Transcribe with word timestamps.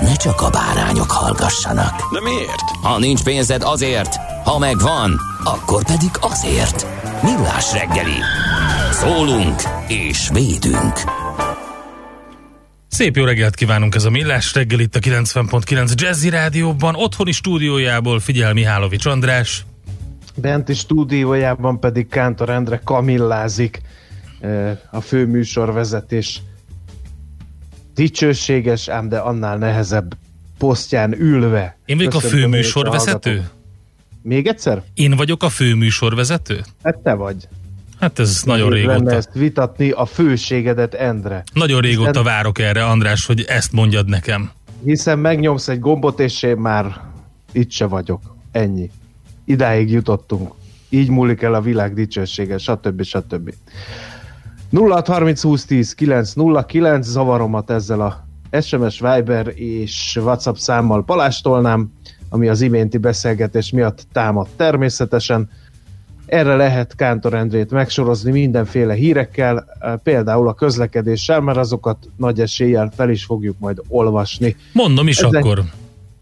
ne 0.00 0.14
csak 0.14 0.40
a 0.40 0.50
bárányok 0.50 1.10
hallgassanak. 1.10 2.12
De 2.12 2.20
miért? 2.20 2.70
Ha 2.82 2.98
nincs 2.98 3.22
pénzed 3.22 3.62
azért, 3.62 4.16
ha 4.44 4.58
megvan, 4.58 5.20
akkor 5.44 5.84
pedig 5.84 6.10
azért. 6.20 6.86
Millás 7.22 7.72
reggeli. 7.72 8.20
Szólunk 8.90 9.62
és 9.88 10.28
védünk. 10.32 10.94
Szép 12.88 13.16
jó 13.16 13.24
reggelt 13.24 13.54
kívánunk 13.54 13.94
ez 13.94 14.04
a 14.04 14.10
Millás 14.10 14.54
reggel 14.54 14.80
itt 14.80 14.96
a 14.96 14.98
90.9 14.98 15.94
Jazzy 15.94 16.28
Rádióban, 16.28 16.94
otthoni 16.94 17.32
stúdiójából 17.32 18.20
figyel 18.20 18.52
Mihálovics 18.52 19.06
András. 19.06 19.66
Benti 20.34 20.74
stúdiójában 20.74 21.80
pedig 21.80 22.08
Kántor 22.08 22.50
Endre 22.50 22.80
kamillázik 22.84 23.80
eh, 24.40 24.78
a 24.90 25.00
főműsorvezetés 25.00 26.42
dicsőséges, 27.96 28.88
ám 28.88 29.08
de 29.08 29.18
annál 29.18 29.56
nehezebb 29.58 30.16
posztján 30.58 31.20
ülve. 31.20 31.76
Én 31.84 31.96
vagyok 31.96 32.14
a 32.14 32.18
Köszöntöm 32.18 32.40
főműsorvezető? 32.40 33.48
Még 34.22 34.46
egyszer? 34.46 34.82
Én 34.94 35.16
vagyok 35.16 35.42
a 35.42 35.48
főműsorvezető? 35.48 36.60
Hát 36.82 36.98
te 36.98 37.14
vagy. 37.14 37.48
Hát 38.00 38.18
ez 38.18 38.42
nagyon 38.44 38.68
Nehéz 38.68 38.84
lenne 38.84 38.98
régóta. 38.98 39.16
ezt 39.16 39.30
vitatni 39.32 39.90
a 39.90 40.04
főségedet, 40.06 40.94
Endre. 40.94 41.42
Nagyon 41.52 41.80
régóta 41.80 42.06
Hiszen- 42.08 42.24
várok 42.24 42.58
erre, 42.58 42.84
András, 42.84 43.26
hogy 43.26 43.44
ezt 43.48 43.72
mondjad 43.72 44.08
nekem. 44.08 44.50
Hiszen 44.84 45.18
megnyomsz 45.18 45.68
egy 45.68 45.78
gombot, 45.80 46.20
és 46.20 46.42
én 46.42 46.56
már 46.56 47.00
itt 47.52 47.70
se 47.70 47.86
vagyok. 47.86 48.36
Ennyi. 48.52 48.90
Idáig 49.44 49.90
jutottunk. 49.90 50.52
Így 50.88 51.08
múlik 51.08 51.42
el 51.42 51.54
a 51.54 51.60
világ 51.60 51.94
dicsősége, 51.94 52.58
stb. 52.58 53.02
stb. 53.02 53.52
0630 54.76 55.42
20 55.42 55.64
10 55.64 55.94
909 55.94 57.06
zavaromat 57.06 57.70
ezzel 57.70 58.00
a 58.00 58.26
SMS, 58.60 59.00
Viber 59.00 59.52
és 59.54 60.18
WhatsApp 60.22 60.56
számmal 60.56 61.04
palástolnám, 61.04 61.92
ami 62.28 62.48
az 62.48 62.60
iménti 62.60 62.98
beszélgetés 62.98 63.70
miatt 63.70 64.06
támad 64.12 64.46
természetesen. 64.56 65.50
Erre 66.26 66.56
lehet 66.56 66.94
Kántor 66.94 67.34
Endrét 67.34 67.70
megsorozni 67.70 68.30
mindenféle 68.30 68.94
hírekkel, 68.94 69.64
például 70.02 70.48
a 70.48 70.54
közlekedéssel, 70.54 71.40
mert 71.40 71.58
azokat 71.58 72.08
nagy 72.16 72.40
eséllyel 72.40 72.92
fel 72.96 73.10
is 73.10 73.24
fogjuk 73.24 73.58
majd 73.58 73.80
olvasni. 73.88 74.56
Mondom 74.72 75.08
is 75.08 75.18
Ezek- 75.18 75.44
akkor. 75.44 75.64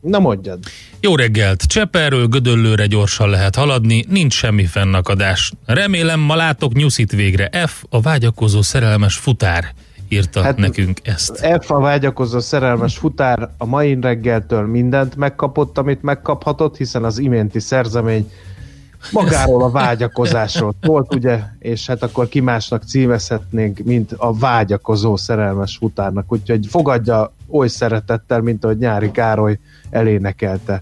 Na 0.05 0.19
mondjad! 0.19 0.59
Jó 1.01 1.17
reggelt! 1.17 1.63
Cseperről 1.63 2.27
Gödöllőre 2.27 2.87
gyorsan 2.87 3.29
lehet 3.29 3.57
haladni, 3.57 4.05
nincs 4.09 4.35
semmi 4.35 4.65
fennakadás. 4.65 5.53
Remélem 5.67 6.21
ma 6.21 6.35
látok 6.35 6.73
nyuszit 6.73 7.13
végre. 7.13 7.67
F, 7.67 7.85
a 7.89 8.01
vágyakozó 8.01 8.63
szerelmes 8.63 9.17
futár 9.17 9.73
írta 10.09 10.43
hát, 10.43 10.57
nekünk 10.57 10.99
ezt. 11.03 11.47
F 11.61 11.71
a 11.71 11.79
vágyakozó 11.81 12.39
szerelmes 12.39 12.97
futár 12.97 13.51
a 13.59 13.65
mai 13.67 13.99
reggeltől 14.01 14.67
mindent 14.67 15.17
megkapott, 15.17 15.79
amit 15.79 16.03
megkaphatott, 16.03 16.77
hiszen 16.77 17.05
az 17.05 17.19
iménti 17.19 17.61
szerzemény 17.61 18.31
magáról 19.13 19.63
a 19.63 19.71
vágyakozásról 19.71 20.75
szólt, 20.83 21.15
ugye, 21.15 21.41
és 21.59 21.87
hát 21.87 22.03
akkor 22.03 22.29
ki 22.29 22.41
másnak 22.41 22.83
címezhetnénk, 22.83 23.79
mint 23.79 24.13
a 24.13 24.39
vágyakozó 24.39 25.17
szerelmes 25.17 25.77
futárnak, 25.77 26.33
úgyhogy 26.33 26.67
fogadja 26.67 27.34
oly 27.49 27.69
szeretettel, 27.69 28.41
mint 28.41 28.65
ahogy 28.65 28.79
Nyári 28.79 29.11
Károly 29.11 29.59
elénekelte 29.91 30.81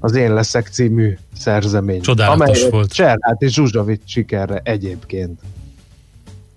az 0.00 0.14
Én 0.14 0.34
leszek 0.34 0.66
című 0.66 1.16
szerzemény. 1.36 2.00
Csodálatos 2.00 2.68
volt. 2.68 2.92
Cserhát 2.92 3.42
és 3.42 3.52
Zsuzsavics 3.52 4.02
sikerre 4.06 4.60
egyébként. 4.64 5.40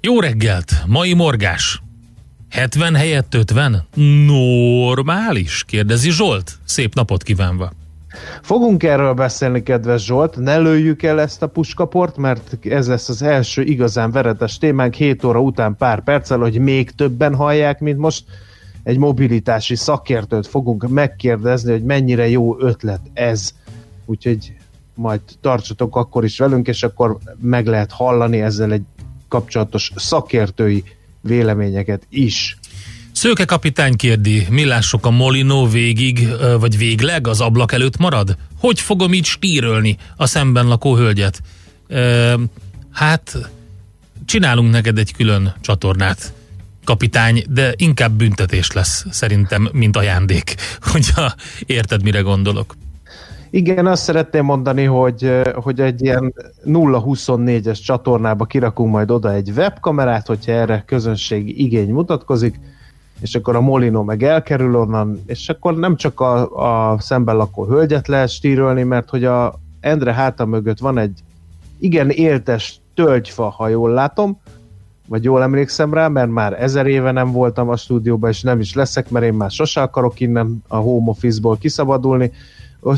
Jó 0.02 0.20
reggelt! 0.20 0.72
Mai 0.88 1.14
morgás. 1.14 1.82
70 2.50 2.96
helyett 2.96 3.34
50? 3.34 3.88
Normális? 4.26 5.64
Kérdezi 5.68 6.12
Zsolt. 6.12 6.52
Szép 6.66 6.96
napot 6.96 7.24
kívánva. 7.24 7.72
Fogunk 8.42 8.84
erről 8.84 9.14
beszélni, 9.14 9.64
kedves 9.64 10.06
Zsolt, 10.06 10.36
ne 10.36 10.58
lőjük 10.58 11.04
el 11.04 11.22
ezt 11.22 11.42
a 11.42 11.48
puskaport, 11.48 12.18
mert 12.18 12.58
ez 12.66 12.88
lesz 12.88 13.10
az 13.10 13.22
első 13.22 13.62
igazán 13.62 14.12
veretes 14.12 14.58
témánk 14.58 14.94
7 14.94 15.24
óra 15.24 15.40
után 15.40 15.76
pár 15.78 16.04
perccel, 16.04 16.40
hogy 16.40 16.60
még 16.60 16.92
többen 16.92 17.36
hallják, 17.36 17.80
mint 17.80 17.98
most. 17.98 18.24
Egy 18.84 18.98
mobilitási 18.98 19.76
szakértőt 19.76 20.48
fogunk 20.48 20.88
megkérdezni, 20.88 21.72
hogy 21.72 21.84
mennyire 21.84 22.30
jó 22.30 22.60
ötlet 22.60 23.02
ez. 23.14 23.54
Úgyhogy 24.06 24.54
majd 24.94 25.22
tartsatok 25.42 25.96
akkor 25.96 26.24
is 26.24 26.38
velünk, 26.38 26.68
és 26.68 26.84
akkor 26.84 27.18
meg 27.42 27.68
lehet 27.68 27.92
hallani 27.92 28.42
ezzel 28.42 28.72
egy 28.72 28.84
kapcsolatos 29.28 29.92
szakértői 29.96 30.84
véleményeket 31.22 32.06
is. 32.10 32.58
Szőke 33.12 33.46
kapitány 33.46 33.96
kérdi, 33.96 34.48
millások 34.50 35.06
a 35.06 35.10
Molino 35.10 35.68
végig, 35.68 36.28
vagy 36.60 36.78
végleg 36.78 37.28
az 37.28 37.42
ablak 37.42 37.72
előtt 37.72 37.98
marad? 37.98 38.38
Hogy 38.60 38.80
fogom 38.80 39.14
így 39.14 39.26
stírölni 39.26 39.98
a 40.16 40.26
szemben 40.26 40.68
lakó 40.68 40.96
hölgyet? 40.96 41.42
Ö, 41.88 42.34
hát, 42.92 43.52
csinálunk 44.26 44.72
neked 44.72 44.98
egy 44.98 45.14
külön 45.14 45.54
csatornát, 45.62 46.34
kapitány, 46.92 47.44
de 47.50 47.74
inkább 47.76 48.12
büntetés 48.12 48.72
lesz 48.72 49.06
szerintem, 49.10 49.70
mint 49.74 49.98
ajándék, 49.98 50.56
hogyha 50.94 51.34
érted, 51.66 52.04
mire 52.04 52.20
gondolok. 52.20 52.76
Igen, 53.50 53.86
azt 53.86 54.04
szeretném 54.04 54.46
mondani, 54.46 54.84
hogy, 54.84 55.42
hogy 55.54 55.80
egy 55.80 56.02
ilyen 56.02 56.34
0-24-es 56.66 57.84
csatornába 57.84 58.46
kirakunk 58.46 58.92
majd 58.92 59.12
oda 59.12 59.34
egy 59.34 59.50
webkamerát, 59.56 60.28
hogyha 60.28 60.52
erre 60.52 60.84
közönségi 60.88 61.64
igény 61.64 61.90
mutatkozik, 61.90 62.60
és 63.22 63.36
akkor 63.36 63.56
a 63.56 63.62
Molino 63.62 64.04
meg 64.04 64.24
elkerül 64.24 64.76
onnan, 64.76 65.22
és 65.26 65.50
akkor 65.50 65.78
nem 65.78 65.96
csak 65.96 66.20
a, 66.20 66.92
a 66.94 67.00
szemben 67.00 67.36
lakó 67.36 67.66
hölgyet 67.66 68.08
lehet 68.08 68.30
stírölni, 68.30 68.84
mert 68.84 69.10
hogy 69.10 69.26
a 69.26 69.60
Endre 69.80 70.14
háta 70.14 70.46
mögött 70.46 70.80
van 70.80 70.98
egy 70.98 71.20
igen 71.80 72.10
éltes 72.10 72.80
tölgyfa, 72.94 73.50
ha 73.50 73.68
jól 73.68 73.92
látom, 73.92 74.40
vagy 75.12 75.24
jól 75.24 75.42
emlékszem 75.42 75.94
rá, 75.94 76.08
mert 76.08 76.30
már 76.30 76.62
ezer 76.62 76.88
éve 76.88 77.12
nem 77.12 77.32
voltam 77.32 77.70
a 77.70 77.78
stúdióban, 77.78 78.30
és 78.30 78.42
nem 78.42 78.60
is 78.60 78.74
leszek, 78.74 79.10
mert 79.10 79.26
én 79.26 79.34
már 79.34 79.52
sose 79.52 79.82
akarok 79.82 80.20
innen 80.20 80.64
a 80.68 80.76
home 80.76 81.10
office-ból 81.10 81.58
kiszabadulni, 81.58 82.32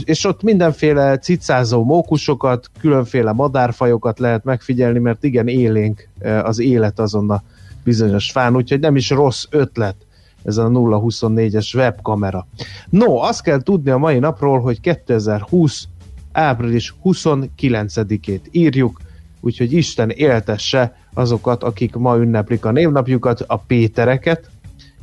és 0.04 0.26
ott 0.26 0.44
mindenféle 0.44 1.18
cicázó 1.18 1.84
mókusokat, 1.84 2.70
különféle 2.80 3.32
madárfajokat 3.32 4.20
lehet 4.20 4.44
megfigyelni, 4.44 5.00
mert 5.00 5.24
igen 5.24 5.48
élénk 5.48 6.08
az 6.44 6.60
élet 6.60 7.00
azon 7.00 7.30
a 7.30 7.44
bizonyos 7.84 8.32
fán, 8.32 8.56
úgyhogy 8.56 8.80
nem 8.80 8.96
is 8.96 9.10
rossz 9.10 9.44
ötlet 9.50 9.96
ez 10.44 10.58
a 10.58 10.68
024-es 10.68 11.76
webkamera. 11.76 12.48
No, 12.90 13.16
azt 13.16 13.42
kell 13.42 13.62
tudni 13.62 13.90
a 13.90 13.98
mai 13.98 14.20
napról, 14.20 14.60
hogy 14.60 14.80
2020 14.80 15.88
április 16.32 16.96
29-ét 17.04 18.42
írjuk, 18.52 19.02
úgyhogy 19.40 19.74
Isten 19.74 20.10
éltesse 20.10 21.02
azokat, 21.14 21.64
akik 21.64 21.96
ma 21.96 22.18
ünneplik 22.18 22.66
a 22.66 22.72
névnapjukat, 22.72 23.44
a 23.48 23.58
Pétereket, 23.58 24.50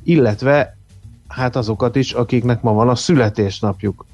illetve 0.04 0.76
hát 1.28 1.56
azokat 1.56 1.96
is, 1.96 2.12
akiknek 2.12 2.62
ma 2.62 2.72
van 2.72 2.88
a 2.88 2.94
születésnapjuk. 2.94 4.06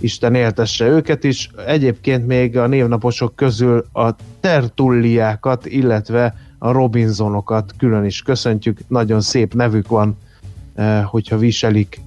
Isten 0.00 0.34
éltesse 0.34 0.86
őket 0.86 1.24
is. 1.24 1.50
Egyébként 1.66 2.26
még 2.26 2.56
a 2.56 2.66
névnaposok 2.66 3.36
közül 3.36 3.86
a 3.92 4.10
Tertulliákat, 4.40 5.66
illetve 5.66 6.34
a 6.58 6.70
Robinsonokat 6.70 7.74
külön 7.78 8.04
is 8.04 8.22
köszöntjük. 8.22 8.78
Nagyon 8.88 9.20
szép 9.20 9.54
nevük 9.54 9.88
van 9.88 10.16
hogyha 11.04 11.36
viselik 11.36 12.00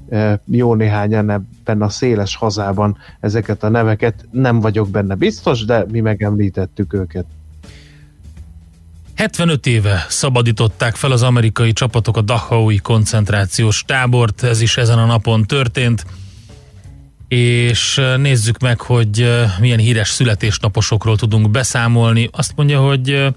jó 0.46 0.74
néhányan 0.74 1.30
ebben 1.30 1.82
a 1.82 1.90
széles 1.90 2.36
hazában 2.36 2.98
ezeket 3.20 3.64
a 3.64 3.70
neveket. 3.70 4.26
Nem 4.32 4.60
vagyok 4.60 4.90
benne 4.90 5.16
biztos, 5.16 5.66
de 5.66 5.86
mi 5.92 6.00
megemlítettük 6.00 6.94
őket. 6.94 7.26
75 9.16 9.66
éve 9.66 10.06
szabadították 10.10 10.96
fel 10.96 11.12
az 11.12 11.24
amerikai 11.24 11.74
csapatok 11.74 12.18
a 12.18 12.22
Dachaui 12.22 12.78
koncentrációs 12.78 13.84
tábort, 13.86 14.44
ez 14.44 14.62
is 14.62 14.78
ezen 14.78 15.00
a 15.00 15.06
napon 15.06 15.44
történt, 15.44 16.06
és 17.28 18.02
nézzük 18.18 18.60
meg, 18.60 18.82
hogy 18.82 19.30
milyen 19.60 19.80
híres 19.80 20.10
születésnaposokról 20.10 21.18
tudunk 21.18 21.52
beszámolni. 21.52 22.30
Azt 22.32 22.54
mondja, 22.56 22.80
hogy 22.80 23.34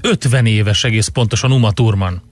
50 0.00 0.46
éves 0.46 0.84
egész 0.84 1.08
pontosan 1.08 1.52
Uma 1.52 1.72
Thurman. 1.72 2.22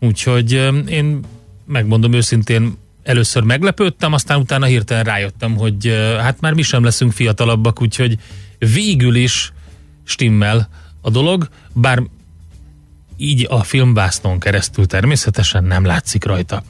Úgyhogy 0.00 0.52
én 0.88 1.20
megmondom 1.66 2.12
őszintén, 2.12 2.76
először 3.02 3.42
meglepődtem, 3.42 4.12
aztán 4.12 4.38
utána 4.40 4.66
hirtelen 4.66 5.04
rájöttem, 5.04 5.56
hogy 5.56 5.86
hát 6.20 6.40
már 6.40 6.52
mi 6.52 6.62
sem 6.62 6.84
leszünk 6.84 7.12
fiatalabbak, 7.12 7.82
úgyhogy 7.82 8.18
végül 8.58 9.14
is 9.14 9.52
stimmel 10.04 10.68
a 11.06 11.10
dolog, 11.10 11.48
bár 11.72 12.02
így 13.16 13.46
a 13.50 13.62
filmvásznon 13.62 14.38
keresztül 14.38 14.86
természetesen 14.86 15.64
nem 15.64 15.84
látszik 15.84 16.24
rajta. 16.24 16.62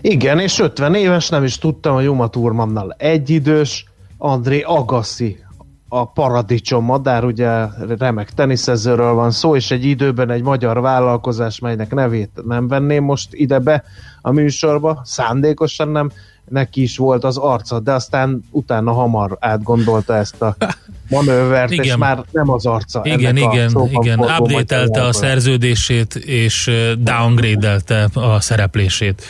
Igen, 0.00 0.38
és 0.38 0.58
50 0.58 0.94
éves, 0.94 1.28
nem 1.28 1.44
is 1.44 1.58
tudtam, 1.58 1.94
hogy 1.94 2.08
Uma 2.08 2.28
Thurmannal 2.28 2.94
egyidős, 2.98 3.84
André 4.18 4.60
Agassi 4.60 5.44
a 5.88 6.04
paradicsom 6.04 6.84
madár, 6.84 7.24
ugye 7.24 7.64
remek 7.98 8.30
teniszezőről 8.30 9.12
van 9.12 9.30
szó, 9.30 9.56
és 9.56 9.70
egy 9.70 9.84
időben 9.84 10.30
egy 10.30 10.42
magyar 10.42 10.80
vállalkozás, 10.80 11.58
melynek 11.58 11.94
nevét 11.94 12.30
nem 12.46 12.68
venném 12.68 13.04
most 13.04 13.28
ide 13.30 13.58
be 13.58 13.84
a 14.20 14.30
műsorba, 14.30 15.00
szándékosan 15.04 15.88
nem, 15.88 16.10
neki 16.48 16.82
is 16.82 16.96
volt 16.96 17.24
az 17.24 17.36
arca, 17.36 17.80
de 17.80 17.92
aztán 17.92 18.40
utána 18.50 18.92
hamar 18.92 19.36
átgondolta 19.40 20.16
ezt 20.16 20.42
a 20.42 20.56
manővert, 21.08 21.70
igen. 21.70 21.84
és 21.84 21.96
már 21.96 22.24
nem 22.30 22.50
az 22.50 22.66
arca. 22.66 23.00
Igen, 23.04 23.36
igen, 23.36 23.88
igen, 23.90 24.18
update 24.18 25.02
a 25.02 25.12
szerződését, 25.12 26.14
és 26.14 26.70
downgrade 26.98 27.80
a 28.14 28.40
szereplését. 28.40 29.22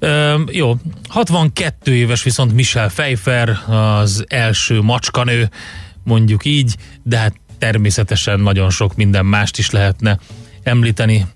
Üm, 0.00 0.44
jó, 0.50 0.74
62 1.08 1.94
éves 1.94 2.22
viszont 2.22 2.54
Michel 2.54 2.88
Pfeiffer, 2.88 3.56
az 3.68 4.24
első 4.28 4.80
macskanő, 4.80 5.48
mondjuk 6.08 6.44
így, 6.44 6.76
de 7.02 7.18
hát 7.18 7.34
természetesen 7.58 8.40
nagyon 8.40 8.70
sok 8.70 8.96
minden 8.96 9.26
mást 9.26 9.58
is 9.58 9.70
lehetne 9.70 10.18
említeni 10.62 11.26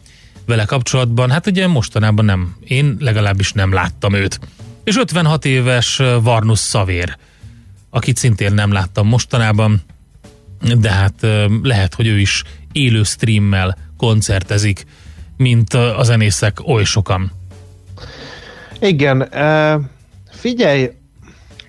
vele 0.46 0.64
kapcsolatban. 0.64 1.30
Hát 1.30 1.46
ugye 1.46 1.66
mostanában 1.66 2.24
nem, 2.24 2.56
én 2.64 2.96
legalábbis 2.98 3.52
nem 3.52 3.72
láttam 3.72 4.14
őt. 4.14 4.40
És 4.84 4.96
56 4.96 5.44
éves 5.44 6.00
Varnus 6.22 6.58
Szavér, 6.58 7.16
akit 7.90 8.16
szintén 8.16 8.54
nem 8.54 8.72
láttam 8.72 9.08
mostanában, 9.08 9.82
de 10.78 10.90
hát 10.90 11.26
lehet, 11.62 11.94
hogy 11.94 12.06
ő 12.06 12.18
is 12.18 12.42
élő 12.72 13.02
streammel 13.02 13.76
koncertezik, 13.96 14.84
mint 15.36 15.74
a 15.74 16.02
zenészek 16.02 16.66
oly 16.66 16.84
sokan. 16.84 17.32
Igen, 18.80 19.28
figyelj, 20.30 20.90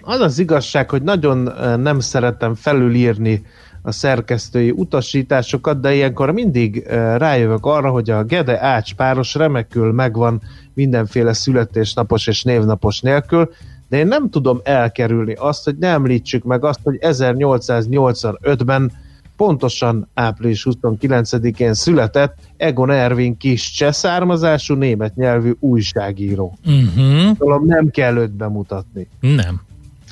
az 0.04 0.20
az 0.20 0.40
igazság, 0.40 0.90
hogy 0.90 1.02
nagyon 1.02 1.52
nem 1.80 2.00
szeretem 2.00 2.56
felülírni 2.56 3.46
a 3.82 3.92
szerkesztői 3.92 4.72
utasításokat, 4.72 5.80
de 5.80 5.94
ilyenkor 5.94 6.32
mindig 6.32 6.84
rájövök 7.18 7.66
arra, 7.66 7.90
hogy 7.90 8.10
a 8.10 8.24
Gede 8.24 8.62
Ács 8.62 8.94
páros 8.94 9.36
remekül 9.36 9.92
megvan 9.92 10.42
mindenféle 10.74 11.34
születésnapos 11.34 12.28
és 12.28 12.44
névnapos 12.44 13.02
nélkül, 13.02 13.50
de 13.90 13.98
én 13.98 14.08
nem 14.08 14.30
tudom 14.30 14.60
elkerülni 14.64 15.34
azt, 15.34 15.64
hogy 15.64 15.76
ne 15.78 15.88
említsük 15.88 16.44
meg 16.44 16.64
azt, 16.64 16.80
hogy 16.84 16.98
1885-ben 17.02 18.92
pontosan 19.38 20.08
április 20.14 20.68
29-én 20.70 21.74
született 21.74 22.38
Egon 22.58 22.90
Ervin 22.92 23.38
kis 23.38 23.72
cseh 23.72 23.92
származású 23.92 24.74
német 24.74 25.16
nyelvű 25.16 25.52
újságíró. 25.60 26.58
Uh-huh. 26.66 27.66
nem 27.66 27.90
kell 27.90 28.18
őt 28.18 28.32
bemutatni. 28.32 29.08
Nem. 29.20 29.62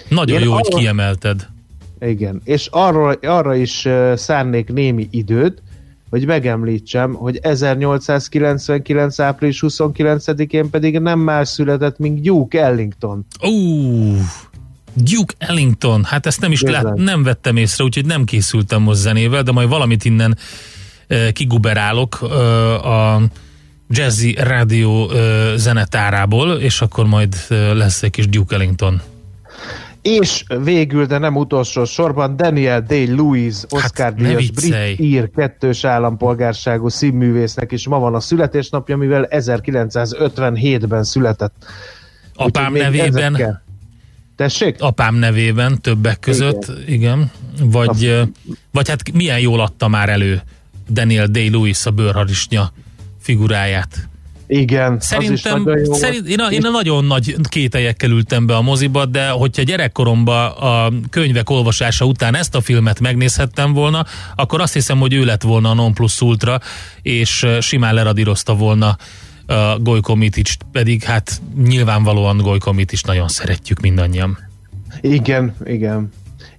Nagyon 0.07 0.39
Én 0.39 0.43
jó, 0.43 0.51
arra, 0.51 0.61
hogy 0.69 0.81
kiemelted. 0.81 1.47
Igen, 1.99 2.41
és 2.43 2.67
arra, 2.71 3.17
arra 3.21 3.55
is 3.55 3.87
szárnék 4.15 4.73
némi 4.73 5.07
időt, 5.11 5.61
hogy 6.09 6.25
megemlítsem, 6.25 7.13
hogy 7.13 7.39
1899. 7.41 9.19
április 9.19 9.63
29-én 9.67 10.69
pedig 10.69 10.99
nem 10.99 11.19
más 11.19 11.47
született, 11.47 11.97
mint 11.97 12.21
Duke 12.21 12.63
Ellington. 12.63 13.25
Ó, 13.43 13.49
Duke 14.93 15.33
Ellington, 15.37 16.03
hát 16.03 16.25
ezt 16.25 16.41
nem 16.41 16.51
is 16.51 16.61
lát, 16.61 16.93
nem 16.95 17.23
vettem 17.23 17.57
észre, 17.57 17.83
úgyhogy 17.83 18.05
nem 18.05 18.23
készültem 18.23 18.81
most 18.81 18.99
zenével, 18.99 19.43
de 19.43 19.51
majd 19.51 19.69
valamit 19.69 20.05
innen 20.05 20.37
e, 21.07 21.31
kiguberálok 21.31 22.19
e, 22.21 22.35
a 22.75 23.21
Jazzy 23.89 24.35
Rádió 24.39 25.09
e, 25.09 25.55
zenetárából, 25.57 26.51
és 26.51 26.81
akkor 26.81 27.05
majd 27.05 27.35
lesz 27.73 28.03
egy 28.03 28.11
kis 28.11 28.29
Duke 28.29 28.55
Ellington 28.55 29.01
és 30.01 30.43
végül, 30.63 31.05
de 31.05 31.17
nem 31.17 31.35
utolsó 31.35 31.85
sorban 31.85 32.35
Daniel 32.35 32.81
Day-Lewis, 32.81 33.55
Oscar 33.69 34.05
hát, 34.05 34.15
díjas 34.15 34.51
brit 34.51 34.99
ír 34.99 35.29
kettős 35.35 35.83
állampolgárságú 35.83 36.87
színművésznek 36.87 37.71
is 37.71 37.87
ma 37.87 37.99
van 37.99 38.15
a 38.15 38.19
születésnapja, 38.19 38.97
mivel 38.97 39.27
1957-ben 39.29 41.03
született. 41.03 41.65
Apám 42.35 42.73
nevében 42.73 43.07
ezekkel... 43.07 43.63
Tessék? 44.35 44.75
Apám 44.79 45.15
nevében 45.15 45.81
többek 45.81 46.19
között, 46.19 46.71
igen. 46.87 46.87
igen. 46.87 47.31
Vagy, 47.71 48.21
vagy 48.71 48.89
hát 48.89 49.11
milyen 49.13 49.39
jól 49.39 49.59
adta 49.59 49.87
már 49.87 50.09
elő 50.09 50.41
Daniel 50.89 51.27
Day-Lewis 51.27 51.85
a 51.85 51.91
bőrharisnya 51.91 52.71
figuráját. 53.19 54.09
Igen, 54.53 54.99
Szerintem, 54.99 55.33
az 55.33 55.39
is 55.39 55.43
nagyon 55.43 55.85
jó. 55.85 55.93
Szerint, 55.93 56.27
én, 56.27 56.39
a, 56.39 56.51
én 56.51 56.65
a 56.65 56.69
nagyon 56.69 57.05
nagy 57.05 57.35
kételyekkel 57.49 58.09
ültem 58.09 58.45
be 58.45 58.55
a 58.55 58.61
moziba, 58.61 59.05
de 59.05 59.29
hogyha 59.29 59.63
gyerekkoromban 59.63 60.51
a 60.51 60.91
könyvek 61.09 61.49
olvasása 61.49 62.05
után 62.05 62.35
ezt 62.35 62.55
a 62.55 62.61
filmet 62.61 62.99
megnézhettem 62.99 63.73
volna, 63.73 64.05
akkor 64.35 64.61
azt 64.61 64.73
hiszem, 64.73 64.99
hogy 64.99 65.13
ő 65.13 65.25
lett 65.25 65.41
volna 65.41 65.69
a 65.69 65.73
non 65.73 65.93
plus 65.93 66.21
ultra, 66.21 66.59
és 67.01 67.45
simán 67.59 67.93
leradírozta 67.93 68.55
volna 68.55 68.97
a 69.45 69.77
Gojko 69.79 70.15
Mitic, 70.15 70.53
pedig 70.71 71.03
hát 71.03 71.41
nyilvánvalóan 71.63 72.37
Gojko 72.37 72.73
is 72.91 73.01
nagyon 73.01 73.27
szeretjük 73.27 73.79
mindannyian. 73.79 74.37
Igen, 75.01 75.55
igen. 75.65 76.11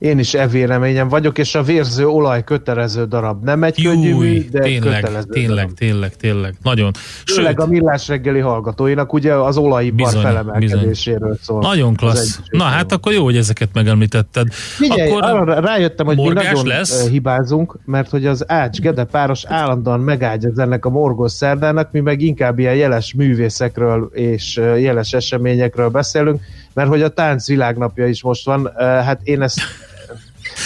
Én 0.02 0.18
is 0.18 0.34
e 0.34 0.46
véleményem 0.46 1.08
vagyok, 1.08 1.38
és 1.38 1.54
a 1.54 1.62
vérző 1.62 2.06
olaj 2.06 2.44
kötelező 2.44 3.04
darab. 3.04 3.44
Nem 3.44 3.62
egy 3.62 3.82
könnyű 3.82 4.14
mű, 4.14 4.48
de 4.50 4.60
tényleg, 4.60 5.00
kötelező 5.00 5.28
tényleg, 5.30 5.56
darab. 5.56 5.78
tényleg, 5.78 6.16
tényleg, 6.16 6.54
nagyon. 6.62 6.90
Főleg 7.26 7.60
a 7.60 7.66
millás 7.66 8.08
reggeli 8.08 8.38
hallgatóinak 8.38 9.12
ugye 9.12 9.34
az 9.34 9.56
olajipar 9.56 10.12
felemelkedéséről 10.12 11.38
szól. 11.42 11.60
Nagyon 11.60 11.94
klassz. 11.94 12.40
Na 12.50 12.64
hát 12.64 12.92
akkor 12.92 13.12
jó, 13.12 13.24
hogy 13.24 13.36
ezeket 13.36 13.68
megemlítetted. 13.72 14.52
Figyelj, 14.52 15.10
akkor 15.10 15.22
arra 15.22 15.60
rájöttem, 15.60 16.06
hogy 16.06 16.16
mi 16.16 16.28
nagyon 16.28 16.66
lesz. 16.66 17.08
hibázunk, 17.08 17.78
mert 17.84 18.10
hogy 18.10 18.26
az 18.26 18.44
Ács 18.46 18.80
Gede 18.80 19.04
páros 19.04 19.44
állandóan 19.46 20.00
megágyaz 20.00 20.58
ennek 20.58 20.84
a 20.84 20.90
morgos 20.90 21.32
szerdának, 21.32 21.92
mi 21.92 22.00
meg 22.00 22.20
inkább 22.20 22.58
ilyen 22.58 22.74
jeles 22.74 23.14
művészekről 23.14 24.10
és 24.12 24.56
jeles 24.56 25.12
eseményekről 25.12 25.88
beszélünk, 25.88 26.40
mert 26.74 26.88
hogy 26.88 27.02
a 27.02 27.08
tánc 27.08 27.46
világnapja 27.46 28.06
is 28.06 28.22
most 28.22 28.44
van, 28.44 28.72
hát 28.78 29.20
én 29.22 29.42
ezt 29.42 29.60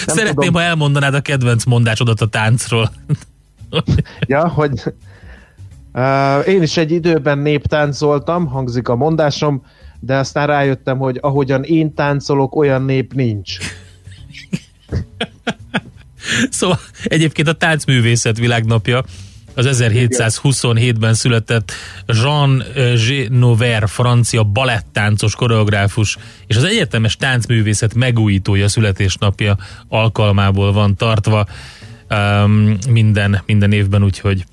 Szeretném, 0.07 0.35
tudom. 0.35 0.55
ha 0.55 0.63
elmondanád 0.63 1.15
a 1.15 1.21
kedvenc 1.21 1.65
mondásodat 1.65 2.21
a 2.21 2.27
táncról. 2.27 2.93
ja, 4.27 4.49
hogy 4.49 4.83
uh, 5.93 6.49
én 6.49 6.63
is 6.63 6.77
egy 6.77 6.91
időben 6.91 7.39
néptáncoltam, 7.39 8.47
hangzik 8.47 8.89
a 8.89 8.97
mondásom, 8.97 9.63
de 10.01 10.17
aztán 10.17 10.47
rájöttem, 10.47 10.99
hogy 10.99 11.19
ahogyan 11.21 11.63
én 11.63 11.95
táncolok, 11.95 12.57
olyan 12.57 12.83
nép 12.83 13.13
nincs. 13.13 13.57
szóval 16.51 16.79
egyébként 17.05 17.49
a 17.49 17.53
táncművészet 17.53 18.39
világnapja 18.39 19.05
az 19.57 19.83
1727-ben 19.83 21.15
született 21.15 21.73
Jean 22.07 22.63
Genover, 23.09 23.89
francia 23.89 24.43
balettáncos 24.43 25.35
koreográfus, 25.35 26.19
és 26.47 26.57
az 26.57 26.65
egyetemes 26.65 27.17
táncművészet 27.17 27.95
megújítója 27.95 28.69
születésnapja 28.69 29.57
alkalmából 29.89 30.73
van 30.73 30.97
tartva 30.97 31.47
um, 32.11 32.77
minden, 32.91 33.43
minden 33.47 33.73
évben, 33.73 34.05
úgyhogy 34.05 34.45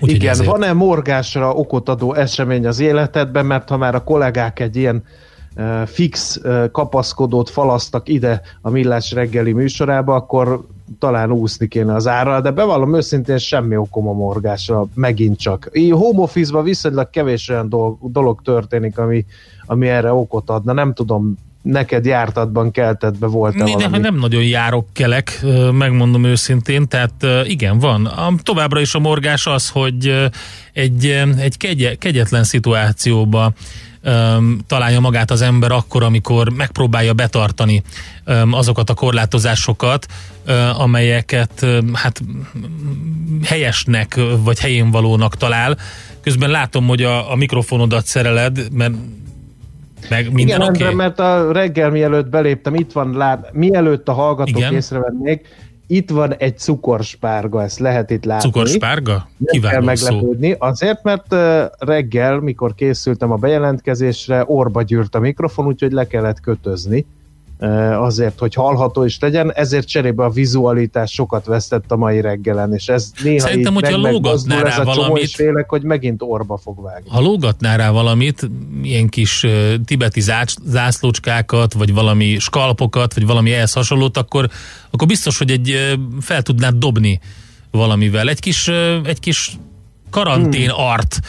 úgy, 0.00 0.10
Igen, 0.10 0.30
ezért... 0.30 0.50
van-e 0.50 0.72
morgásra 0.72 1.52
okot 1.52 1.88
adó 1.88 2.14
esemény 2.14 2.66
az 2.66 2.80
életedben, 2.80 3.46
mert 3.46 3.68
ha 3.68 3.76
már 3.76 3.94
a 3.94 4.04
kollégák 4.04 4.60
egy 4.60 4.76
ilyen 4.76 5.04
fix 5.86 6.40
kapaszkodót 6.72 7.50
falasztak 7.50 8.08
ide 8.08 8.40
a 8.60 8.70
Millás 8.70 9.12
reggeli 9.12 9.52
műsorába, 9.52 10.14
akkor 10.14 10.66
talán 10.98 11.32
úszni 11.32 11.68
kéne 11.68 11.94
az 11.94 12.06
ára, 12.06 12.40
de 12.40 12.50
bevallom 12.50 12.96
őszintén 12.96 13.38
semmi 13.38 13.76
okom 13.76 14.08
a 14.08 14.12
morgásra, 14.12 14.86
megint 14.94 15.38
csak. 15.38 15.68
Így 15.72 15.92
home 15.92 16.20
office 16.20 16.62
viszonylag 16.62 17.10
kevés 17.10 17.48
olyan 17.48 17.68
dolog, 17.68 17.98
dolog 18.00 18.42
történik, 18.42 18.98
ami, 18.98 19.24
ami 19.66 19.88
erre 19.88 20.12
okot 20.12 20.50
adna, 20.50 20.72
nem 20.72 20.94
tudom, 20.94 21.36
neked 21.62 22.04
jártatban 22.04 22.70
keltetbe 22.70 23.26
volt 23.26 23.54
Mi, 23.54 23.74
de 23.74 23.98
nem 23.98 24.14
nagyon 24.14 24.42
járok 24.42 24.86
kelek, 24.92 25.44
megmondom 25.72 26.24
őszintén, 26.24 26.88
tehát 26.88 27.26
igen, 27.44 27.78
van. 27.78 28.10
Továbbra 28.42 28.80
is 28.80 28.94
a 28.94 28.98
morgás 28.98 29.46
az, 29.46 29.68
hogy 29.68 30.28
egy, 30.72 31.06
egy 31.38 31.56
kegye, 31.56 31.94
kegyetlen 31.94 32.44
szituációba 32.44 33.52
um, 34.08 34.58
találja 34.66 35.00
magát 35.00 35.30
az 35.30 35.42
ember 35.42 35.70
akkor, 35.70 36.02
amikor 36.02 36.50
megpróbálja 36.50 37.12
betartani 37.12 37.82
um, 38.26 38.52
azokat 38.52 38.90
a 38.90 38.94
korlátozásokat, 38.94 40.06
uh, 40.46 40.80
amelyeket 40.80 41.62
um, 41.62 41.94
hát 41.94 42.22
helyesnek 43.44 44.20
vagy 44.42 44.58
helyén 44.58 44.90
valónak 44.90 45.36
talál. 45.36 45.76
Közben 46.20 46.50
látom, 46.50 46.86
hogy 46.86 47.02
a, 47.02 47.32
a 47.32 47.36
mikrofonodat 47.36 48.06
szereled, 48.06 48.72
mert 48.72 48.92
meg 50.10 50.32
minden 50.32 50.60
Igen, 50.60 50.74
okay? 50.74 50.94
mert 50.94 51.18
a 51.18 51.52
reggel 51.52 51.90
mielőtt 51.90 52.28
beléptem, 52.28 52.74
itt 52.74 52.92
van, 52.92 53.16
lát, 53.16 53.52
mielőtt 53.52 54.08
a 54.08 54.12
hallgatók 54.12 54.56
Igen. 54.56 54.74
észrevennék, 54.74 55.46
itt 55.90 56.10
van 56.10 56.34
egy 56.34 56.58
cukorspárga, 56.58 57.62
ezt 57.62 57.78
lehet 57.78 58.10
itt 58.10 58.24
látni. 58.24 58.50
Cukorspárga? 58.50 59.28
Nem 59.38 59.60
kell 59.60 59.82
meglepődni. 59.82 60.50
Szó. 60.50 60.56
Azért, 60.58 61.02
mert 61.02 61.34
reggel, 61.78 62.38
mikor 62.38 62.74
készültem 62.74 63.30
a 63.30 63.36
bejelentkezésre, 63.36 64.44
orba 64.46 64.82
gyűrt 64.82 65.14
a 65.14 65.20
mikrofon, 65.20 65.66
úgyhogy 65.66 65.92
le 65.92 66.06
kellett 66.06 66.40
kötözni 66.40 67.06
azért, 67.98 68.38
hogy 68.38 68.54
hallható 68.54 69.04
is 69.04 69.18
legyen, 69.20 69.52
ezért 69.52 69.86
cserébe 69.86 70.24
a 70.24 70.30
vizualitás 70.30 71.12
sokat 71.12 71.46
vesztett 71.46 71.92
a 71.92 71.96
mai 71.96 72.20
reggelen, 72.20 72.74
és 72.74 72.88
ez 72.88 73.10
néha 73.22 73.40
Szerintem, 73.40 73.74
így 73.74 73.80
hogyha 73.80 74.10
lógatnál 74.10 74.62
rá 74.62 74.82
valamit, 74.82 75.22
és 75.22 75.34
félek, 75.34 75.68
hogy 75.68 75.82
megint 75.82 76.22
orba 76.22 76.56
fog 76.56 76.82
vágni. 76.82 77.10
Ha 77.10 77.20
lógatnál 77.20 77.76
rá 77.76 77.90
valamit, 77.90 78.50
ilyen 78.82 79.08
kis 79.08 79.42
uh, 79.42 79.74
tibeti 79.84 80.20
zászlócskákat, 80.64 81.72
vagy 81.72 81.94
valami 81.94 82.38
skalpokat, 82.38 83.14
vagy 83.14 83.26
valami 83.26 83.52
ehhez 83.52 83.72
hasonlót, 83.72 84.16
akkor, 84.16 84.48
akkor 84.90 85.08
biztos, 85.08 85.38
hogy 85.38 85.50
egy 85.50 85.70
uh, 85.70 86.00
fel 86.20 86.42
tudnád 86.42 86.74
dobni 86.74 87.20
valamivel. 87.70 88.28
Egy 88.28 88.40
kis, 88.40 88.68
uh, 88.68 88.96
egy 89.04 89.20
kis 89.20 89.58
karantén 90.10 90.70
hmm. 90.70 90.84
art 90.84 91.20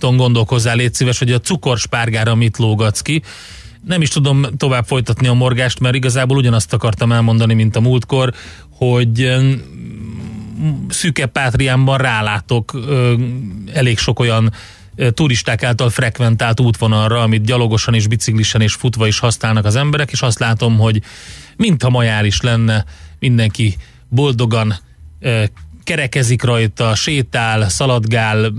uh, 0.00 0.16
gondolkozzál, 0.16 0.76
légy 0.76 0.94
szíves, 0.94 1.18
hogy 1.18 1.32
a 1.32 1.40
cukorspárgára 1.40 2.34
mit 2.34 2.56
lógatsz 2.56 3.00
ki, 3.00 3.22
nem 3.86 4.02
is 4.02 4.08
tudom 4.08 4.46
tovább 4.56 4.84
folytatni 4.84 5.26
a 5.26 5.32
morgást, 5.32 5.80
mert 5.80 5.94
igazából 5.94 6.36
ugyanazt 6.36 6.72
akartam 6.72 7.12
elmondani, 7.12 7.54
mint 7.54 7.76
a 7.76 7.80
múltkor, 7.80 8.32
hogy 8.70 9.36
szűke 10.88 11.26
pátriámban 11.26 11.98
rálátok 11.98 12.78
elég 13.72 13.98
sok 13.98 14.18
olyan 14.20 14.52
turisták 15.10 15.62
által 15.62 15.90
frekventált 15.90 16.60
útvonalra, 16.60 17.22
amit 17.22 17.44
gyalogosan 17.44 17.94
és 17.94 18.06
biciklisen 18.06 18.60
és 18.60 18.74
futva 18.74 19.06
is 19.06 19.18
használnak 19.18 19.64
az 19.64 19.76
emberek, 19.76 20.10
és 20.10 20.22
azt 20.22 20.38
látom, 20.38 20.78
hogy 20.78 21.02
mintha 21.56 21.90
majál 21.90 22.24
is 22.24 22.40
lenne, 22.40 22.84
mindenki 23.18 23.76
boldogan 24.08 24.74
kerekezik 25.88 26.42
rajta, 26.42 26.94
sétál, 26.94 27.68
szaladgál, 27.68 28.52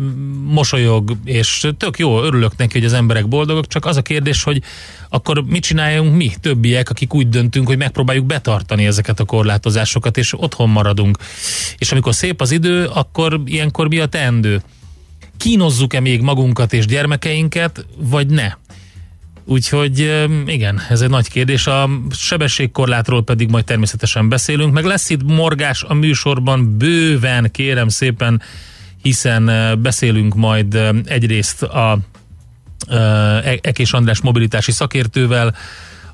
mosolyog, 0.45 1.17
és 1.23 1.67
tök 1.77 1.99
jó, 1.99 2.23
örülök 2.23 2.57
neki, 2.57 2.77
hogy 2.77 2.87
az 2.87 2.93
emberek 2.93 3.27
boldogok, 3.27 3.67
csak 3.67 3.85
az 3.85 3.97
a 3.97 4.01
kérdés, 4.01 4.43
hogy 4.43 4.61
akkor 5.09 5.43
mit 5.43 5.63
csináljunk 5.63 6.15
mi, 6.15 6.31
többiek, 6.41 6.89
akik 6.89 7.13
úgy 7.13 7.29
döntünk, 7.29 7.67
hogy 7.67 7.77
megpróbáljuk 7.77 8.25
betartani 8.25 8.85
ezeket 8.85 9.19
a 9.19 9.25
korlátozásokat, 9.25 10.17
és 10.17 10.41
otthon 10.41 10.69
maradunk. 10.69 11.17
És 11.77 11.91
amikor 11.91 12.13
szép 12.15 12.41
az 12.41 12.51
idő, 12.51 12.85
akkor 12.85 13.41
ilyenkor 13.45 13.87
mi 13.87 13.99
a 13.99 14.05
teendő? 14.05 14.61
Kínozzuk-e 15.37 15.99
még 15.99 16.21
magunkat 16.21 16.73
és 16.73 16.85
gyermekeinket, 16.85 17.85
vagy 17.97 18.27
ne? 18.27 18.51
Úgyhogy 19.49 20.27
igen, 20.45 20.81
ez 20.89 21.01
egy 21.01 21.09
nagy 21.09 21.29
kérdés. 21.29 21.67
A 21.67 21.89
sebességkorlátról 22.11 23.23
pedig 23.23 23.49
majd 23.49 23.65
természetesen 23.65 24.29
beszélünk, 24.29 24.73
meg 24.73 24.83
lesz 24.83 25.09
itt 25.09 25.23
morgás 25.23 25.83
a 25.83 25.93
műsorban 25.93 26.77
bőven, 26.77 27.51
kérem 27.51 27.87
szépen, 27.87 28.41
hiszen 29.01 29.51
beszélünk 29.81 30.35
majd 30.35 30.79
egyrészt 31.05 31.63
a 31.63 31.99
e- 32.89 33.59
Ekés 33.61 33.93
András 33.93 34.21
mobilitási 34.21 34.71
szakértővel, 34.71 35.55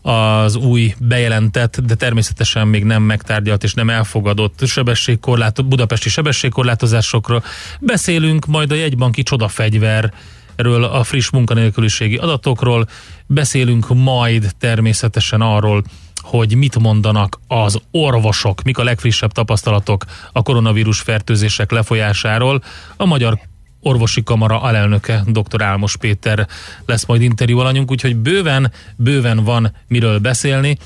az 0.02 0.56
új 0.56 0.94
bejelentett, 1.00 1.80
de 1.80 1.96
természetesen 1.96 2.68
még 2.68 2.84
nem 2.84 3.04
megtárgyalt 3.04 3.64
és 3.64 3.74
nem 3.74 3.90
elfogadott 3.90 4.66
sebességkorlát, 4.66 5.66
budapesti 5.66 6.10
sebességkorlátozásokról. 6.10 7.44
Beszélünk 7.80 8.46
majd 8.46 8.72
a 8.72 8.76
jegybanki 8.76 9.24
csodafegyver 9.24 10.14
erről 10.56 10.84
a 10.84 11.04
friss 11.04 11.30
munkanélküliségi 11.30 12.16
adatokról, 12.16 12.88
beszélünk 13.26 13.88
majd 13.94 14.52
természetesen 14.60 15.42
arról, 15.42 15.84
hogy 16.22 16.56
mit 16.56 16.80
mondanak 16.80 17.40
az 17.48 17.80
orvosok, 17.92 18.64
mik 18.64 18.78
a 18.78 18.84
legfrissebb 18.84 19.32
tapasztalatok 19.32 20.06
a 20.32 20.42
koronavírus 20.42 21.00
fertőzések 21.00 21.72
lefolyásáról. 21.72 22.64
A 22.98 23.06
Magyar 23.06 23.40
Orvosi 23.82 24.24
Kamara 24.24 24.62
alelnöke, 24.62 25.24
dr. 25.28 25.62
Álmos 25.62 25.98
Péter 25.98 26.48
lesz 26.86 27.06
majd 27.06 27.22
interjú 27.22 27.60
alanyunk, 27.60 27.92
úgyhogy 27.92 28.16
bőven, 28.16 28.72
bőven 28.96 29.44
van 29.44 29.76
miről 29.88 30.20
beszélni, 30.20 30.78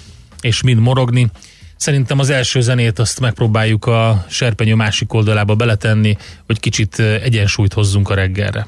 és 0.42 0.62
mind 0.62 0.80
morogni. 0.80 1.30
Szerintem 1.76 2.20
az 2.20 2.30
első 2.30 2.62
zenét 2.62 3.00
azt 3.00 3.20
megpróbáljuk 3.20 3.86
a 3.86 4.26
serpenyő 4.30 4.76
másik 4.76 5.14
oldalába 5.14 5.56
beletenni, 5.56 6.18
hogy 6.46 6.60
kicsit 6.60 7.00
egyensúlyt 7.00 7.74
hozzunk 7.74 8.10
a 8.10 8.14
reggelre 8.14 8.68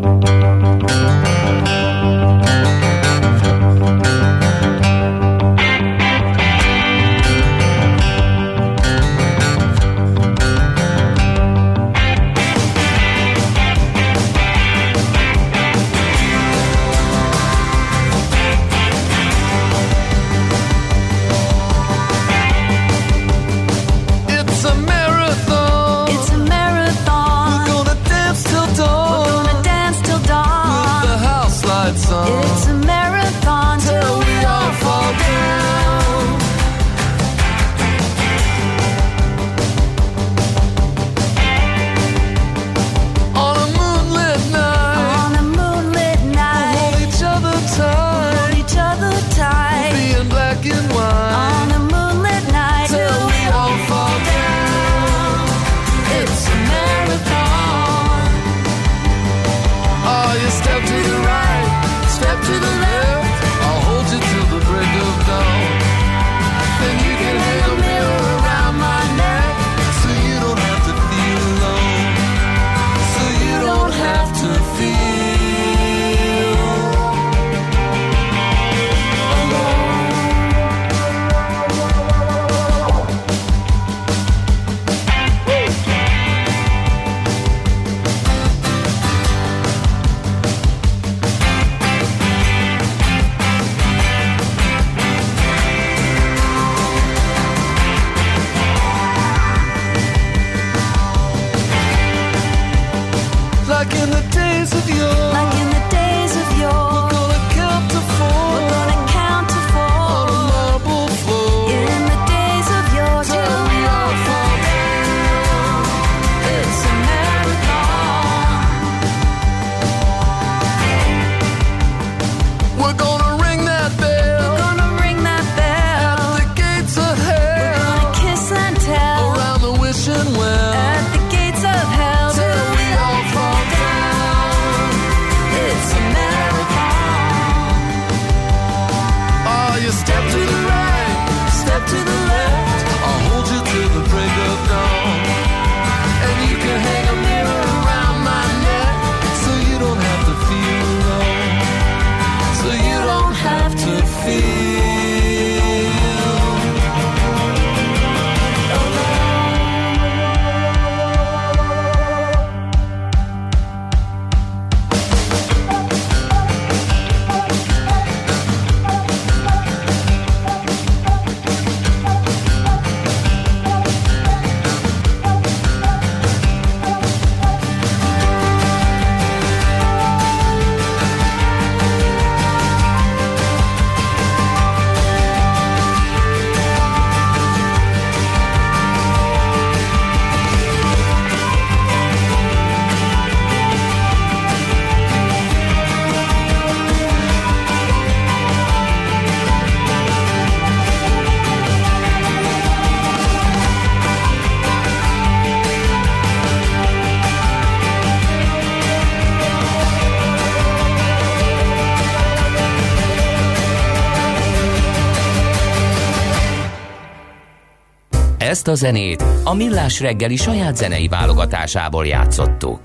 Ezt 218.61 218.69
a 218.69 218.85
zenét 218.85 219.23
a 219.43 219.53
Millás 219.53 219.99
reggeli 219.99 220.35
saját 220.35 220.77
zenei 220.77 221.07
válogatásából 221.07 222.05
játszottuk. 222.05 222.79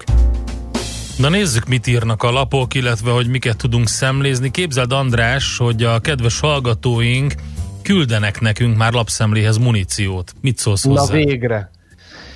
Na 1.18 1.28
nézzük, 1.28 1.66
mit 1.66 1.86
írnak 1.86 2.22
a 2.22 2.30
lapok, 2.30 2.74
illetve 2.74 3.10
hogy 3.10 3.28
miket 3.28 3.56
tudunk 3.56 3.88
szemlézni. 3.88 4.50
Képzeld 4.50 4.92
András, 4.92 5.58
hogy 5.58 5.82
a 5.82 5.98
kedves 5.98 6.40
hallgatóink 6.40 7.34
küldenek 7.82 8.40
nekünk 8.40 8.76
már 8.76 8.92
lapszemléhez 8.92 9.58
muníciót. 9.58 10.32
Mit 10.40 10.58
szólsz 10.58 10.84
hozzá? 10.84 11.02
Na 11.02 11.24
végre. 11.24 11.70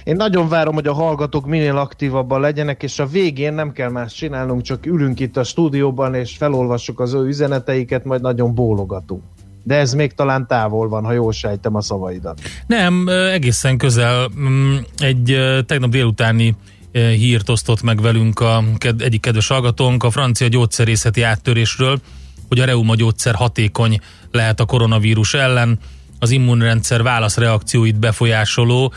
Én 0.05 0.17
nagyon 0.17 0.49
várom, 0.49 0.75
hogy 0.75 0.87
a 0.87 0.95
hallgatók 0.95 1.47
minél 1.47 1.77
aktívabban 1.77 2.41
legyenek, 2.41 2.83
és 2.83 2.99
a 2.99 3.07
végén 3.07 3.53
nem 3.53 3.73
kell 3.73 3.91
más 3.91 4.13
csinálnunk, 4.13 4.63
csak 4.63 4.87
ülünk 4.87 5.21
itt 5.21 5.37
a 5.37 5.45
stúdióban, 5.45 6.15
és 6.15 6.37
felolvassuk 6.37 7.01
az 7.01 7.13
ő 7.13 7.27
üzeneteiket, 7.27 8.05
majd 8.05 8.21
nagyon 8.21 8.55
bólogatunk. 8.55 9.23
De 9.63 9.75
ez 9.75 9.93
még 9.93 10.13
talán 10.13 10.47
távol 10.47 10.89
van, 10.89 11.05
ha 11.05 11.13
jól 11.13 11.33
sejtem 11.33 11.75
a 11.75 11.81
szavaidat. 11.81 12.41
Nem, 12.67 13.09
egészen 13.09 13.79
közel. 13.79 14.31
Mm, 14.39 14.77
egy 14.99 15.39
tegnap 15.67 15.91
délutáni 15.91 16.57
hírt 16.93 17.49
osztott 17.49 17.83
meg 17.83 18.01
velünk 18.01 18.41
a 18.41 18.65
egyik 18.99 19.21
kedves 19.21 19.49
hallgatónk 19.49 20.05
a 20.05 20.11
francia 20.11 20.49
gyógyszerészeti 20.49 21.23
áttörésről, 21.23 22.01
hogy 22.49 22.61
a 22.61 22.65
reuma 22.65 22.95
gyógyszer 22.95 23.35
hatékony 23.35 24.01
lehet 24.31 24.61
a 24.61 24.65
koronavírus 24.65 25.35
ellen, 25.35 25.79
az 26.19 26.31
immunrendszer 26.31 27.03
válaszreakcióit 27.03 27.99
befolyásoló 27.99 28.93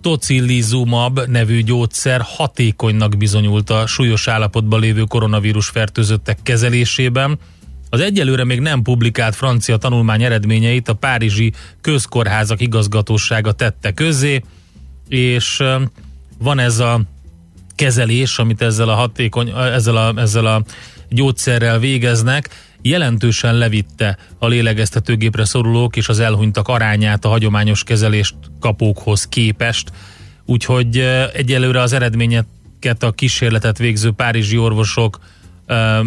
tocillizumab 0.00 1.20
nevű 1.26 1.62
gyógyszer 1.62 2.20
hatékonynak 2.24 3.16
bizonyult 3.16 3.70
a 3.70 3.86
súlyos 3.86 4.28
állapotban 4.28 4.80
lévő 4.80 5.02
koronavírus 5.02 5.68
fertőzöttek 5.68 6.38
kezelésében. 6.42 7.38
Az 7.92 8.00
egyelőre 8.00 8.44
még 8.44 8.60
nem 8.60 8.82
publikált 8.82 9.34
francia 9.34 9.76
tanulmány 9.76 10.22
eredményeit 10.22 10.88
a 10.88 10.94
Párizsi 10.94 11.52
Közkórházak 11.80 12.60
igazgatósága 12.60 13.52
tette 13.52 13.92
közzé, 13.92 14.42
és 15.08 15.62
van 16.38 16.58
ez 16.58 16.78
a 16.78 17.00
kezelés, 17.74 18.38
amit 18.38 18.62
ezzel 18.62 18.88
a 18.88 18.94
hatékony, 18.94 19.48
ezzel 19.56 19.96
a, 19.96 20.12
ezzel 20.16 20.46
a 20.46 20.62
gyógyszerrel 21.08 21.78
végeznek, 21.78 22.48
jelentősen 22.82 23.54
levitte 23.54 24.18
a 24.38 24.46
lélegeztetőgépre 24.46 25.44
szorulók 25.44 25.96
és 25.96 26.08
az 26.08 26.18
elhunytak 26.18 26.68
arányát 26.68 27.24
a 27.24 27.28
hagyományos 27.28 27.84
kezelést 27.84 28.34
kapókhoz 28.60 29.26
képest. 29.28 29.92
Úgyhogy 30.46 30.98
egyelőre 31.32 31.80
az 31.80 31.92
eredményeket 31.92 33.02
a 33.02 33.12
kísérletet 33.12 33.78
végző 33.78 34.10
párizsi 34.10 34.58
orvosok 34.58 35.18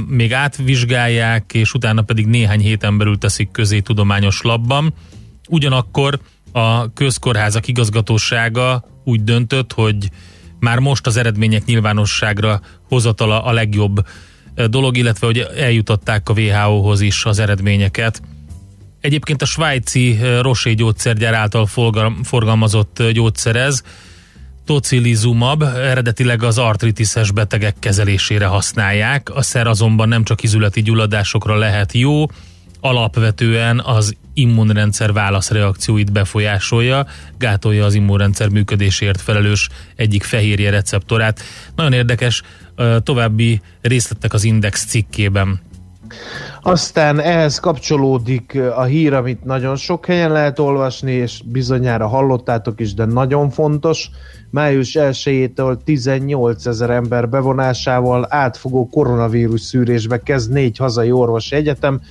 még 0.07 0.33
átvizsgálják, 0.33 1.53
és 1.53 1.73
utána 1.73 2.01
pedig 2.01 2.25
néhány 2.25 2.59
héten 2.59 2.97
belül 2.97 3.17
teszik 3.17 3.51
közé 3.51 3.79
tudományos 3.79 4.41
labban. 4.41 4.93
Ugyanakkor 5.49 6.19
a 6.51 6.93
közkórházak 6.93 7.67
igazgatósága 7.67 8.83
úgy 9.03 9.23
döntött, 9.23 9.73
hogy 9.73 10.09
már 10.59 10.79
most 10.79 11.07
az 11.07 11.17
eredmények 11.17 11.65
nyilvánosságra 11.65 12.61
hozatala 12.87 13.43
a 13.43 13.51
legjobb 13.51 14.07
dolog, 14.69 14.97
illetve 14.97 15.25
hogy 15.25 15.47
eljutották 15.57 16.29
a 16.29 16.33
WHO-hoz 16.33 17.01
is 17.01 17.25
az 17.25 17.39
eredményeket. 17.39 18.21
Egyébként 19.01 19.41
a 19.41 19.45
svájci 19.45 20.19
Roché 20.41 20.73
gyógyszergyár 20.73 21.33
által 21.33 21.65
forgalmazott 22.23 23.03
gyógyszerez, 23.11 23.83
tocilizumab 24.65 25.61
eredetileg 25.61 26.43
az 26.43 26.57
artritises 26.57 27.31
betegek 27.31 27.75
kezelésére 27.79 28.45
használják. 28.45 29.35
A 29.35 29.41
szer 29.41 29.67
azonban 29.67 30.07
nem 30.07 30.23
csak 30.23 30.43
izületi 30.43 30.81
gyulladásokra 30.81 31.57
lehet 31.57 31.93
jó, 31.93 32.25
alapvetően 32.79 33.79
az 33.79 34.15
immunrendszer 34.33 35.13
válaszreakcióit 35.13 36.11
befolyásolja, 36.11 37.05
gátolja 37.37 37.85
az 37.85 37.93
immunrendszer 37.93 38.49
működésért 38.49 39.21
felelős 39.21 39.69
egyik 39.95 40.23
fehérje 40.23 40.69
receptorát. 40.69 41.41
Nagyon 41.75 41.93
érdekes, 41.93 42.41
további 43.03 43.61
részletek 43.81 44.33
az 44.33 44.43
Index 44.43 44.85
cikkében. 44.85 45.59
Aztán 46.67 47.19
ehhez 47.19 47.59
kapcsolódik 47.59 48.59
a 48.75 48.83
hír, 48.83 49.13
amit 49.13 49.43
nagyon 49.43 49.75
sok 49.75 50.05
helyen 50.05 50.31
lehet 50.31 50.59
olvasni, 50.59 51.11
és 51.11 51.41
bizonyára 51.45 52.07
hallottátok 52.07 52.79
is, 52.79 52.93
de 52.93 53.05
nagyon 53.05 53.49
fontos. 53.49 54.09
Május 54.49 54.97
1-től 54.99 55.77
18 55.83 56.65
ezer 56.65 56.89
ember 56.89 57.29
bevonásával 57.29 58.25
átfogó 58.29 58.89
koronavírus 58.89 59.61
szűrésbe 59.61 60.19
kezd 60.19 60.51
négy 60.51 60.77
hazai 60.77 61.11
orvosi 61.11 61.55
egyetem, 61.55 62.01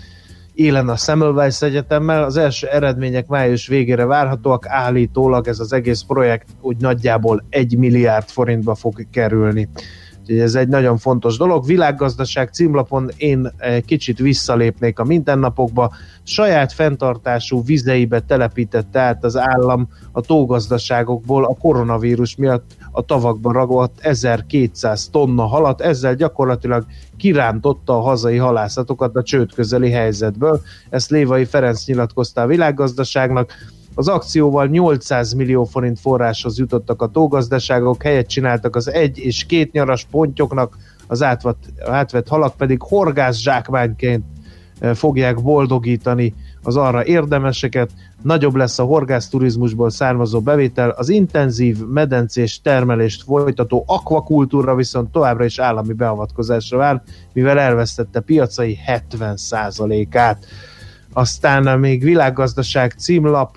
élen 0.55 0.89
a 0.89 0.97
Semmelweis 0.97 1.63
Egyetemmel. 1.63 2.25
Az 2.25 2.37
első 2.37 2.67
eredmények 2.67 3.27
május 3.27 3.67
végére 3.67 4.05
várhatóak, 4.05 4.67
állítólag 4.69 5.49
ez 5.49 5.59
az 5.59 5.73
egész 5.73 6.03
projekt 6.03 6.49
úgy 6.61 6.77
nagyjából 6.77 7.45
egy 7.49 7.79
milliárd 7.79 8.29
forintba 8.29 8.75
fog 8.75 9.07
kerülni. 9.11 9.69
Úgyhogy 10.25 10.39
ez 10.39 10.55
egy 10.55 10.69
nagyon 10.69 10.99
fontos 10.99 11.37
dolog. 11.37 11.67
Világgazdaság 11.67 12.49
címlapon 12.53 13.11
én 13.17 13.53
kicsit 13.87 14.19
visszalépnék 14.19 14.99
a 14.99 15.05
mindennapokba. 15.05 15.93
Saját 16.23 16.73
fenntartású 16.73 17.65
vizeibe 17.65 18.21
telepítette 18.21 19.01
át 19.01 19.25
az 19.25 19.37
állam 19.37 19.89
a 20.13 20.21
tógazdaságokból 20.21 21.45
a 21.45 21.57
koronavírus 21.61 22.37
miatt 22.37 22.77
a 22.91 23.03
tavakban 23.03 23.53
ragadt 23.53 24.01
1200 24.01 25.09
tonna 25.09 25.47
halat, 25.47 25.81
ezzel 25.81 26.15
gyakorlatilag 26.15 26.87
kirántotta 27.17 27.97
a 27.97 28.01
hazai 28.01 28.37
halászatokat 28.37 29.17
a 29.17 29.23
csőd 29.23 29.55
közeli 29.55 29.91
helyzetből. 29.91 30.61
Ezt 30.91 31.11
Lévai 31.11 31.45
Ferenc 31.45 31.87
nyilatkozta 31.87 32.43
a 32.43 32.47
világgazdaságnak 32.47 33.53
az 33.95 34.09
akcióval 34.09 34.67
800 34.67 35.33
millió 35.33 35.65
forint 35.65 36.01
forráshoz 36.01 36.59
jutottak 36.59 37.03
a 37.03 37.07
tógazdaságok, 37.07 38.03
helyet 38.03 38.29
csináltak 38.29 38.77
az 38.77 38.91
egy 38.93 39.19
és 39.19 39.45
két 39.45 39.73
nyaras 39.73 40.07
pontyoknak, 40.11 40.77
az 41.07 41.23
átvett, 41.23 41.65
átvett 41.87 42.29
halak 42.29 42.57
pedig 42.57 42.83
horgász 42.83 43.37
zsákmányként 43.37 44.25
eh, 44.79 44.95
fogják 44.95 45.43
boldogítani 45.43 46.35
az 46.63 46.77
arra 46.77 47.05
érdemeseket, 47.05 47.91
nagyobb 48.23 48.55
lesz 48.55 48.79
a 48.79 48.85
horgászturizmusból 48.85 49.91
származó 49.91 50.41
bevétel, 50.41 50.91
az 50.91 51.09
intenzív 51.09 51.87
medencés 51.87 52.61
termelést 52.61 53.23
folytató 53.23 53.85
akvakultúra 53.87 54.75
viszont 54.75 55.13
továbbra 55.13 55.45
is 55.45 55.59
állami 55.59 55.93
beavatkozásra 55.93 56.77
vár, 56.79 57.03
mivel 57.33 57.59
elvesztette 57.59 58.21
piacai 58.21 58.79
70%-át. 58.87 60.47
Aztán 61.17 61.79
még 61.79 62.03
világgazdaság 62.03 62.95
címlap 62.99 63.57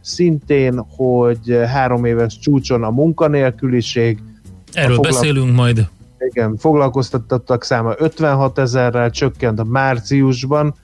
szintén, 0.00 0.86
hogy 0.96 1.58
három 1.66 2.04
éves 2.04 2.38
csúcson 2.38 2.82
a 2.82 2.90
munkanélküliség. 2.90 4.18
Erről 4.72 4.92
a 4.92 4.94
foglalko- 4.94 5.20
beszélünk 5.20 5.54
majd. 5.54 5.88
Igen, 6.18 6.56
foglalkoztatottak 6.56 7.64
száma 7.64 7.94
56 7.98 8.58
ezerrel 8.58 9.10
csökkent 9.10 9.58
a 9.58 9.64
márciusban, 9.64 10.74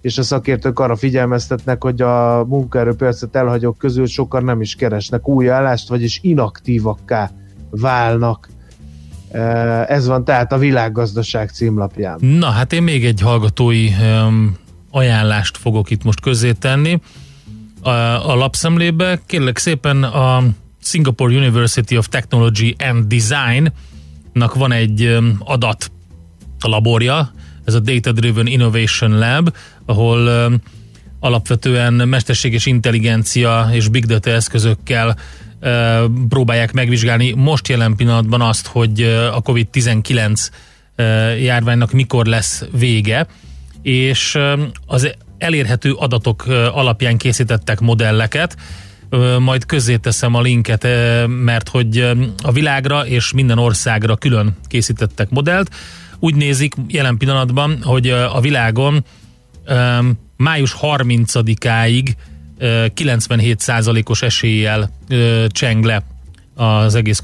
és 0.00 0.18
a 0.18 0.22
szakértők 0.22 0.78
arra 0.78 0.96
figyelmeztetnek, 0.96 1.82
hogy 1.82 2.02
a 2.02 2.44
munkaerőpiacot 2.44 3.36
elhagyók 3.36 3.78
közül 3.78 4.06
sokan 4.06 4.44
nem 4.44 4.60
is 4.60 4.74
keresnek 4.74 5.28
új 5.28 5.50
állást, 5.50 5.88
vagyis 5.88 6.18
inaktívakká 6.22 7.30
válnak. 7.70 8.48
Ez 9.86 10.06
van 10.06 10.24
tehát 10.24 10.52
a 10.52 10.58
világgazdaság 10.58 11.48
címlapján. 11.48 12.18
Na, 12.20 12.46
hát 12.46 12.72
én 12.72 12.82
még 12.82 13.04
egy 13.04 13.20
hallgatói 13.20 13.88
um, 14.00 14.56
ajánlást 14.90 15.56
fogok 15.56 15.90
itt 15.90 16.04
most 16.04 16.20
közzé 16.20 16.52
tenni 16.52 17.00
a, 17.82 17.90
a 18.30 18.34
lapszemlébe. 18.34 19.20
Kérlek 19.26 19.58
szépen 19.58 20.02
a 20.02 20.44
Singapore 20.82 21.36
University 21.36 21.96
of 21.96 22.08
Technology 22.08 22.76
and 22.78 23.04
Design-nak 23.04 24.54
van 24.54 24.72
egy 24.72 25.18
adat 25.38 25.90
laborja, 26.60 27.32
ez 27.64 27.74
a 27.74 27.80
Data 27.80 28.12
Driven 28.12 28.46
Innovation 28.46 29.18
Lab, 29.18 29.54
ahol 29.86 30.50
alapvetően 31.20 31.92
mesterséges 31.92 32.66
intelligencia 32.66 33.68
és 33.72 33.88
big 33.88 34.04
data 34.04 34.30
eszközökkel 34.30 35.16
próbálják 36.28 36.72
megvizsgálni 36.72 37.32
most 37.32 37.68
jelen 37.68 37.96
pillanatban 37.96 38.40
azt, 38.40 38.66
hogy 38.66 39.02
a 39.32 39.42
COVID-19 39.42 40.48
járványnak 41.40 41.92
mikor 41.92 42.26
lesz 42.26 42.64
vége, 42.72 43.26
és 43.82 44.38
az 44.86 45.14
elérhető 45.38 45.92
adatok 45.92 46.46
alapján 46.72 47.16
készítettek 47.16 47.80
modelleket, 47.80 48.56
majd 49.38 49.66
teszem 50.00 50.34
a 50.34 50.40
linket, 50.40 50.86
mert 51.26 51.68
hogy 51.68 51.98
a 52.42 52.52
világra 52.52 53.06
és 53.06 53.32
minden 53.32 53.58
országra 53.58 54.16
külön 54.16 54.56
készítettek 54.66 55.30
modellt. 55.30 55.74
Úgy 56.18 56.34
nézik 56.34 56.74
jelen 56.88 57.16
pillanatban, 57.16 57.82
hogy 57.82 58.08
a 58.10 58.40
világon 58.40 59.04
május 60.36 60.76
30-áig 60.80 62.08
97%-os 62.60 64.22
eséllyel 64.22 64.90
cseng 65.48 65.84
le 65.84 66.02
az 66.58 66.94
egész 66.94 67.20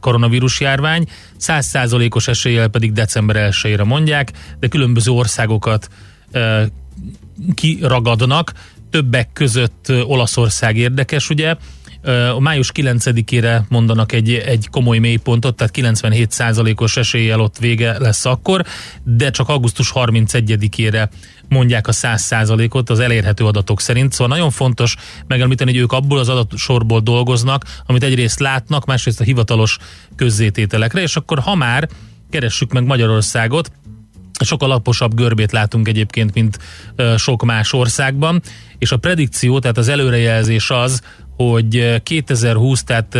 koronavírus 0.00 0.60
járvány, 0.60 1.06
100%-os 1.40 2.28
eséllyel 2.28 2.68
pedig 2.68 2.92
december 2.92 3.50
1-ére 3.50 3.84
mondják, 3.84 4.32
de 4.60 4.68
különböző 4.68 5.10
országokat 5.10 5.88
kiragadnak, 7.54 8.52
többek 8.90 9.28
között 9.32 9.92
Olaszország 10.06 10.76
érdekes, 10.76 11.30
ugye, 11.30 11.56
A 12.34 12.40
május 12.40 12.70
9-ére 12.74 13.60
mondanak 13.68 14.12
egy, 14.12 14.32
egy 14.34 14.68
komoly 14.70 14.98
mélypontot, 14.98 15.56
tehát 15.56 15.74
97%-os 15.76 16.96
eséllyel 16.96 17.40
ott 17.40 17.58
vége 17.58 17.98
lesz 17.98 18.24
akkor, 18.24 18.64
de 19.04 19.30
csak 19.30 19.48
augusztus 19.48 19.92
31-ére 19.94 21.08
mondják 21.48 21.86
a 21.86 21.92
100%-ot 21.92 22.90
az 22.90 22.98
elérhető 23.00 23.44
adatok 23.44 23.80
szerint. 23.80 24.12
Szóval 24.12 24.36
nagyon 24.36 24.50
fontos 24.50 24.96
megemlíteni, 25.26 25.70
hogy 25.70 25.80
ők 25.80 25.92
abból 25.92 26.18
az 26.18 26.28
adatsorból 26.28 27.00
dolgoznak, 27.00 27.64
amit 27.86 28.02
egyrészt 28.02 28.40
látnak, 28.40 28.84
másrészt 28.84 29.20
a 29.20 29.24
hivatalos 29.24 29.78
közzétételekre, 30.16 31.02
és 31.02 31.16
akkor 31.16 31.38
ha 31.38 31.54
már 31.54 31.88
keressük 32.30 32.72
meg 32.72 32.84
Magyarországot, 32.84 33.70
sokkal 34.44 34.68
laposabb 34.68 35.14
görbét 35.14 35.52
látunk 35.52 35.88
egyébként, 35.88 36.34
mint 36.34 36.58
sok 37.16 37.44
más 37.44 37.72
országban, 37.72 38.42
és 38.78 38.92
a 38.92 38.96
predikció, 38.96 39.58
tehát 39.58 39.78
az 39.78 39.88
előrejelzés 39.88 40.70
az, 40.70 41.00
hogy 41.38 42.02
2020, 42.02 42.84
tehát 42.84 43.18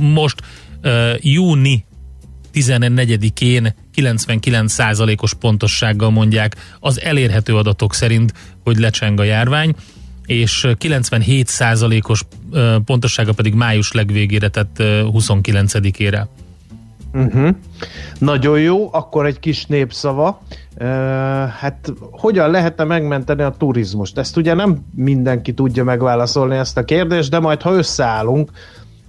most 0.00 0.42
júni 1.20 1.84
14-én 2.54 3.74
99%-os 3.94 5.34
pontossággal 5.34 6.10
mondják 6.10 6.56
az 6.80 7.00
elérhető 7.00 7.56
adatok 7.56 7.94
szerint, 7.94 8.32
hogy 8.64 8.78
lecseng 8.78 9.20
a 9.20 9.24
járvány, 9.24 9.74
és 10.26 10.64
97%-os 10.68 12.22
pontossága 12.84 13.32
pedig 13.32 13.54
május 13.54 13.92
legvégére, 13.92 14.48
tehát 14.48 14.70
29-ére. 14.78 16.26
Uh-huh. 17.16 17.48
Nagyon 18.18 18.60
jó, 18.60 18.88
akkor 18.92 19.26
egy 19.26 19.38
kis 19.38 19.66
népszava. 19.66 20.40
Uh, 20.80 20.86
hát 21.46 21.92
hogyan 22.10 22.50
lehetne 22.50 22.84
megmenteni 22.84 23.42
a 23.42 23.54
turizmust? 23.58 24.18
Ezt 24.18 24.36
ugye 24.36 24.54
nem 24.54 24.78
mindenki 24.94 25.54
tudja 25.54 25.84
megválaszolni 25.84 26.56
ezt 26.56 26.76
a 26.76 26.84
kérdést, 26.84 27.30
de 27.30 27.38
majd 27.38 27.62
ha 27.62 27.72
összeállunk, 27.72 28.50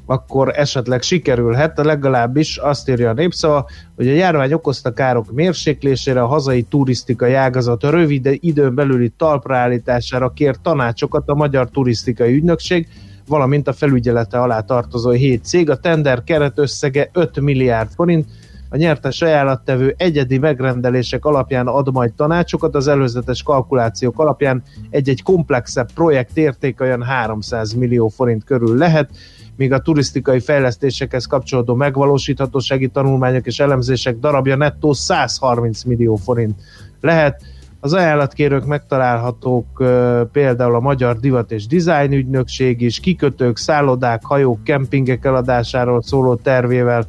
akkor 0.05 0.51
esetleg 0.55 1.01
sikerülhet, 1.01 1.77
legalábbis 1.77 2.57
azt 2.57 2.89
írja 2.89 3.09
a 3.09 3.13
népszava, 3.13 3.69
hogy 3.95 4.07
a 4.07 4.11
járvány 4.11 4.53
okozta 4.53 4.93
károk 4.93 5.31
mérséklésére 5.31 6.21
a 6.21 6.27
hazai 6.27 6.61
turisztikai 6.61 7.33
ágazat 7.33 7.83
a 7.83 7.89
rövid 7.89 8.29
időn 8.31 8.75
belüli 8.75 9.13
talpraállítására 9.17 10.29
kért 10.29 10.61
tanácsokat 10.61 11.29
a 11.29 11.35
Magyar 11.35 11.69
Turisztikai 11.69 12.33
Ügynökség, 12.33 12.87
valamint 13.27 13.67
a 13.67 13.73
felügyelete 13.73 14.41
alá 14.41 14.59
tartozó 14.59 15.09
7 15.09 15.45
cég. 15.45 15.69
A 15.69 15.77
tender 15.77 16.23
keretösszege 16.23 17.09
5 17.13 17.39
milliárd 17.39 17.89
forint, 17.95 18.25
a 18.69 18.77
nyertes 18.77 19.21
ajánlattevő 19.21 19.93
egyedi 19.97 20.37
megrendelések 20.37 21.25
alapján 21.25 21.67
ad 21.67 21.91
majd 21.91 22.13
tanácsokat, 22.13 22.75
az 22.75 22.87
előzetes 22.87 23.43
kalkulációk 23.43 24.19
alapján 24.19 24.63
egy-egy 24.89 25.23
komplexebb 25.23 25.91
projekt 25.93 26.37
értéke 26.37 26.83
olyan 26.83 27.03
300 27.03 27.73
millió 27.73 28.07
forint 28.07 28.43
körül 28.43 28.77
lehet, 28.77 29.09
míg 29.55 29.71
a 29.73 29.79
turisztikai 29.79 30.39
fejlesztésekhez 30.39 31.25
kapcsolódó 31.25 31.75
megvalósíthatósági 31.75 32.87
tanulmányok 32.87 33.45
és 33.45 33.59
elemzések 33.59 34.19
darabja 34.19 34.55
nettó 34.55 34.93
130 34.93 35.83
millió 35.83 36.15
forint 36.15 36.55
lehet. 37.01 37.41
Az 37.87 37.93
ajánlatkérők 37.93 38.65
megtalálhatók 38.65 39.83
például 40.31 40.75
a 40.75 40.79
Magyar 40.79 41.19
Divat 41.19 41.51
és 41.51 41.67
Design 41.67 42.13
ügynökség 42.13 42.81
is, 42.81 42.99
kikötők, 42.99 43.57
szállodák, 43.57 44.23
hajók, 44.23 44.63
kempingek 44.63 45.25
eladásáról 45.25 46.01
szóló 46.01 46.35
tervével, 46.35 47.07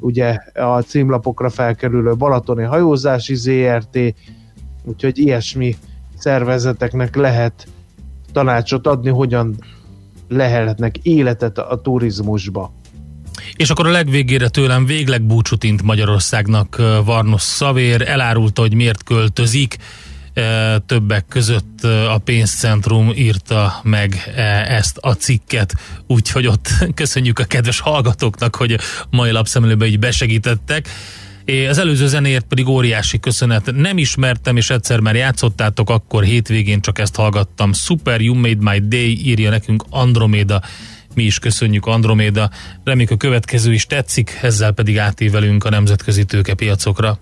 ugye 0.00 0.38
a 0.54 0.80
címlapokra 0.80 1.50
felkerülő 1.50 2.14
Balatoni 2.14 2.62
Hajózási 2.62 3.34
ZRT, 3.34 3.98
úgyhogy 4.84 5.18
ilyesmi 5.18 5.76
szervezeteknek 6.16 7.16
lehet 7.16 7.66
tanácsot 8.32 8.86
adni, 8.86 9.10
hogyan 9.10 9.56
lehetnek 10.28 10.96
életet 10.96 11.58
a 11.58 11.80
turizmusba. 11.82 12.72
És 13.56 13.70
akkor 13.70 13.86
a 13.86 13.90
legvégére 13.90 14.48
tőlem 14.48 14.86
végleg 14.86 15.22
búcsutint 15.22 15.82
Magyarországnak 15.82 16.76
Varnos 17.04 17.42
Szavér, 17.42 18.02
elárulta, 18.02 18.60
hogy 18.60 18.74
miért 18.74 19.02
költözik, 19.02 19.76
többek 20.86 21.26
között 21.28 21.84
a 21.84 22.18
pénzcentrum 22.24 23.12
írta 23.14 23.80
meg 23.82 24.32
ezt 24.68 24.98
a 25.00 25.12
cikket, 25.12 25.74
úgyhogy 26.06 26.46
ott 26.46 26.68
köszönjük 26.94 27.38
a 27.38 27.44
kedves 27.44 27.80
hallgatóknak, 27.80 28.56
hogy 28.56 28.78
mai 29.10 29.30
lapszemlőbe 29.30 29.86
így 29.86 29.98
besegítettek. 29.98 30.88
Az 31.68 31.78
előző 31.78 32.06
zenéért 32.06 32.44
pedig 32.44 32.68
óriási 32.68 33.20
köszönet. 33.20 33.72
Nem 33.74 33.98
ismertem, 33.98 34.56
és 34.56 34.70
egyszer 34.70 35.00
már 35.00 35.14
játszottátok, 35.14 35.90
akkor 35.90 36.24
hétvégén 36.24 36.80
csak 36.80 36.98
ezt 36.98 37.16
hallgattam. 37.16 37.72
Super, 37.72 38.20
you 38.20 38.34
made 38.34 38.72
my 38.72 38.78
day, 38.78 39.26
írja 39.26 39.50
nekünk 39.50 39.84
Andromeda. 39.90 40.62
Mi 41.14 41.22
is 41.22 41.38
köszönjük 41.38 41.86
Androméda. 41.86 42.50
Reméljük 42.84 43.10
a 43.10 43.16
következő 43.16 43.72
is 43.72 43.86
tetszik, 43.86 44.38
ezzel 44.42 44.72
pedig 44.72 44.98
átívelünk 44.98 45.64
a 45.64 45.70
nemzetközi 45.70 46.24
tőkepiacokra. 46.24 47.18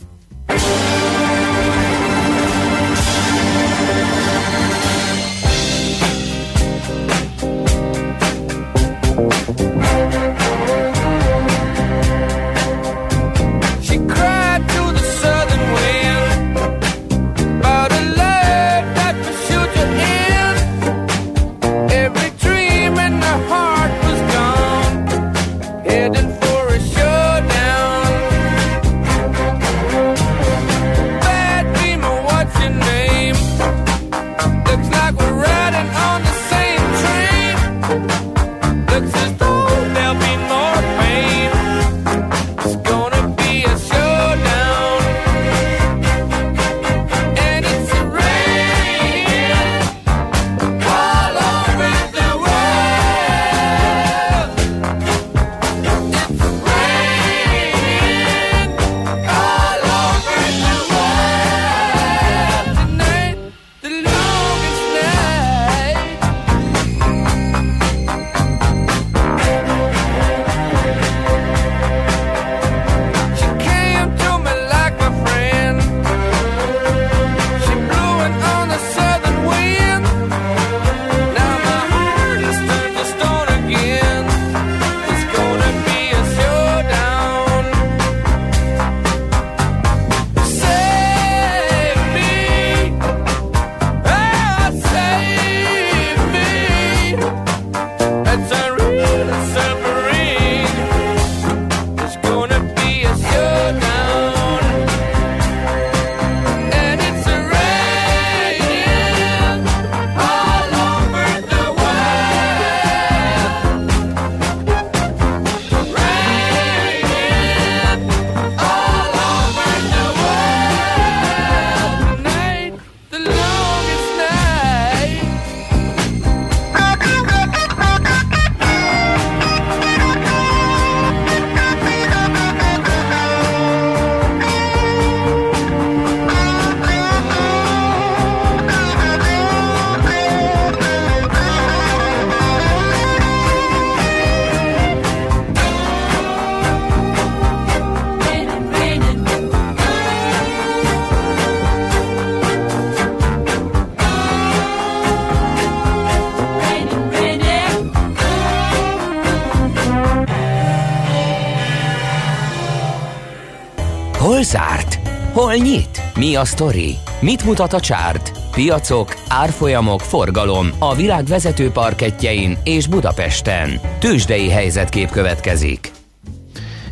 Zárt? 164.55 164.99
Hol 165.33 165.55
nyit? 165.55 166.03
Mi 166.17 166.35
a 166.37 166.45
sztori? 166.45 166.95
Mit 167.21 167.45
mutat 167.45 167.73
a 167.73 167.81
csárt? 167.81 168.33
Piacok, 168.51 169.15
árfolyamok, 169.29 170.01
forgalom 170.01 170.69
a 170.79 170.95
világ 170.95 171.25
vezető 171.25 171.71
parketjein 171.71 172.57
és 172.65 172.87
Budapesten. 172.87 173.81
Tősdei 173.99 174.49
helyzetkép 174.49 175.11
következik. 175.11 175.91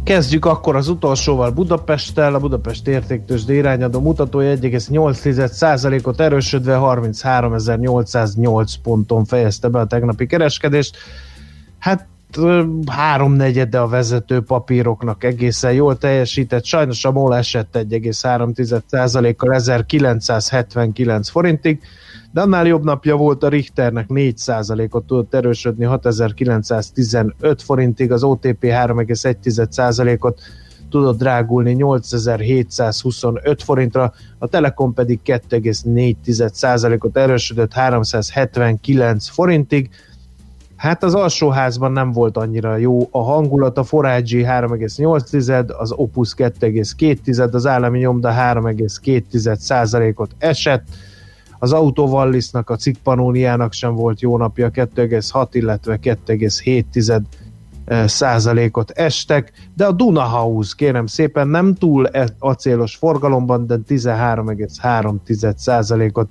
Kezdjük 0.05 0.45
akkor 0.45 0.77
az 0.77 0.89
utolsóval 0.89 1.51
Budapesttel. 1.51 2.35
A 2.35 2.39
Budapest 2.39 2.89
értéktősde 2.89 3.53
irányadó 3.53 4.01
mutatója 4.01 4.57
1,8%-ot 4.57 6.21
erősödve 6.21 6.79
33.808 6.81 8.75
ponton 8.83 9.25
fejezte 9.25 9.69
be 9.69 9.79
a 9.79 9.87
tegnapi 9.87 10.27
kereskedést. 10.27 10.97
Hát 11.79 12.07
háromnegyede 12.87 13.81
a 13.81 13.89
vezető 13.89 14.41
papíroknak 14.41 15.25
egészen 15.25 15.73
jól 15.73 15.99
teljesített, 15.99 16.65
sajnos 16.65 17.05
a 17.05 17.13
MOL 17.13 17.37
esett 17.37 17.79
1,3%-kal 17.79 19.55
1979 19.55 21.29
forintig, 21.29 21.81
de 22.33 22.41
annál 22.41 22.67
jobb 22.67 22.85
napja 22.85 23.17
volt 23.17 23.43
a 23.43 23.49
Richternek 23.49 24.07
4%-ot 24.09 25.05
tudott 25.05 25.35
erősödni 25.35 25.85
6915 25.85 27.63
forintig, 27.63 28.13
az 28.13 28.23
OTP 28.23 28.65
3,1%-ot 28.65 30.41
tudott 30.91 31.19
drágulni 31.19 31.73
8725 31.73 33.63
forintra, 33.63 34.13
a 34.39 34.47
Telekom 34.47 34.95
pedig 34.95 35.21
2,4%-ot 35.25 37.17
erősödött 37.17 37.73
379 37.73 39.29
forintig, 39.29 39.91
Hát 40.83 41.03
az 41.03 41.15
alsóházban 41.15 41.93
nem 41.93 42.13
volt 42.13 42.37
annyira 42.37 42.77
jó. 42.77 43.09
A 43.11 43.23
hangulat, 43.23 43.79
a 43.79 43.85
Forágyi 43.85 44.45
3,8, 44.45 45.77
az 45.77 45.93
Opus 45.93 46.35
2,2, 46.37 47.53
az 47.53 47.67
állami 47.67 47.99
nyomda 47.99 48.31
3,2 48.31 50.15
ot 50.15 50.35
esett, 50.39 50.87
az 51.59 51.73
Autovallisnak, 51.73 52.71
a 52.71 52.77
Cikkpanóniának 52.77 53.73
sem 53.73 53.95
volt 53.95 54.21
jó 54.21 54.37
napja, 54.37 54.71
2,6, 54.71 55.47
illetve 55.53 55.99
2,7 56.03 57.23
százalékot 58.09 58.91
estek, 58.91 59.53
de 59.77 59.87
a 59.87 59.93
Dunahaus 59.93 60.75
kérem 60.75 61.07
szépen 61.07 61.49
nem 61.49 61.75
túl 61.75 62.07
e- 62.07 62.37
acélos 62.39 62.95
forgalomban, 62.95 63.67
de 63.67 63.77
13,3 63.89 65.55
százalékot 65.57 66.31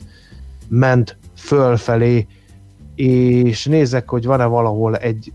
ment 0.67 1.17
fölfelé 1.35 2.27
és 3.01 3.65
nézek, 3.65 4.09
hogy 4.09 4.25
van-e 4.25 4.45
valahol 4.45 4.95
egy 4.95 5.31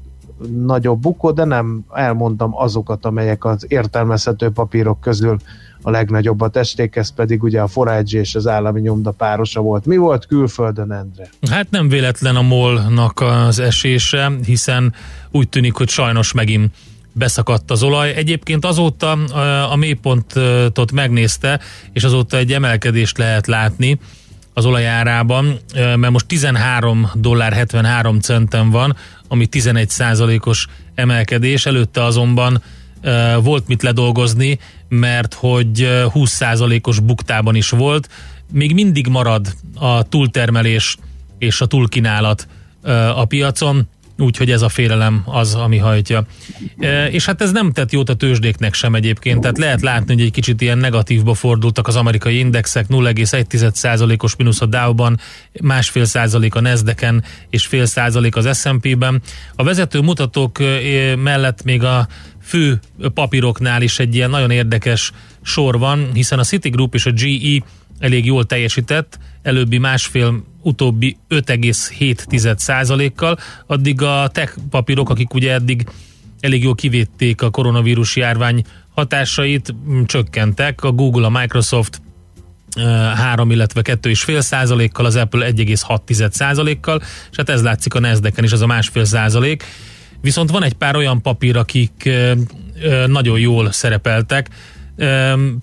nagyobb 0.64 1.00
bukó, 1.00 1.31
de 1.31 1.44
nem 1.44 1.85
elmondtam 1.92 2.57
azokat, 2.57 3.05
amelyek 3.05 3.44
az 3.44 3.64
értelmezhető 3.68 4.50
papírok 4.50 5.00
közül 5.00 5.37
a 5.83 5.90
legnagyobbat 5.90 6.52
testék, 6.52 6.96
ez 6.96 7.14
pedig 7.14 7.42
ugye 7.42 7.61
a 7.61 7.66
Forágyi 7.66 8.18
és 8.18 8.35
az 8.35 8.46
állami 8.46 8.81
nyomda 8.81 9.11
párosa 9.11 9.61
volt. 9.61 9.87
Mi 9.87 9.96
volt 9.96 10.26
külföldön, 10.26 10.92
Endre? 10.92 11.29
Hát 11.50 11.70
nem 11.70 11.88
véletlen 11.88 12.37
a 12.37 12.42
molnak 12.42 13.20
az 13.20 13.59
esése, 13.59 14.33
hiszen 14.44 14.94
úgy 15.31 15.48
tűnik, 15.48 15.74
hogy 15.74 15.88
sajnos 15.88 16.33
megint 16.33 16.74
beszakadt 17.12 17.70
az 17.70 17.83
olaj. 17.83 18.14
Egyébként 18.14 18.64
azóta 18.64 19.11
a 19.70 19.76
mélypontot 19.76 20.92
megnézte, 20.92 21.61
és 21.92 22.05
azóta 22.05 22.37
egy 22.37 22.52
emelkedést 22.52 23.18
lehet 23.18 23.46
látni 23.46 23.98
az 24.57 24.64
olajárában, 24.64 25.59
mert 25.75 26.11
most 26.11 26.27
13 26.27 27.11
dollár 27.14 27.53
73 27.53 28.21
centen 28.21 28.71
van, 28.71 28.97
ami 29.29 29.47
11 29.47 29.88
százalékos 29.88 30.66
emelkedés, 30.95 31.66
előtte 31.66 32.05
azonban 32.05 32.62
volt 33.40 33.69
mit 33.69 33.83
ledolgozni, 33.83 34.59
mert 34.88 35.35
hogy 35.35 35.88
20 36.12 36.31
százalékos 36.31 37.01
buktában 37.01 37.55
is 37.55 37.71
volt. 37.71 38.09
Még 38.53 38.75
mindig 38.75 39.07
marad 39.07 39.55
a 39.75 40.03
túltermelés 40.03 40.97
és 41.38 41.61
a 41.61 41.66
túlkínálat 41.66 42.49
a 43.14 43.25
piacon, 43.25 43.88
Úgyhogy 44.18 44.50
ez 44.50 44.62
a 44.62 44.68
félelem 44.68 45.22
az, 45.24 45.55
ami 45.55 45.79
hajtja. 45.79 46.24
E, 46.79 47.07
és 47.07 47.24
hát 47.24 47.42
ez 47.42 47.52
nem 47.52 47.72
tett 47.72 47.92
jót 47.92 48.09
a 48.09 48.14
tőzsdéknek 48.14 48.74
sem 48.74 48.94
egyébként, 48.94 49.40
tehát 49.40 49.59
lehet 49.59 49.81
látni, 49.81 50.14
hogy 50.14 50.22
egy 50.22 50.31
kicsit 50.31 50.61
ilyen 50.61 50.79
negatívba 50.79 51.35
fordultak 51.35 51.87
az 51.87 51.96
amerikai 51.96 52.38
indexek, 52.38 52.87
0,1%-os 52.88 54.37
mínusz 54.37 54.61
a 54.61 54.66
Dow-ban, 54.66 55.20
másfél 55.61 56.05
százalék 56.05 56.55
a 56.55 56.61
Nasdaq-en 56.61 57.24
és 57.50 57.66
fél 57.66 57.87
százalék 57.87 58.37
az 58.37 58.59
S&P-ben. 58.59 59.22
A 59.55 59.64
vezető 59.64 60.00
mutatók 60.00 60.61
e, 60.61 61.16
mellett 61.16 61.64
még 61.64 61.83
a 61.83 62.09
fő 62.42 62.81
papíroknál 63.14 63.83
is 63.83 63.98
egy 63.98 64.14
ilyen 64.14 64.31
nagyon 64.31 64.50
érdekes 64.50 65.12
sor 65.42 65.79
van, 65.79 66.11
hiszen 66.12 66.38
a 66.38 66.44
Citigroup 66.44 66.94
és 66.94 67.07
a 67.07 67.11
GE 67.11 67.64
elég 67.98 68.24
jól 68.24 68.44
teljesített, 68.44 69.18
előbbi 69.42 69.79
másfél, 69.79 70.44
utóbbi 70.66 71.16
5,7%-kal, 71.29 73.38
addig 73.66 74.02
a 74.02 74.29
tech 74.33 74.57
papírok, 74.70 75.11
akik 75.11 75.35
ugye 75.35 75.52
eddig 75.52 75.87
elég 76.40 76.62
jól 76.62 76.74
kivédték 76.74 77.42
a 77.42 77.50
koronavírus 77.50 78.16
járvány 78.16 78.64
hatásait, 78.94 79.74
csökkentek. 80.07 80.85
A 80.85 80.92
Google, 80.92 81.26
a 81.26 81.31
Microsoft 81.31 82.00
3, 83.14 83.50
illetve 83.50 83.81
2,5 83.85 84.40
százalékkal, 84.40 85.05
az 85.05 85.16
Apple 85.16 85.52
1,6 85.52 86.31
százalékkal, 86.31 87.02
és 87.31 87.37
hát 87.37 87.48
ez 87.48 87.62
látszik 87.62 87.94
a 87.94 88.00
nasdaq 88.00 88.42
is, 88.42 88.52
az 88.52 88.61
a 88.61 88.66
másfél 88.66 89.05
százalék. 89.05 89.64
Viszont 90.20 90.50
van 90.50 90.64
egy 90.64 90.74
pár 90.74 90.96
olyan 90.96 91.22
papír, 91.22 91.57
akik 91.57 92.11
nagyon 93.07 93.38
jól 93.38 93.72
szerepeltek, 93.72 94.48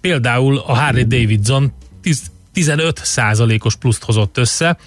például 0.01 0.57
a 0.57 0.75
Harley 0.75 1.07
Davidson 1.07 1.73
15 2.53 3.01
százalékos 3.03 3.75
pluszt 3.75 4.03
hozott 4.03 4.37
össze, 4.37 4.77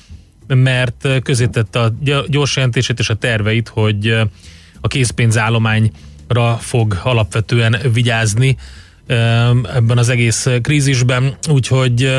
mert 0.46 1.08
közétette 1.22 1.80
a 1.80 1.92
gyors 2.28 2.56
jelentését 2.56 2.98
és 2.98 3.08
a 3.08 3.14
terveit, 3.14 3.68
hogy 3.68 4.08
a 4.80 4.88
készpénzállományra 4.88 6.56
fog 6.58 7.00
alapvetően 7.02 7.76
vigyázni 7.92 8.56
ebben 9.06 9.98
az 9.98 10.08
egész 10.08 10.46
krízisben, 10.62 11.36
úgyhogy 11.48 12.16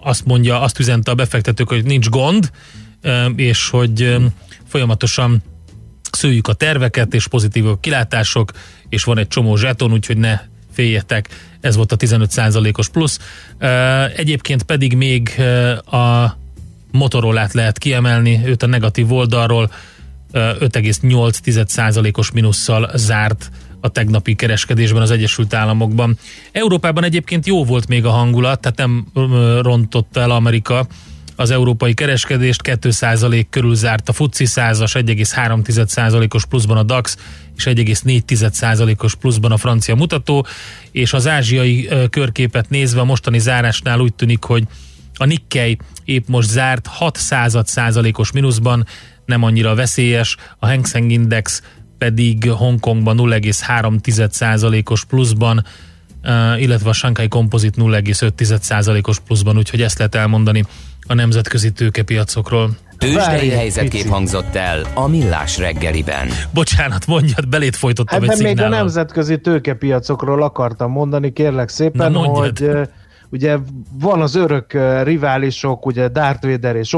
azt 0.00 0.24
mondja, 0.24 0.60
azt 0.60 0.78
üzente 0.78 1.10
a 1.10 1.14
befektetők, 1.14 1.68
hogy 1.68 1.84
nincs 1.84 2.08
gond, 2.08 2.50
és 3.36 3.68
hogy 3.68 4.16
folyamatosan 4.66 5.42
szőjük 6.12 6.48
a 6.48 6.52
terveket, 6.52 7.14
és 7.14 7.26
pozitív 7.26 7.66
a 7.66 7.78
kilátások, 7.80 8.52
és 8.88 9.04
van 9.04 9.18
egy 9.18 9.28
csomó 9.28 9.56
zseton, 9.56 9.92
úgyhogy 9.92 10.16
ne 10.16 10.40
féljetek, 10.78 11.28
ez 11.60 11.76
volt 11.76 11.92
a 11.92 11.96
15%-os 11.96 12.88
plusz. 12.88 13.18
Egyébként 14.16 14.62
pedig 14.62 14.96
még 14.96 15.42
a 15.90 16.36
Motorolát 16.90 17.52
lehet 17.52 17.78
kiemelni, 17.78 18.40
őt 18.44 18.62
a 18.62 18.66
negatív 18.66 19.12
oldalról 19.12 19.72
5,8%-os 20.32 22.30
minusszal 22.30 22.90
zárt 22.94 23.50
a 23.80 23.88
tegnapi 23.88 24.34
kereskedésben 24.34 25.02
az 25.02 25.10
Egyesült 25.10 25.54
Államokban. 25.54 26.18
Európában 26.52 27.04
egyébként 27.04 27.46
jó 27.46 27.64
volt 27.64 27.88
még 27.88 28.04
a 28.04 28.10
hangulat, 28.10 28.60
tehát 28.60 28.78
nem 28.78 29.06
rontott 29.60 30.16
el 30.16 30.30
Amerika 30.30 30.86
az 31.40 31.50
európai 31.50 31.94
kereskedést, 31.94 32.60
2% 32.64 33.46
körül 33.50 33.74
zárt 33.74 34.08
a 34.08 34.12
FUCI 34.12 34.44
100-as, 34.48 35.02
1,3%-os 35.04 36.46
pluszban 36.46 36.76
a 36.76 36.82
DAX, 36.82 37.16
és 37.56 37.64
1,4%-os 37.64 39.14
pluszban 39.14 39.52
a 39.52 39.56
francia 39.56 39.94
mutató, 39.94 40.46
és 40.90 41.12
az 41.12 41.26
ázsiai 41.26 41.88
körképet 42.10 42.70
nézve 42.70 43.00
a 43.00 43.04
mostani 43.04 43.38
zárásnál 43.38 44.00
úgy 44.00 44.14
tűnik, 44.14 44.44
hogy 44.44 44.64
a 45.14 45.24
Nikkei 45.24 45.78
épp 46.04 46.28
most 46.28 46.48
zárt 46.48 46.86
6 46.86 47.16
század 47.16 47.66
százalékos 47.66 48.32
mínuszban, 48.32 48.86
nem 49.26 49.42
annyira 49.42 49.74
veszélyes, 49.74 50.36
a 50.58 50.66
Hang 50.66 50.86
Seng 50.86 51.10
Index 51.10 51.62
pedig 51.98 52.50
Hongkongban 52.50 53.16
0,3 53.20 54.30
százalékos 54.30 55.04
pluszban, 55.04 55.64
illetve 56.58 56.88
a 56.88 56.92
Shanghai 56.92 57.28
Composite 57.28 57.82
0,5 57.82 58.60
százalékos 58.60 59.18
pluszban, 59.18 59.56
úgyhogy 59.56 59.82
ezt 59.82 59.98
lehet 59.98 60.14
elmondani 60.14 60.64
a 61.08 61.14
nemzetközi 61.14 61.70
tőkepiacokról. 61.70 62.70
Tőzsdei 62.98 63.48
helyzetkép 63.48 64.06
hangzott 64.08 64.54
el 64.54 64.86
a 64.94 65.08
Millás 65.08 65.58
reggeliben. 65.58 66.28
Bocsánat, 66.54 67.06
mondjad, 67.06 67.48
belét 67.48 67.76
folytottam 67.76 68.22
hát, 68.22 68.30
egy 68.30 68.42
még 68.42 68.60
a 68.60 68.68
nemzetközi 68.68 69.38
tőkepiacokról 69.38 70.42
akartam 70.42 70.90
mondani, 70.90 71.32
kérlek 71.32 71.68
szépen, 71.68 72.12
Na, 72.12 72.18
hogy 72.18 72.70
ugye 73.30 73.56
van 74.00 74.20
az 74.20 74.34
örök 74.34 74.72
riválisok, 75.02 75.86
ugye 75.86 76.08
Darth 76.08 76.46
Vader 76.46 76.76
és 76.76 76.96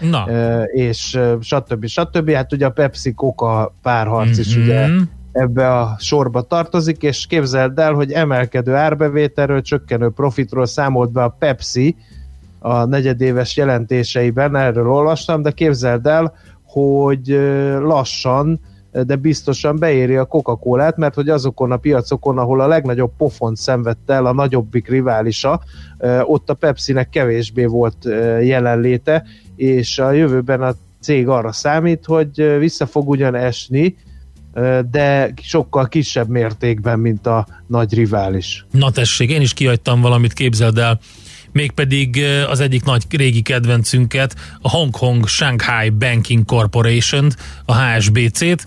Na. 0.00 0.26
és 0.72 1.18
stb. 1.40 1.86
stb. 1.86 2.30
Hát 2.30 2.52
ugye 2.52 2.66
a 2.66 2.70
Pepsi-Coca 2.70 3.76
párharc 3.82 4.28
mm-hmm. 4.28 4.40
is 4.40 4.56
ugye 4.56 4.86
mhm. 4.86 5.02
ebbe 5.32 5.78
a 5.78 5.96
sorba 5.98 6.42
tartozik, 6.42 7.02
és 7.02 7.26
képzeld 7.26 7.78
el, 7.78 7.92
hogy 7.92 8.12
emelkedő 8.12 8.74
árbevételről, 8.74 9.62
csökkenő 9.62 10.10
profitról 10.10 10.66
számolt 10.66 11.12
be 11.12 11.22
a 11.22 11.36
Pepsi, 11.38 11.96
a 12.62 12.84
negyedéves 12.84 13.56
jelentéseiben, 13.56 14.56
erről 14.56 14.90
olvastam, 14.90 15.42
de 15.42 15.50
képzeld 15.50 16.06
el, 16.06 16.34
hogy 16.64 17.26
lassan 17.80 18.60
de 18.92 19.16
biztosan 19.16 19.78
beéri 19.78 20.16
a 20.16 20.24
Coca-Colát, 20.24 20.96
mert 20.96 21.14
hogy 21.14 21.28
azokon 21.28 21.72
a 21.72 21.76
piacokon, 21.76 22.38
ahol 22.38 22.60
a 22.60 22.66
legnagyobb 22.66 23.12
pofont 23.16 23.56
szenvedte 23.56 24.14
el 24.14 24.26
a 24.26 24.32
nagyobbik 24.32 24.88
riválisa, 24.88 25.62
ott 26.22 26.50
a 26.50 26.54
Pepsi-nek 26.54 27.08
kevésbé 27.08 27.64
volt 27.64 27.96
jelenléte, 28.42 29.24
és 29.56 29.98
a 29.98 30.10
jövőben 30.10 30.62
a 30.62 30.74
cég 31.00 31.28
arra 31.28 31.52
számít, 31.52 32.04
hogy 32.04 32.58
vissza 32.58 32.86
fog 32.86 33.08
ugyan 33.08 33.34
esni, 33.34 33.96
de 34.90 35.32
sokkal 35.42 35.88
kisebb 35.88 36.28
mértékben, 36.28 36.98
mint 36.98 37.26
a 37.26 37.46
nagy 37.66 37.94
rivális. 37.94 38.66
Na 38.70 38.90
tessék, 38.90 39.30
én 39.30 39.40
is 39.40 39.54
kihagytam 39.54 40.00
valamit, 40.00 40.32
képzeld 40.32 40.78
el, 40.78 40.98
mégpedig 41.52 42.24
az 42.48 42.60
egyik 42.60 42.84
nagy 42.84 43.04
régi 43.10 43.42
kedvencünket, 43.42 44.36
a 44.60 44.68
Hong 44.68 44.90
Kong 44.90 45.28
Shanghai 45.28 45.90
Banking 45.90 46.44
Corporation, 46.44 47.30
a 47.64 47.76
HSBC-t, 47.76 48.66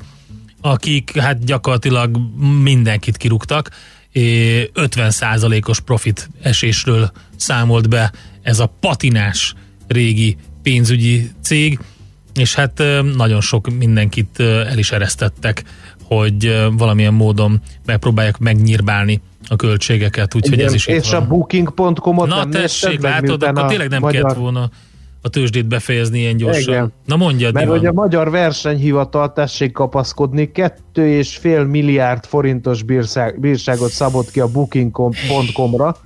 akik 0.62 1.20
hát 1.20 1.46
gyakorlatilag 1.46 2.18
mindenkit 2.62 3.18
kirúgtak, 3.18 3.70
50%-os 4.14 5.80
profit 5.80 6.30
esésről 6.42 7.12
számolt 7.36 7.90
be 7.90 8.12
ez 8.42 8.60
a 8.60 8.74
patinás 8.80 9.54
régi 9.88 10.38
pénzügyi 10.64 11.32
cég, 11.42 11.80
és 12.34 12.56
hát 12.56 12.84
nagyon 13.16 13.42
sok 13.42 13.70
mindenkit 13.78 14.40
el 14.40 14.78
is 14.78 14.92
eresztettek, 14.92 15.64
hogy 16.04 16.66
valamilyen 16.72 17.14
módon 17.14 17.62
megpróbálják 17.86 18.38
megnyírbálni 18.38 19.22
a 19.48 19.56
költségeket, 19.56 20.36
úgyhogy 20.36 20.62
ez 20.62 20.74
is 20.74 20.88
És 20.88 21.12
van. 21.12 21.22
a 21.22 21.28
booking.com-ot 21.28 22.28
Na 22.28 22.36
nem 22.36 22.50
tessék, 22.50 23.02
meg, 23.02 23.12
látod, 23.12 23.44
akkor 23.44 23.66
tényleg 23.66 23.90
nem 23.90 24.02
magyar... 24.02 24.22
kellett 24.22 24.38
volna 24.38 24.70
a 25.26 25.30
tőzsdét 25.30 25.68
befejezni 25.68 26.20
ilyen 26.20 26.38
gyorsan. 26.38 26.74
Igen. 26.74 26.94
Na 27.06 27.16
mondjad, 27.16 27.54
Mert 27.54 27.70
hogy 27.70 27.86
a 27.86 27.92
Magyar 27.92 28.30
Versenyhivatal 28.30 29.34
tessék 29.34 29.72
kapaszkodni, 29.72 30.52
2,5 30.54 31.70
milliárd 31.70 32.26
forintos 32.26 32.84
bírság, 32.84 33.40
bírságot 33.40 33.92
szabott 33.92 34.32
ki 34.32 34.40
a 34.40 34.48
booking.com-ra. 34.48 35.98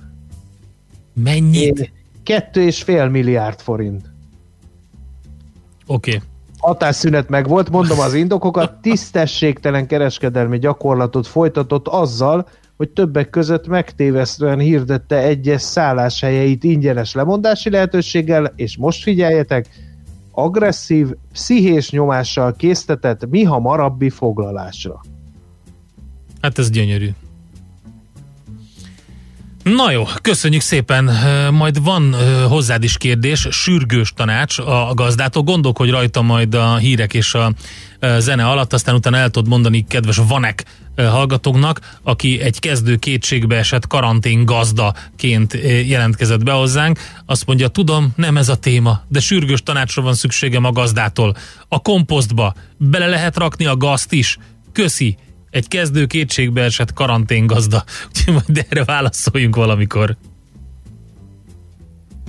Mennyit? 1.22 1.92
2,5 2.24 3.10
milliárd 3.10 3.60
forint. 3.60 4.10
Oké. 5.86 6.14
Okay. 6.14 6.28
Hatásszünet 6.58 7.28
meg 7.28 7.48
volt, 7.48 7.70
mondom 7.70 7.98
az 7.98 8.14
indokokat, 8.14 8.72
tisztességtelen 8.82 9.86
kereskedelmi 9.86 10.58
gyakorlatot 10.58 11.26
folytatott 11.26 11.88
azzal, 11.88 12.48
hogy 12.80 12.88
többek 12.88 13.30
között 13.30 13.66
megtévesztően 13.66 14.58
hirdette 14.58 15.16
egyes 15.16 15.62
szálláshelyeit 15.62 16.64
ingyenes 16.64 17.12
lemondási 17.12 17.70
lehetőséggel, 17.70 18.52
és 18.56 18.76
most 18.76 19.02
figyeljetek, 19.02 19.68
agresszív, 20.30 21.06
pszichés 21.32 21.90
nyomással 21.90 22.54
késztetett 22.56 23.28
mi 23.28 23.42
hamarabbi 23.42 24.10
foglalásra. 24.10 25.00
Hát 26.40 26.58
ez 26.58 26.70
gyönyörű. 26.70 27.08
Na 29.62 29.90
jó, 29.90 30.04
köszönjük 30.22 30.62
szépen. 30.62 31.10
Majd 31.52 31.82
van 31.82 32.14
hozzád 32.48 32.82
is 32.82 32.96
kérdés, 32.96 33.48
sürgős 33.50 34.12
tanács 34.12 34.58
a 34.58 34.92
gazdától. 34.94 35.42
Gondolkodj 35.42 35.90
rajta 35.90 36.22
majd 36.22 36.54
a 36.54 36.76
hírek 36.76 37.14
és 37.14 37.34
a 37.34 37.52
zene 38.18 38.46
alatt, 38.46 38.72
aztán 38.72 38.94
utána 38.94 39.16
el 39.16 39.30
tudod 39.30 39.48
mondani 39.48 39.84
kedves 39.88 40.20
Vanek 40.28 40.64
hallgatóknak, 41.08 41.80
aki 42.02 42.40
egy 42.40 42.58
kezdő 42.58 42.96
kétségbe 42.96 43.56
esett 43.56 43.86
karantén 43.86 44.44
gazdaként 44.44 45.52
jelentkezett 45.86 46.44
be 46.44 46.52
hozzánk. 46.52 46.98
Azt 47.26 47.46
mondja, 47.46 47.68
tudom, 47.68 48.12
nem 48.16 48.36
ez 48.36 48.48
a 48.48 48.56
téma, 48.56 49.02
de 49.08 49.20
sürgős 49.20 49.62
tanácsra 49.62 50.02
van 50.02 50.14
szükségem 50.14 50.64
a 50.64 50.72
gazdától. 50.72 51.36
A 51.68 51.82
komposztba 51.82 52.54
bele 52.76 53.06
lehet 53.06 53.36
rakni 53.36 53.66
a 53.66 53.76
gazt 53.76 54.12
is. 54.12 54.38
Köszi, 54.72 55.16
egy 55.50 55.68
kezdő 55.68 56.06
kétségbe 56.06 56.62
esett 56.62 56.92
karanténgazda. 56.92 57.84
Úgyhogy 58.08 58.34
majd 58.34 58.66
erre 58.68 58.84
válaszoljunk 58.84 59.56
valamikor. 59.56 60.16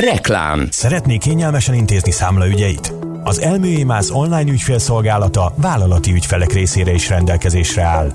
Reklám. 0.00 0.68
Szeretné 0.70 1.16
kényelmesen 1.16 1.74
intézni 1.74 2.10
számlaügyeit? 2.10 2.92
Az 3.24 3.40
Elműémász 3.40 4.10
online 4.10 4.50
ügyfélszolgálata 4.50 5.52
vállalati 5.56 6.12
ügyfelek 6.12 6.52
részére 6.52 6.92
is 6.92 7.08
rendelkezésre 7.08 7.82
áll. 7.82 8.12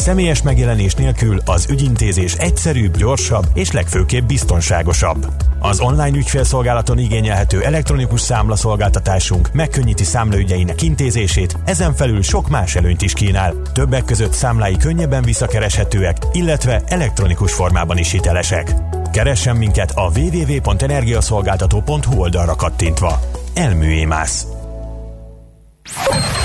Személyes 0.00 0.42
megjelenés 0.42 0.94
nélkül 0.94 1.40
az 1.44 1.66
ügyintézés 1.70 2.34
egyszerűbb, 2.34 2.96
gyorsabb 2.96 3.46
és 3.54 3.72
legfőképp 3.72 4.26
biztonságosabb. 4.26 5.26
Az 5.58 5.80
online 5.80 6.16
ügyfélszolgálaton 6.16 6.98
igényelhető 6.98 7.62
elektronikus 7.62 8.20
számlaszolgáltatásunk 8.20 9.52
megkönnyíti 9.52 10.04
számlaügyeinek 10.04 10.82
intézését, 10.82 11.56
ezen 11.64 11.94
felül 11.94 12.22
sok 12.22 12.48
más 12.48 12.74
előnyt 12.74 13.02
is 13.02 13.12
kínál. 13.12 13.54
Többek 13.72 14.04
között 14.04 14.32
számlái 14.32 14.76
könnyebben 14.76 15.22
visszakereshetőek, 15.22 16.16
illetve 16.32 16.82
elektronikus 16.86 17.52
formában 17.52 17.98
is 17.98 18.10
hitelesek. 18.10 18.74
Keressen 19.12 19.56
minket 19.56 19.92
a 19.94 20.10
www.energiaszolgáltató.hu 20.18 22.20
oldalra 22.20 22.54
kattintva. 22.54 23.20
Elműémász. 23.54 24.46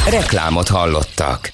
Reklámot 0.09 0.67
hallottak. 0.67 1.53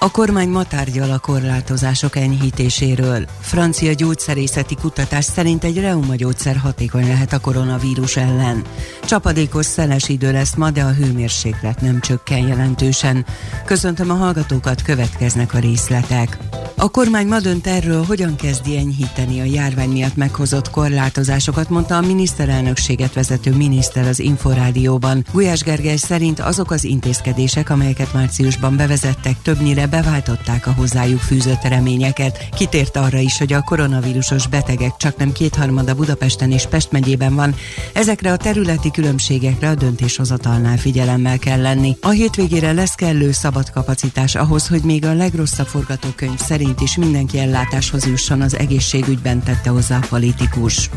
A 0.00 0.10
kormány 0.10 0.48
ma 0.48 0.64
tárgyal 0.64 1.10
a 1.10 1.18
korlátozások 1.18 2.16
enyhítéséről. 2.16 3.26
Francia 3.40 3.92
gyógyszerészeti 3.92 4.74
kutatás 4.74 5.24
szerint 5.24 5.64
egy 5.64 5.80
reumagyógyszer 5.80 6.56
hatékony 6.56 7.06
lehet 7.06 7.32
a 7.32 7.38
koronavírus 7.38 8.16
ellen. 8.16 8.62
Csapadékos 9.02 9.66
szeles 9.66 10.08
idő 10.08 10.32
lesz 10.32 10.54
ma, 10.54 10.70
de 10.70 10.82
a 10.82 10.92
hőmérséklet 10.92 11.80
nem 11.80 12.00
csökken 12.00 12.38
jelentősen. 12.38 13.26
Köszöntöm 13.64 14.10
a 14.10 14.14
hallgatókat, 14.14 14.82
következnek 14.82 15.54
a 15.54 15.58
részletek. 15.58 16.38
A 16.76 16.88
kormány 16.88 17.26
ma 17.26 17.40
dönt 17.40 17.66
erről, 17.66 18.04
hogyan 18.04 18.36
kezdi 18.36 18.76
enyhíteni 18.76 19.40
a 19.40 19.44
járvány 19.44 19.90
miatt 19.90 20.16
meghozott 20.16 20.70
korlátozásokat, 20.70 21.68
mondta 21.68 21.96
a 21.96 22.00
miniszterelnökséget 22.00 23.14
vezető 23.14 23.54
miniszter 23.54 24.06
az 24.06 24.18
Inforádióban. 24.18 25.24
Gulyás 25.32 25.62
Gergely 25.62 25.96
szerint 25.96 26.40
azok 26.40 26.70
az 26.70 26.84
intézkedések, 26.84 27.70
amelyeket 27.70 28.12
márciusban 28.12 28.76
bevezettek, 28.76 29.42
többnyire 29.42 29.86
beváltották 29.88 30.66
a 30.66 30.72
hozzájuk 30.72 31.20
fűzött 31.20 31.62
reményeket. 31.62 32.48
Kitért 32.56 32.96
arra 32.96 33.18
is, 33.18 33.38
hogy 33.38 33.52
a 33.52 33.62
koronavírusos 33.62 34.46
betegek 34.46 34.96
csak 34.96 35.16
nem 35.16 35.32
kétharmada 35.32 35.94
Budapesten 35.94 36.52
és 36.52 36.66
Pest 36.66 36.92
megyében 36.92 37.34
van. 37.34 37.54
Ezekre 37.92 38.32
a 38.32 38.36
területi 38.36 38.90
különbségekre 38.90 39.68
a 39.68 39.74
döntéshozatalnál 39.74 40.76
figyelemmel 40.76 41.38
kell 41.38 41.60
lenni. 41.60 41.96
A 42.00 42.08
hétvégére 42.08 42.72
lesz 42.72 42.94
kellő 42.94 43.32
szabad 43.32 43.70
kapacitás 43.70 44.34
ahhoz, 44.34 44.68
hogy 44.68 44.82
még 44.82 45.04
a 45.04 45.14
legrosszabb 45.14 45.66
forgatókönyv 45.66 46.38
szerint 46.38 46.80
is 46.80 46.96
mindenki 46.96 47.38
ellátáshoz 47.38 48.06
jusson 48.06 48.40
az 48.40 48.58
egészségügyben, 48.58 49.42
tette 49.42 49.70
hozzá 49.70 49.96
a 49.96 50.06
politikus. 50.08 50.90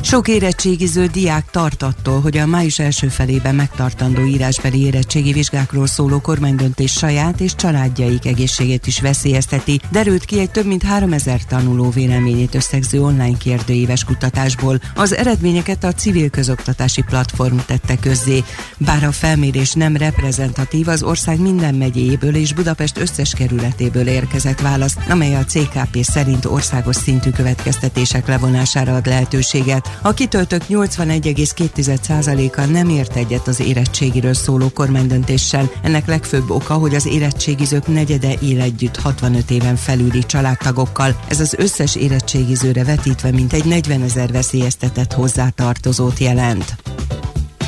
Sok 0.00 0.28
érettségiző 0.28 1.06
diák 1.06 1.50
tart 1.50 1.82
attól, 1.82 2.20
hogy 2.20 2.36
a 2.36 2.46
május 2.46 2.78
első 2.78 3.08
felében 3.08 3.54
megtartandó 3.54 4.24
írásbeli 4.24 4.80
érettségi 4.80 5.32
vizsgákról 5.32 5.86
szóló 5.86 6.20
kormánydöntés 6.20 6.92
saját 6.92 7.40
és 7.40 7.54
családjaik 7.54 8.24
egészségét 8.34 8.86
is 8.86 9.00
veszélyezteti, 9.00 9.80
derült 9.90 10.24
ki 10.24 10.38
egy 10.40 10.50
több 10.50 10.66
mint 10.66 10.82
3000 10.82 11.44
tanuló 11.44 11.90
véleményét 11.90 12.54
összegző 12.54 13.02
online 13.02 13.36
kérdőíves 13.36 14.04
kutatásból. 14.04 14.80
Az 14.94 15.14
eredményeket 15.14 15.84
a 15.84 15.92
civil 15.92 16.30
közoktatási 16.30 17.02
platform 17.02 17.56
tette 17.66 17.96
közzé. 17.96 18.42
Bár 18.78 19.04
a 19.04 19.12
felmérés 19.12 19.72
nem 19.72 19.96
reprezentatív, 19.96 20.88
az 20.88 21.02
ország 21.02 21.40
minden 21.40 21.74
megyéből 21.74 22.34
és 22.34 22.52
Budapest 22.54 22.98
összes 22.98 23.32
kerületéből 23.32 24.06
érkezett 24.06 24.60
válasz, 24.60 24.96
amely 25.08 25.34
a 25.34 25.44
CKP 25.44 26.02
szerint 26.02 26.44
országos 26.44 26.96
szintű 26.96 27.30
következtetések 27.30 28.26
levonására 28.26 28.94
ad 28.94 29.06
lehetőséget. 29.06 29.98
A 30.02 30.12
kitöltők 30.12 30.62
81,2%-a 30.68 32.64
nem 32.64 32.88
ért 32.88 33.16
egyet 33.16 33.48
az 33.48 33.60
érettségiről 33.60 34.34
szóló 34.34 34.68
kormánydöntéssel. 34.68 35.70
Ennek 35.82 36.06
legfőbb 36.06 36.50
oka, 36.50 36.74
hogy 36.74 36.94
az 36.94 37.06
érettségizők 37.06 37.86
negyede 38.24 38.46
él 38.46 38.60
együtt 38.60 38.96
65 38.96 39.50
éven 39.50 39.76
felüli 39.76 40.22
családtagokkal. 40.26 41.20
Ez 41.28 41.40
az 41.40 41.54
összes 41.58 41.96
érettségizőre 41.96 42.84
vetítve 42.84 43.30
mintegy 43.30 43.64
40 43.64 44.02
ezer 44.02 44.32
veszélyeztetett 44.32 45.12
hozzátartozót 45.12 46.18
jelent. 46.18 46.74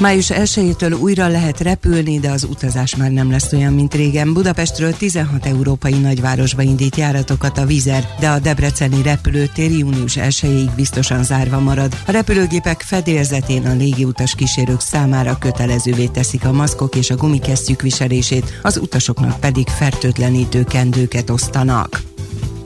Május 0.00 0.30
1-től 0.34 1.00
újra 1.00 1.28
lehet 1.28 1.60
repülni, 1.60 2.18
de 2.18 2.30
az 2.30 2.44
utazás 2.44 2.96
már 2.96 3.10
nem 3.10 3.30
lesz 3.30 3.52
olyan, 3.52 3.72
mint 3.72 3.94
régen. 3.94 4.32
Budapestről 4.32 4.96
16 4.96 5.46
európai 5.46 5.98
nagyvárosba 5.98 6.62
indít 6.62 6.96
járatokat 6.96 7.58
a 7.58 7.64
Vizer, 7.64 8.08
de 8.20 8.28
a 8.28 8.38
debreceni 8.38 9.02
repülőtér 9.02 9.70
június 9.70 10.16
1-ig 10.20 10.70
biztosan 10.76 11.24
zárva 11.24 11.60
marad. 11.60 11.96
A 12.06 12.10
repülőgépek 12.10 12.80
fedélzetén 12.80 13.66
a 13.66 13.74
légiutas 13.74 14.34
kísérők 14.34 14.80
számára 14.80 15.38
kötelezővé 15.38 16.06
teszik 16.06 16.44
a 16.44 16.52
maszkok 16.52 16.94
és 16.94 17.10
a 17.10 17.16
gumikesztyűk 17.16 17.82
viselését, 17.82 18.58
az 18.62 18.76
utasoknak 18.76 19.40
pedig 19.40 19.68
fertőtlenítő 19.68 20.64
kendőket 20.64 21.30
osztanak. 21.30 22.15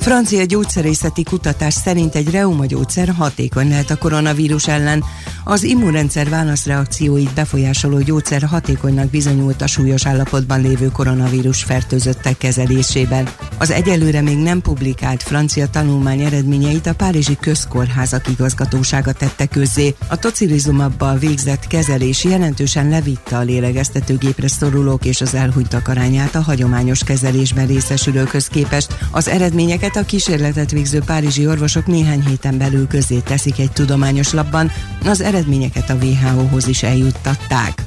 Francia 0.01 0.45
gyógyszerészeti 0.45 1.23
kutatás 1.23 1.75
szerint 1.75 2.15
egy 2.15 2.31
reumagyógyszer 2.31 3.09
hatékony 3.09 3.69
lehet 3.69 3.91
a 3.91 3.97
koronavírus 3.97 4.69
ellen. 4.69 5.05
Az 5.45 5.63
immunrendszer 5.63 6.29
válaszreakcióit 6.29 7.35
befolyásoló 7.35 7.99
gyógyszer 7.99 8.43
hatékonynak 8.43 9.11
bizonyult 9.11 9.63
a 9.63 9.67
súlyos 9.67 10.07
állapotban 10.07 10.61
lévő 10.61 10.89
koronavírus 10.89 11.63
fertőzöttek 11.63 12.39
kezelésében. 12.39 13.29
Az 13.59 13.71
egyelőre 13.71 14.21
még 14.21 14.39
nem 14.39 14.61
publikált 14.61 15.23
francia 15.23 15.67
tanulmány 15.67 16.21
eredményeit 16.21 16.87
a 16.87 16.95
Párizsi 16.95 17.37
Közkórházak 17.41 18.29
igazgatósága 18.29 19.13
tette 19.13 19.47
közzé. 19.47 19.95
A 20.09 20.17
tocilizumabbal 20.17 21.17
végzett 21.17 21.67
kezelés 21.67 22.25
jelentősen 22.25 22.89
levitte 22.89 23.37
a 23.37 23.43
lélegeztetőgépre 23.43 24.49
szorulók 24.49 25.05
és 25.05 25.21
az 25.21 25.35
elhunytak 25.35 25.89
arányát 25.89 26.35
a 26.35 26.43
hagyományos 26.43 27.05
kezelésben 27.05 27.67
részesülőkhöz 27.67 28.47
képest. 28.47 28.97
Az 29.11 29.29
eredményeket 29.29 29.90
Ezeket 29.91 30.09
a 30.09 30.17
kísérletet 30.17 30.71
végző 30.71 31.01
párizsi 31.07 31.47
orvosok 31.47 31.87
néhány 31.87 32.27
héten 32.27 32.59
belül 32.59 32.87
közé 32.87 33.19
teszik 33.19 33.59
egy 33.59 33.73
tudományos 33.73 34.33
labban, 34.33 34.71
az 35.05 35.21
eredményeket 35.21 35.91
a 35.91 35.95
WHO-hoz 35.95 36.67
is 36.67 36.83
eljuttatták. 36.83 37.83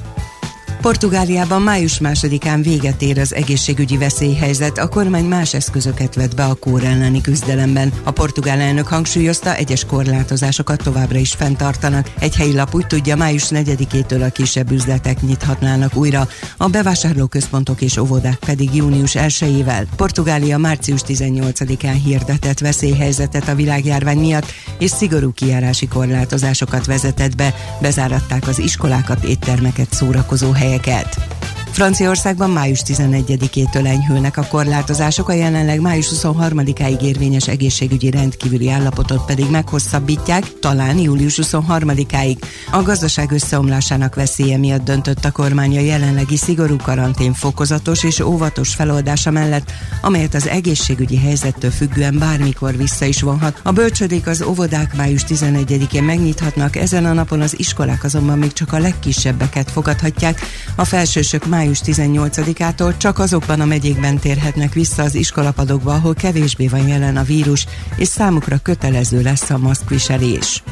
Portugáliában 0.84 1.62
május 1.62 1.98
másodikán 1.98 2.62
véget 2.62 3.02
ér 3.02 3.18
az 3.18 3.34
egészségügyi 3.34 3.96
veszélyhelyzet, 3.96 4.78
a 4.78 4.88
kormány 4.88 5.24
más 5.24 5.54
eszközöket 5.54 6.14
vett 6.14 6.34
be 6.34 6.44
a 6.44 6.54
kór 6.54 6.84
elleni 6.84 7.20
küzdelemben. 7.20 7.92
A 8.02 8.10
portugál 8.10 8.60
elnök 8.60 8.86
hangsúlyozta, 8.86 9.54
egyes 9.54 9.84
korlátozásokat 9.84 10.82
továbbra 10.82 11.18
is 11.18 11.32
fenntartanak. 11.32 12.10
Egy 12.18 12.36
helyi 12.36 12.54
lap 12.54 12.74
úgy 12.74 12.86
tudja, 12.86 13.16
május 13.16 13.44
4-től 13.48 14.26
a 14.26 14.30
kisebb 14.30 14.70
üzletek 14.70 15.20
nyithatnának 15.20 15.96
újra, 15.96 16.28
a 16.56 16.68
bevásárlóközpontok 16.68 17.80
és 17.80 17.96
óvodák 17.96 18.38
pedig 18.38 18.74
június 18.74 19.12
1-ével. 19.14 19.86
Portugália 19.96 20.58
március 20.58 21.00
18-án 21.06 21.96
hirdetett 22.04 22.58
veszélyhelyzetet 22.58 23.48
a 23.48 23.54
világjárvány 23.54 24.18
miatt, 24.18 24.52
és 24.78 24.90
szigorú 24.90 25.32
kijárási 25.32 25.88
korlátozásokat 25.88 26.86
vezetett 26.86 27.36
be, 27.36 27.54
bezáratták 27.80 28.48
az 28.48 28.58
iskolákat, 28.58 29.24
éttermeket, 29.24 29.92
szórakozó 29.92 30.50
helyeket 30.50 30.72
helyeket. 30.74 31.33
Franciaországban 31.74 32.50
május 32.50 32.82
11-től 32.86 33.86
enyhülnek 33.86 34.36
a 34.36 34.46
korlátozások, 34.46 35.28
a 35.28 35.32
jelenleg 35.32 35.80
május 35.80 36.08
23-áig 36.14 37.02
érvényes 37.02 37.48
egészségügyi 37.48 38.10
rendkívüli 38.10 38.70
állapotot 38.70 39.24
pedig 39.24 39.50
meghosszabbítják, 39.50 40.58
talán 40.58 40.98
július 40.98 41.38
23-áig. 41.42 42.36
A 42.72 42.82
gazdaság 42.82 43.32
összeomlásának 43.32 44.14
veszélye 44.14 44.56
miatt 44.56 44.84
döntött 44.84 45.24
a 45.24 45.30
kormány 45.30 45.76
a 45.76 45.80
jelenlegi 45.80 46.36
szigorú 46.36 46.76
karantén 46.76 47.32
fokozatos 47.32 48.04
és 48.04 48.20
óvatos 48.20 48.74
feloldása 48.74 49.30
mellett, 49.30 49.72
amelyet 50.02 50.34
az 50.34 50.48
egészségügyi 50.48 51.18
helyzettől 51.18 51.70
függően 51.70 52.18
bármikor 52.18 52.76
vissza 52.76 53.04
is 53.04 53.22
vonhat. 53.22 53.60
A 53.62 53.72
bölcsödék 53.72 54.26
az 54.26 54.42
óvodák 54.42 54.96
május 54.96 55.24
11-én 55.28 56.02
megnyithatnak, 56.02 56.76
ezen 56.76 57.04
a 57.04 57.12
napon 57.12 57.40
az 57.40 57.58
iskolák 57.58 58.04
azonban 58.04 58.38
még 58.38 58.52
csak 58.52 58.72
a 58.72 58.78
legkisebbeket 58.78 59.70
fogadhatják, 59.70 60.40
a 60.76 60.84
felsősök 60.84 61.46
május 61.46 61.62
május 61.64 61.80
18-ától 61.84 62.96
csak 62.96 63.18
azokban 63.18 63.60
a 63.60 63.64
megyékben 63.64 64.18
térhetnek 64.18 64.72
vissza 64.72 65.02
az 65.02 65.14
iskolapadokba, 65.14 65.94
ahol 65.94 66.14
kevésbé 66.14 66.68
van 66.68 66.88
jelen 66.88 67.16
a 67.16 67.22
vírus, 67.22 67.66
és 67.96 68.08
számukra 68.08 68.58
kötelező 68.62 69.22
lesz 69.22 69.50
a 69.50 69.58
maszkviselés. 69.58 70.62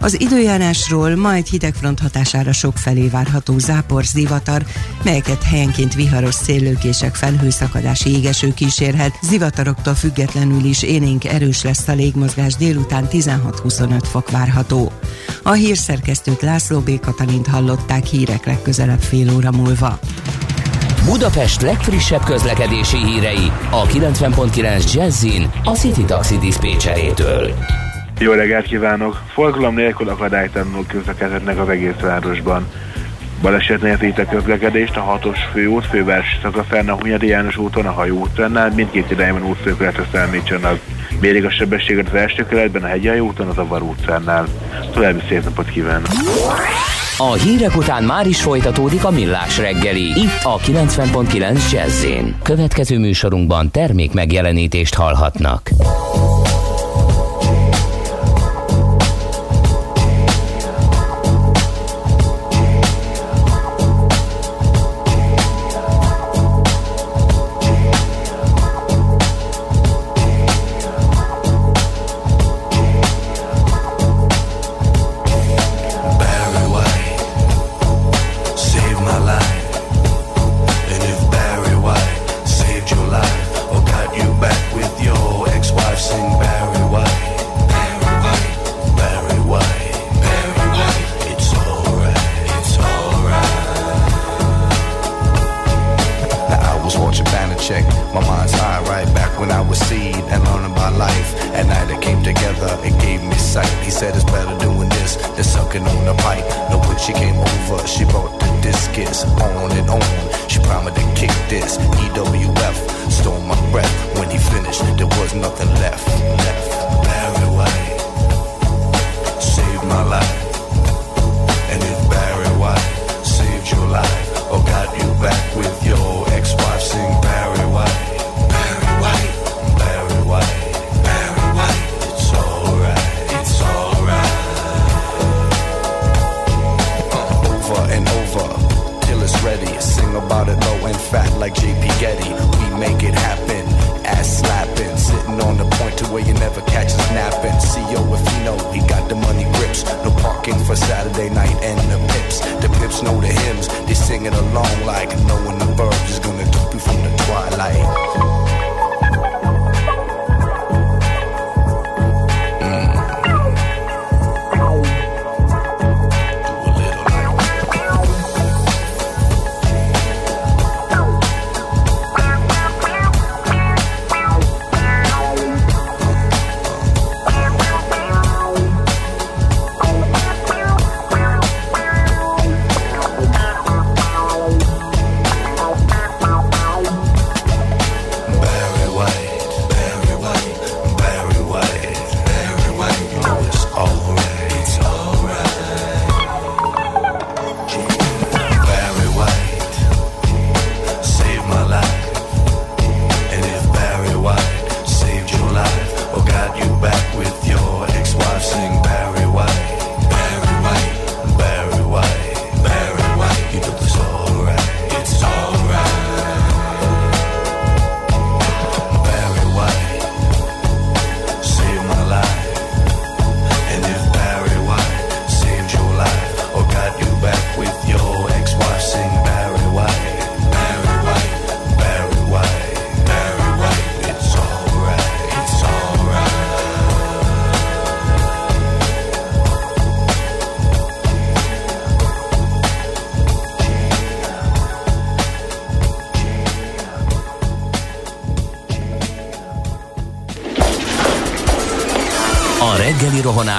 Az 0.00 0.20
időjárásról 0.20 1.16
ma 1.16 1.32
egy 1.32 1.48
hidegfront 1.48 2.00
hatására 2.00 2.52
sok 2.52 2.76
felé 2.76 3.08
várható 3.08 3.58
zápor, 3.58 4.04
zivatar, 4.04 4.64
melyeket 5.02 5.42
helyenként 5.42 5.94
viharos 5.94 6.34
széllőkések, 6.34 7.14
felhőszakadási 7.14 8.16
égeső 8.16 8.54
kísérhet. 8.54 9.18
Zivataroktól 9.22 9.94
függetlenül 9.94 10.64
is 10.64 10.82
élénk 10.82 11.24
erős 11.24 11.62
lesz 11.62 11.88
a 11.88 11.92
légmozgás, 11.92 12.54
délután 12.54 13.08
16-25 13.10 14.00
fok 14.02 14.30
várható. 14.30 14.92
A 15.42 15.52
hírszerkesztőt 15.52 16.42
László 16.42 16.80
B. 16.80 17.00
Katalint 17.00 17.46
hallották 17.46 18.04
hírek 18.04 18.46
legközelebb 18.46 19.00
fél 19.00 19.34
óra 19.34 19.50
múlva. 19.50 19.98
Budapest 21.04 21.62
legfrissebb 21.62 22.24
közlekedési 22.24 22.96
hírei 22.96 23.52
a 23.70 23.86
90.9 23.86 24.92
Jazzin 24.92 25.50
a 25.64 25.70
City 25.70 26.04
Taxi 26.04 26.38
Dispécsejétől. 26.38 27.54
Jó 28.18 28.32
reggelt 28.32 28.66
kívánok! 28.66 29.22
Forgalom 29.32 29.74
nélkül 29.74 30.08
akadálytalanul 30.08 30.86
közlekedhetnek 30.86 31.58
az 31.58 31.68
egész 31.68 32.00
városban. 32.00 32.66
Baleset 33.42 33.80
nehezít 33.80 34.18
a 34.18 34.24
közlekedést 34.24 34.96
a 34.96 35.00
hatos 35.00 35.38
főút 35.52 35.86
fővárosi 35.86 36.36
szakaszán 36.42 36.88
a 36.88 36.94
Hunyadi 36.94 37.26
János 37.26 37.56
úton 37.56 37.86
a 37.86 37.92
Hajó 37.92 38.20
utcánál 38.20 38.72
mindkét 38.74 39.10
irányban 39.10 39.44
útszökületre 39.44 40.06
számítsanak. 40.12 40.80
Mérik 41.20 41.44
a 41.44 41.50
sebességet 41.50 42.08
az 42.08 42.14
első 42.14 42.46
keletben 42.46 42.82
a 42.82 42.86
Hegyai 42.86 43.20
úton 43.20 43.48
az 43.48 43.58
Avar 43.58 43.82
utcánál. 43.82 44.46
További 44.92 45.20
szép 45.28 45.44
napot 45.44 45.70
kívánok! 45.70 46.08
A 47.18 47.32
hírek 47.32 47.76
után 47.76 48.04
már 48.04 48.26
is 48.26 48.42
folytatódik 48.42 49.04
a 49.04 49.10
millás 49.10 49.58
reggeli. 49.58 50.04
Itt 50.04 50.42
a 50.42 50.58
90.9 50.58 51.70
jazz 51.72 52.06
Következő 52.42 52.98
műsorunkban 52.98 53.70
termék 53.70 54.12
megjelenítést 54.12 54.94
hallhatnak. 54.94 55.70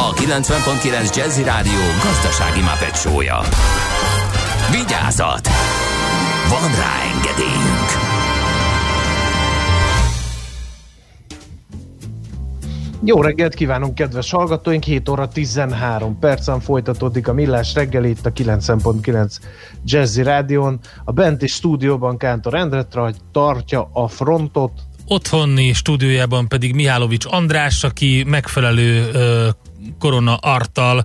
a 0.00 0.12
90.9 0.12 1.16
Jazzy 1.16 1.42
Rádió 1.42 1.80
gazdasági 2.02 2.60
mapetsója. 2.60 3.40
Vigyázat! 4.70 5.48
Van 6.48 6.70
rá 6.70 7.02
engedélyünk! 7.14 7.88
Jó 13.04 13.22
reggelt 13.22 13.54
kívánunk, 13.54 13.94
kedves 13.94 14.30
hallgatóink! 14.30 14.84
7 14.84 15.08
óra 15.08 15.28
13 15.28 16.18
percen 16.18 16.60
folytatódik 16.60 17.28
a 17.28 17.32
Millás 17.32 17.74
reggeli 17.74 18.08
itt 18.08 18.26
a 18.26 18.32
9.9 18.32 19.36
Jazzy 19.84 20.22
Rádion. 20.22 20.78
A 21.04 21.12
benti 21.12 21.46
stúdióban 21.46 22.16
Kántor 22.16 22.54
Endre 22.54 22.86
tartja 23.32 23.90
a 23.92 24.08
frontot. 24.08 24.72
Otthoni 25.10 25.72
stúdiójában 25.72 26.48
pedig 26.48 26.74
Mihálovics 26.74 27.24
András, 27.28 27.84
aki 27.84 28.24
megfelelő 28.26 29.08
ö, 29.12 29.48
korona 29.98 30.34
artal 30.36 31.04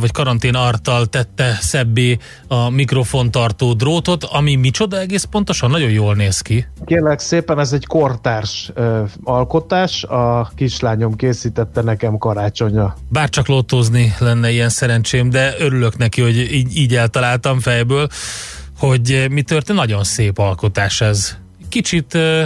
vagy 0.00 0.10
karantén 0.10 0.54
artal 0.54 1.06
tette 1.06 1.58
szebbé 1.60 2.18
a 2.48 2.70
mikrofontartó 2.70 3.72
drótot, 3.72 4.24
ami 4.24 4.54
micsoda 4.54 4.98
egész 4.98 5.24
pontosan, 5.24 5.70
nagyon 5.70 5.90
jól 5.90 6.14
néz 6.14 6.40
ki. 6.40 6.66
Kérlek 6.84 7.18
szépen, 7.18 7.58
ez 7.58 7.72
egy 7.72 7.86
kortárs 7.86 8.70
ö, 8.74 9.02
alkotás, 9.24 10.04
a 10.04 10.50
kislányom 10.54 11.16
készítette 11.16 11.82
nekem 11.82 12.18
karácsonya. 12.18 12.94
Bár 13.08 13.28
csak 13.28 13.46
lottózni 13.46 14.14
lenne 14.18 14.50
ilyen 14.50 14.68
szerencsém, 14.68 15.30
de 15.30 15.54
örülök 15.58 15.96
neki, 15.96 16.20
hogy 16.20 16.36
így, 16.36 16.76
így 16.76 16.94
eltaláltam 16.94 17.60
fejből, 17.60 18.08
hogy 18.78 19.26
mi 19.30 19.42
történt, 19.42 19.78
nagyon 19.78 20.04
szép 20.04 20.38
alkotás 20.38 21.00
ez. 21.00 21.36
Kicsit 21.68 22.14
ö, 22.14 22.44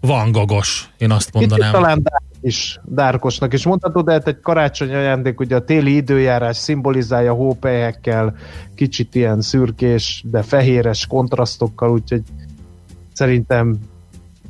vangagos, 0.00 0.88
én 0.98 1.10
azt 1.10 1.32
mondanám. 1.32 1.70
Kicsit 1.70 1.82
talán 1.82 2.02
is 2.46 2.80
dárkosnak 2.84 3.52
is 3.52 3.64
mondható, 3.64 4.00
de 4.00 4.12
hát 4.12 4.28
egy 4.28 4.40
karácsony 4.40 4.94
ajándék, 4.94 5.40
ugye 5.40 5.56
a 5.56 5.64
téli 5.64 5.96
időjárás 5.96 6.56
szimbolizálja 6.56 7.32
hópelyekkel, 7.32 8.34
kicsit 8.74 9.14
ilyen 9.14 9.40
szürkés, 9.40 10.24
de 10.30 10.42
fehéres 10.42 11.06
kontrasztokkal, 11.06 11.90
úgyhogy 11.90 12.22
szerintem 13.12 13.78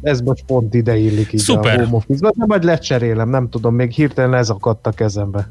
ez 0.03 0.21
most 0.21 0.45
pont 0.47 0.75
ide 0.75 0.97
illik 0.97 1.33
így 1.33 1.41
Szuper. 1.41 1.81
a 1.81 1.85
home 1.85 1.97
office 1.97 2.31
de 2.37 2.45
majd 2.47 2.65
lecserélem, 2.65 3.29
nem 3.29 3.49
tudom, 3.49 3.75
még 3.75 3.91
hirtelen 3.91 4.35
ez 4.35 4.51
akadt 4.51 4.87
a 4.87 4.91
kezembe. 4.91 5.51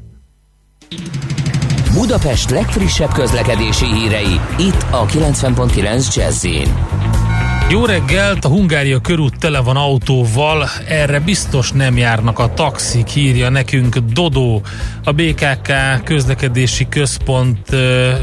Budapest 1.94 2.50
legfrissebb 2.50 3.12
közlekedési 3.12 3.86
hírei, 3.86 4.40
itt 4.58 4.86
a 4.90 5.06
90.9 5.06 6.14
jazz 6.14 6.44
jó 7.70 7.84
reggelt, 7.84 8.44
a 8.44 8.48
Hungária 8.48 8.98
körút 8.98 9.38
tele 9.38 9.60
van 9.60 9.76
autóval, 9.76 10.68
erre 10.88 11.20
biztos 11.20 11.70
nem 11.70 11.96
járnak 11.96 12.38
a 12.38 12.54
taxik, 12.54 13.14
írja 13.16 13.48
nekünk 13.48 13.96
Dodó. 13.96 14.62
A 15.04 15.12
BKK 15.12 15.72
közlekedési 16.04 16.88
központ 16.88 17.76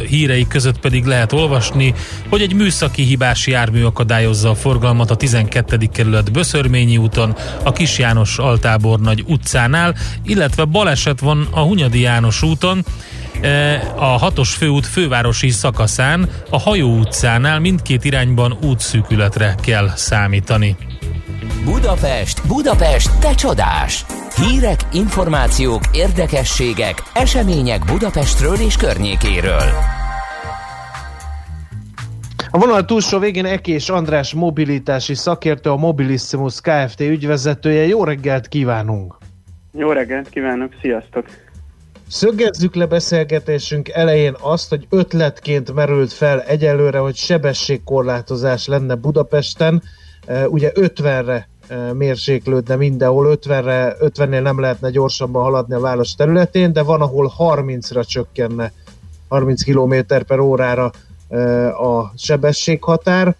hírei 0.07 0.47
között 0.47 0.79
pedig 0.79 1.05
lehet 1.05 1.31
olvasni, 1.31 1.93
hogy 2.29 2.41
egy 2.41 2.53
műszaki 2.53 3.03
hibás 3.03 3.47
jármű 3.47 3.83
akadályozza 3.83 4.49
a 4.49 4.55
forgalmat 4.55 5.11
a 5.11 5.15
12. 5.15 5.77
kerület 5.93 6.31
Böszörményi 6.31 6.97
úton, 6.97 7.35
a 7.63 7.71
Kis 7.71 7.97
János 7.97 8.37
Altábornagy 8.37 9.23
utcánál, 9.27 9.95
illetve 10.25 10.63
baleset 10.63 11.19
van 11.19 11.47
a 11.51 11.59
Hunyadi 11.59 11.99
János 11.99 12.41
úton, 12.41 12.85
a 13.95 14.05
hatos 14.05 14.53
főút 14.53 14.85
fővárosi 14.85 15.49
szakaszán, 15.49 16.29
a 16.49 16.59
Hajó 16.59 16.97
utcánál 16.97 17.59
mindkét 17.59 18.03
irányban 18.03 18.57
útszűkületre 18.63 19.55
kell 19.65 19.89
számítani. 19.95 20.75
Budapest, 21.65 22.47
Budapest, 22.47 23.19
te 23.19 23.33
csodás! 23.33 24.05
Hírek, 24.35 24.79
információk, 24.93 25.81
érdekességek, 25.91 27.03
események 27.13 27.85
Budapestről 27.85 28.55
és 28.55 28.75
környékéről. 28.75 29.69
A 32.51 32.57
vonal 32.57 32.85
túlsó 32.85 33.19
végén 33.19 33.45
Ekés 33.45 33.89
András 33.89 34.33
mobilitási 34.33 35.13
szakértő, 35.15 35.69
a 35.69 35.75
Mobilissimus 35.75 36.61
Kft. 36.61 36.99
ügyvezetője. 36.99 37.85
Jó 37.87 38.03
reggelt 38.03 38.47
kívánunk! 38.47 39.17
Jó 39.71 39.91
reggelt 39.91 40.29
kívánok, 40.29 40.73
sziasztok! 40.81 41.25
Szögezzük 42.13 42.75
le 42.75 42.85
beszélgetésünk 42.85 43.89
elején 43.89 44.35
azt, 44.39 44.69
hogy 44.69 44.87
ötletként 44.89 45.73
merült 45.73 46.13
fel 46.13 46.41
egyelőre, 46.41 46.97
hogy 46.97 47.15
sebességkorlátozás 47.15 48.67
lenne 48.67 48.95
Budapesten. 48.95 49.83
Ugye 50.47 50.71
50-re 50.75 51.49
mérséklődne 51.93 52.75
mindenhol, 52.75 53.37
50-re, 53.41 53.95
50-nél 53.99 54.41
nem 54.41 54.59
lehetne 54.59 54.89
gyorsabban 54.89 55.43
haladni 55.43 55.73
a 55.73 55.79
város 55.79 56.15
területén, 56.15 56.73
de 56.73 56.83
van, 56.83 57.01
ahol 57.01 57.33
30-ra 57.37 58.07
csökkenne 58.07 58.71
30 59.27 59.63
km 59.63 59.95
per 60.27 60.39
órára 60.39 60.91
a 61.77 62.11
sebességhatár. 62.17 63.35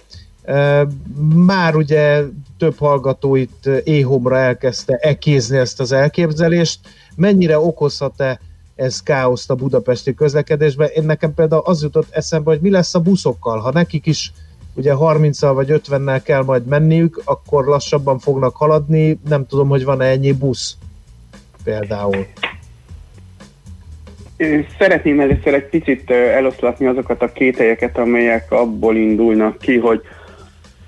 Már 1.36 1.76
ugye 1.76 2.24
több 2.58 2.78
hallgató 2.78 3.36
itt 3.36 3.66
éhomra 3.84 4.38
elkezdte 4.38 4.96
ekézni 4.96 5.58
ezt 5.58 5.80
az 5.80 5.92
elképzelést. 5.92 6.80
Mennyire 7.16 7.60
okozhat-e 7.60 8.40
ez 8.76 9.04
káoszt 9.04 9.50
a 9.50 9.56
budapesti 9.56 10.14
közlekedésben. 10.14 10.90
Én 10.96 11.04
nekem 11.04 11.34
például 11.34 11.62
az 11.66 11.82
jutott 11.82 12.08
eszembe, 12.10 12.52
hogy 12.52 12.62
mi 12.62 12.70
lesz 12.70 12.96
a 12.96 13.00
buszokkal, 13.00 13.60
ha 13.60 13.72
nekik 13.72 14.06
is 14.06 14.32
ugye 14.74 14.94
30-al 14.98 15.52
vagy 15.54 15.68
50-nel 15.70 16.22
kell 16.24 16.44
majd 16.44 16.66
menniük, 16.66 17.22
akkor 17.26 17.66
lassabban 17.66 18.20
fognak 18.20 18.56
haladni, 18.56 19.20
nem 19.30 19.46
tudom, 19.46 19.68
hogy 19.68 19.84
van-e 19.84 20.06
ennyi 20.06 20.32
busz 20.32 20.78
például. 21.64 22.26
Szeretném 24.80 25.20
először 25.20 25.54
egy 25.54 25.70
picit 25.70 26.10
eloszlatni 26.12 26.86
azokat 26.86 27.22
a 27.22 27.32
kételyeket, 27.32 27.98
amelyek 27.98 28.52
abból 28.52 28.96
indulnak 28.96 29.58
ki, 29.58 29.78
hogy 29.78 30.02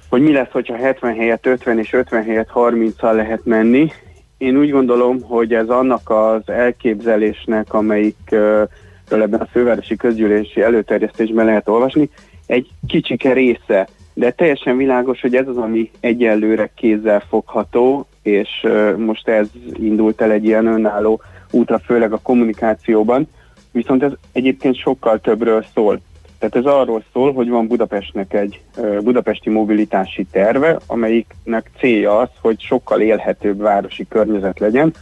hogy 0.09 0.23
mi 0.23 0.31
lesz, 0.31 0.51
hogyha 0.51 0.75
70 0.75 1.15
helyett 1.15 1.45
50 1.45 1.79
és 1.79 1.93
50 1.93 2.23
helyett 2.23 2.49
30-al 2.53 3.13
lehet 3.13 3.45
menni. 3.45 3.91
Én 4.37 4.57
úgy 4.57 4.71
gondolom, 4.71 5.21
hogy 5.21 5.53
ez 5.53 5.69
annak 5.69 6.09
az 6.09 6.49
elképzelésnek, 6.49 7.73
amelyikről 7.73 8.69
ebben 9.09 9.39
a 9.39 9.45
fővárosi 9.45 9.95
közgyűlési 9.95 10.61
előterjesztésben 10.61 11.45
lehet 11.45 11.67
olvasni, 11.67 12.09
egy 12.45 12.69
kicsike 12.87 13.33
része, 13.33 13.87
de 14.13 14.31
teljesen 14.31 14.77
világos, 14.77 15.21
hogy 15.21 15.35
ez 15.35 15.47
az, 15.47 15.57
ami 15.57 15.91
egyelőre 15.99 16.71
kézzel 16.75 17.19
fogható, 17.29 18.07
és 18.21 18.67
most 18.97 19.27
ez 19.27 19.47
indult 19.73 20.21
el 20.21 20.31
egy 20.31 20.45
ilyen 20.45 20.65
önálló 20.65 21.21
útra, 21.51 21.79
főleg 21.79 22.13
a 22.13 22.19
kommunikációban, 22.23 23.27
viszont 23.71 24.03
ez 24.03 24.11
egyébként 24.31 24.75
sokkal 24.75 25.19
többről 25.19 25.65
szól. 25.73 25.99
Tehát 26.39 26.55
ez 26.55 26.65
arról 26.65 27.03
szól, 27.13 27.33
hogy 27.33 27.49
van 27.49 27.67
Budapestnek 27.67 28.33
egy 28.33 28.61
budapesti 29.03 29.49
mobilitási 29.49 30.25
terve, 30.31 30.79
amelyiknek 30.87 31.71
célja 31.79 32.17
az, 32.17 32.29
hogy 32.41 32.61
sokkal 32.61 33.01
élhetőbb 33.01 33.61
városi 33.61 34.07
környezet 34.07 34.59
legyen. 34.59 34.93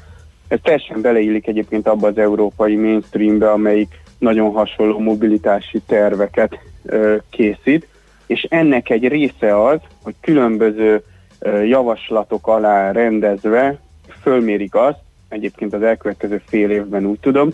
Ez 0.47 0.59
teljesen 0.63 1.01
beleillik 1.01 1.47
egyébként 1.47 1.87
abba 1.87 2.07
az 2.07 2.17
európai 2.17 2.75
mainstreambe, 2.75 3.51
amelyik 3.51 4.01
nagyon 4.17 4.51
hasonló 4.51 4.99
mobilitási 4.99 5.81
terveket 5.87 6.59
készít, 7.29 7.87
és 8.25 8.47
ennek 8.49 8.89
egy 8.89 9.07
része 9.07 9.63
az, 9.63 9.79
hogy 10.03 10.15
különböző 10.21 11.03
javaslatok 11.65 12.47
alá 12.47 12.91
rendezve 12.91 13.79
fölmérik 14.21 14.75
azt, 14.75 14.99
egyébként 15.29 15.73
az 15.73 15.83
elkövetkező 15.83 16.41
fél 16.47 16.69
évben 16.69 17.05
úgy 17.05 17.19
tudom, 17.19 17.49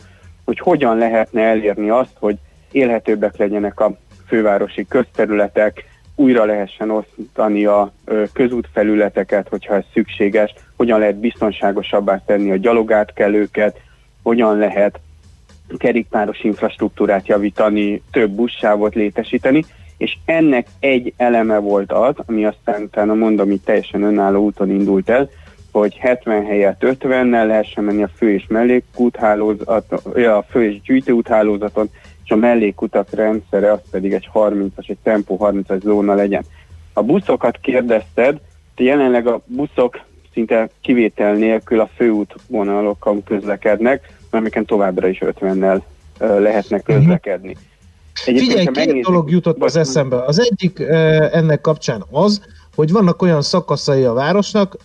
hogy 0.45 0.59
hogyan 0.59 0.97
lehetne 0.97 1.41
elérni 1.41 1.89
azt, 1.89 2.15
hogy 2.19 2.37
élhetőbbek 2.71 3.37
legyenek 3.37 3.79
a 3.79 3.97
fővárosi 4.27 4.85
közterületek, 4.87 5.83
újra 6.15 6.45
lehessen 6.45 6.91
osztani 6.91 7.65
a 7.65 7.91
közútfelületeket, 8.33 9.47
hogyha 9.49 9.75
ez 9.75 9.83
szükséges, 9.93 10.53
hogyan 10.75 10.99
lehet 10.99 11.19
biztonságosabbá 11.19 12.21
tenni 12.25 12.51
a 12.51 12.57
gyalogátkelőket, 12.57 13.81
hogyan 14.23 14.57
lehet 14.57 14.99
kerékpáros 15.77 16.43
infrastruktúrát 16.43 17.27
javítani, 17.27 18.01
több 18.11 18.29
buszsávot 18.29 18.95
létesíteni, 18.95 19.65
és 19.97 20.17
ennek 20.25 20.67
egy 20.79 21.13
eleme 21.17 21.57
volt 21.57 21.91
az, 21.91 22.15
ami 22.25 22.45
aztán 22.45 22.81
utána 22.81 23.13
mondom, 23.13 23.47
hogy 23.47 23.61
teljesen 23.61 24.03
önálló 24.03 24.43
úton 24.43 24.69
indult 24.69 25.09
el, 25.09 25.29
hogy 25.71 25.95
70 25.97 26.45
helyett 26.45 26.81
50-nel 26.85 27.47
lehessen 27.47 27.83
menni 27.83 28.03
a 28.03 28.09
fő 28.15 28.33
és 28.33 28.45
mellékúthálózaton, 28.47 30.23
a 30.23 30.41
fő 30.49 30.63
és 30.63 30.81
gyűjtőúthálózaton, 30.81 31.89
és 32.29 32.35
a 32.35 32.37
mellékutak 32.37 33.07
rendszere 33.11 33.71
az 33.71 33.79
pedig 33.91 34.13
egy 34.13 34.29
30-as, 34.33 34.89
egy 34.89 34.97
tempó 35.03 35.37
30-as 35.41 35.81
zóna 35.81 36.13
legyen. 36.13 36.43
A 36.93 37.01
buszokat 37.03 37.57
kérdezted, 37.61 38.39
jelenleg 38.77 39.27
a 39.27 39.41
buszok 39.45 39.99
szinte 40.33 40.69
kivétel 40.81 41.33
nélkül 41.33 41.79
a 41.79 41.89
főútvonalokon 41.95 43.23
közlekednek, 43.23 44.17
amiken 44.29 44.65
továbbra 44.65 45.07
is 45.07 45.21
50-nel 45.21 45.81
lehetnek 46.19 46.87
mhm. 46.87 46.97
közlekedni. 46.97 47.55
Egyébként, 48.25 48.49
Figyelj, 48.49 48.65
két 48.65 48.75
megnézzük, 48.75 49.05
dolog 49.05 49.31
jutott 49.31 49.63
az 49.63 49.75
eszembe. 49.75 50.23
Az 50.23 50.39
egyik 50.39 50.79
ennek 51.31 51.61
kapcsán 51.61 52.03
az, 52.11 52.41
hogy 52.75 52.91
vannak 52.91 53.21
olyan 53.21 53.41
szakaszai 53.41 54.03
a 54.03 54.13
városnak, 54.13 54.77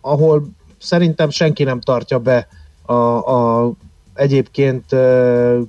ahol 0.00 0.42
szerintem 0.78 1.30
senki 1.30 1.64
nem 1.64 1.80
tartja 1.80 2.18
be 2.18 2.46
a, 2.82 2.92
a 2.92 3.72
egyébként 4.14 4.84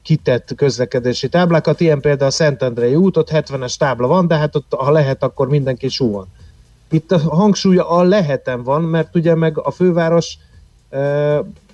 kitett 0.04 0.56
közlekedési 0.56 1.30
táblákat, 1.30 1.80
ilyen 1.80 2.00
például 2.00 2.30
a 2.30 2.34
Szentendrei 2.34 2.96
út, 2.96 3.18
ott 3.18 3.30
70-es 3.32 3.76
tábla 3.76 4.08
van, 4.08 4.28
de 4.28 4.36
hát 4.36 4.56
ott 4.56 4.74
ha 4.78 4.92
lehet, 4.92 5.24
akkor 5.24 5.48
mindenki 5.48 5.88
suhan. 5.88 6.28
Itt 6.90 7.12
a 7.12 7.20
hangsúlya 7.20 7.90
a 7.90 8.04
lehetem 8.04 8.64
van, 8.64 8.82
mert 8.82 9.16
ugye 9.16 9.36
meg 9.36 9.58
a 9.58 9.72
főváros 9.72 10.38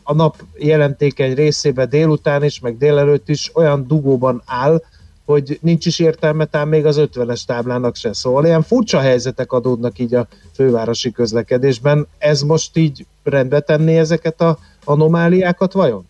a 0.03 0.13
nap 0.13 0.43
jelentékeny 0.57 1.33
részében 1.33 1.89
délután 1.89 2.43
is, 2.43 2.59
meg 2.59 2.77
délelőtt 2.77 3.29
is 3.29 3.51
olyan 3.53 3.87
dugóban 3.87 4.41
áll, 4.45 4.81
hogy 5.25 5.59
nincs 5.61 5.85
is 5.85 5.99
értelme 5.99 6.45
tám 6.45 6.69
még 6.69 6.85
az 6.85 6.99
50-es 6.99 7.43
táblának 7.45 7.95
se. 7.95 8.13
Szóval 8.13 8.45
ilyen 8.45 8.61
furcsa 8.61 8.99
helyzetek 8.99 9.51
adódnak 9.51 9.99
így 9.99 10.15
a 10.15 10.27
fővárosi 10.53 11.11
közlekedésben. 11.11 12.07
Ez 12.17 12.41
most 12.41 12.77
így 12.77 13.05
rendbe 13.23 13.59
tenné 13.59 13.97
ezeket 13.97 14.41
a 14.41 14.57
anomáliákat 14.83 15.73
vajon? 15.73 16.07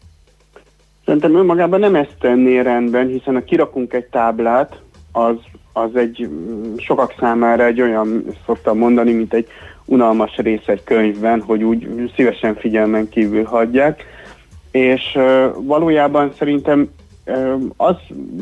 Szerintem 1.12 1.40
önmagában 1.40 1.80
nem 1.80 1.96
ezt 1.96 2.16
tenné 2.20 2.60
rendben, 2.60 3.08
hiszen 3.08 3.34
ha 3.34 3.44
kirakunk 3.44 3.94
egy 3.94 4.06
táblát, 4.06 4.82
az, 5.12 5.36
az 5.74 5.96
egy 5.96 6.30
sokak 6.78 7.14
számára 7.20 7.66
egy 7.66 7.82
olyan, 7.82 8.26
szoktam 8.46 8.78
mondani, 8.78 9.14
mint 9.14 9.34
egy 9.34 9.48
unalmas 9.86 10.36
rész 10.36 10.68
egy 10.68 10.84
könyvben, 10.84 11.42
hogy 11.42 11.64
úgy 11.64 12.12
szívesen 12.16 12.56
figyelmen 12.56 13.10
kívül 13.10 13.44
hagyják. 13.44 14.06
És 14.72 15.18
valójában 15.56 16.34
szerintem 16.38 16.90
az 17.78 17.96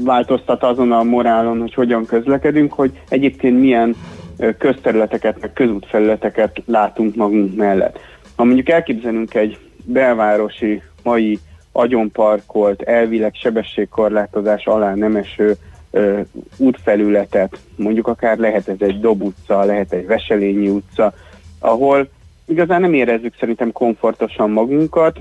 változtat 0.04 0.64
azon 0.64 0.92
a 0.92 1.04
morálon, 1.04 1.60
hogy 1.60 1.74
hogyan 1.74 2.06
közlekedünk, 2.06 2.74
hogy 2.74 2.92
egyébként 3.10 3.60
milyen 3.60 3.96
uh, 4.38 4.58
közterületeket, 4.58 5.42
meg 5.42 5.54
közútfelületeket 5.54 6.62
látunk 6.66 7.16
magunk 7.16 7.56
mellett. 7.56 8.00
Ha 8.36 8.44
mondjuk 8.44 8.70
elképzelünk 8.70 9.34
egy 9.34 9.58
belvárosi 9.86 10.82
mai 11.04 11.40
agyonparkolt, 11.72 12.82
elvileg 12.82 13.34
sebességkorlátozás 13.34 14.66
alá 14.66 14.94
nem 14.94 15.16
eső 15.16 15.56
ö, 15.92 16.20
útfelületet, 16.58 17.60
mondjuk 17.76 18.08
akár 18.08 18.38
lehet 18.38 18.68
ez 18.68 18.76
egy 18.80 19.00
Dob 19.00 19.34
lehet 19.48 19.92
egy 19.92 20.06
Veselényi 20.06 20.70
utca, 20.70 21.14
ahol 21.60 22.10
igazán 22.46 22.82
nem 22.82 22.94
érezzük 22.94 23.36
szerintem 23.40 23.72
komfortosan 23.72 24.50
magunkat, 24.50 25.20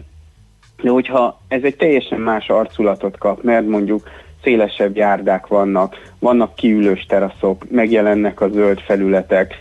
de 0.83 0.91
hogyha 0.91 1.41
ez 1.49 1.63
egy 1.63 1.77
teljesen 1.77 2.21
más 2.21 2.49
arculatot 2.49 3.19
kap, 3.19 3.43
mert 3.43 3.67
mondjuk 3.67 4.09
szélesebb 4.43 4.97
járdák 4.97 5.47
vannak, 5.47 5.97
vannak 6.19 6.55
kiülős 6.55 7.07
teraszok, 7.07 7.71
megjelennek 7.71 8.41
a 8.41 8.49
zöld 8.49 8.81
felületek, 8.81 9.55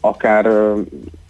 akár 0.00 0.46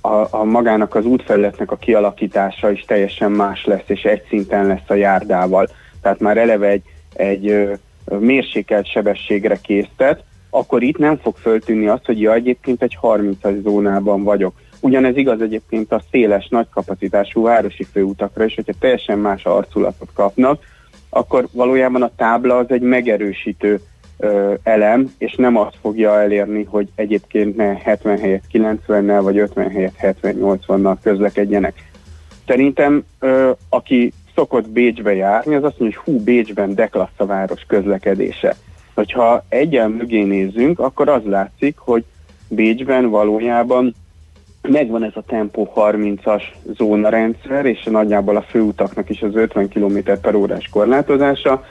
a, 0.03 0.27
a 0.31 0.45
magának 0.45 0.95
az 0.95 1.05
útfelületnek 1.05 1.71
a 1.71 1.77
kialakítása 1.77 2.71
is 2.71 2.85
teljesen 2.87 3.33
más 3.33 3.65
lesz, 3.65 3.85
és 3.87 4.03
egy 4.03 4.23
szinten 4.29 4.67
lesz 4.67 4.89
a 4.89 4.95
járdával. 4.95 5.69
Tehát 6.03 6.21
már 6.21 6.37
eleve 6.37 6.67
egy, 6.67 6.83
egy 7.15 7.69
mérsékelt 8.19 8.87
sebességre 8.87 9.57
késztet, 9.63 10.25
akkor 10.51 10.83
itt 10.83 10.99
nem 10.99 11.17
fog 11.17 11.37
föltűnni 11.37 11.87
az, 11.87 12.01
hogy 12.05 12.21
ja, 12.21 12.35
egyébként 12.35 12.83
egy 12.83 12.99
30-as 13.03 13.63
zónában 13.63 14.23
vagyok. 14.23 14.55
Ugyanez 14.81 15.17
igaz 15.17 15.41
egyébként 15.41 15.93
a 15.93 16.03
széles, 16.11 16.49
nagy 16.49 16.67
kapacitású 16.71 17.43
városi 17.43 17.85
főutakra 17.85 18.45
is, 18.45 18.55
hogyha 18.55 18.73
teljesen 18.79 19.19
más 19.19 19.45
arculatot 19.45 20.09
kapnak, 20.15 20.63
akkor 21.09 21.49
valójában 21.53 22.03
a 22.03 22.11
tábla 22.17 22.57
az 22.57 22.71
egy 22.71 22.81
megerősítő 22.81 23.81
elem, 24.63 25.15
és 25.19 25.35
nem 25.35 25.57
azt 25.57 25.77
fogja 25.81 26.21
elérni, 26.21 26.65
hogy 26.65 26.89
egyébként 26.95 27.57
ne 27.57 27.75
70 27.75 28.19
helyet 28.19 28.43
90-nel, 28.53 29.21
vagy 29.23 29.39
50 29.39 29.71
helyet 29.71 29.95
70-80-nal 30.03 30.97
közlekedjenek. 31.03 31.91
Szerintem, 32.47 33.05
aki 33.69 34.13
szokott 34.35 34.69
Bécsbe 34.69 35.15
járni, 35.15 35.55
az 35.55 35.65
azt 35.65 35.79
mondja, 35.79 36.01
hogy 36.05 36.15
hú, 36.15 36.23
Bécsben 36.23 36.75
deklassz 36.75 37.11
a 37.17 37.27
város 37.27 37.65
közlekedése. 37.67 38.55
Hogyha 38.95 39.45
egyen 39.49 39.91
mögé 39.91 40.23
nézzünk, 40.23 40.79
akkor 40.79 41.09
az 41.09 41.23
látszik, 41.25 41.79
hogy 41.79 42.05
Bécsben 42.49 43.11
valójában 43.11 43.95
megvan 44.69 45.05
ez 45.05 45.13
a 45.15 45.23
tempó 45.27 45.73
30-as 45.77 46.43
zónarendszer, 46.77 47.67
és 47.67 47.83
nagyjából 47.83 48.37
a 48.37 48.43
főutaknak 48.43 49.09
is 49.09 49.23
az 49.23 49.35
50 49.35 49.69
km 49.69 49.99
per 50.23 50.35
órás 50.35 50.69
korlátozása, 50.69 51.65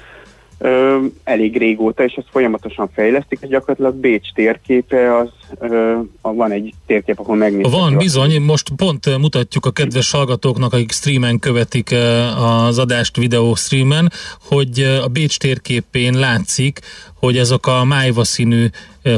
elég 1.24 1.58
régóta, 1.58 2.04
és 2.04 2.14
ezt 2.14 2.30
folyamatosan 2.32 2.90
fejlesztik, 2.94 3.40
és 3.42 3.48
gyakorlatilag 3.48 3.96
Bécs 3.96 4.34
térképe 4.34 5.16
az 5.16 5.30
van 6.22 6.52
egy 6.52 6.74
térkép, 6.86 7.20
ahol 7.20 7.36
megnézhető. 7.36 7.78
Van, 7.78 7.98
bizony, 7.98 8.42
most 8.42 8.70
pont 8.76 9.18
mutatjuk 9.18 9.66
a 9.66 9.72
kedves 9.72 10.12
hallgatóknak, 10.12 10.74
akik 10.74 10.92
streamen 10.92 11.40
követik 11.40 11.96
az 12.38 12.78
adást 12.78 13.18
videó 13.18 13.56
streamen, 13.56 14.12
hogy 14.42 14.80
a 14.80 15.08
Bécs 15.08 15.38
térképén 15.38 16.14
látszik, 16.14 16.80
hogy 17.14 17.38
ezek 17.38 17.66
a 17.66 17.84
májva 17.84 18.24
színű 18.24 18.68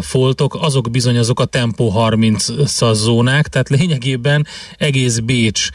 foltok, 0.02 0.58
azok 0.62 0.92
bizony 0.92 1.18
azok 1.18 1.40
a 1.40 1.46
Tempo 1.46 1.92
30-as 1.96 2.94
zónák, 2.94 3.48
tehát 3.48 3.70
lényegében 3.70 4.48
egész 4.78 5.20
Bécs 5.20 5.70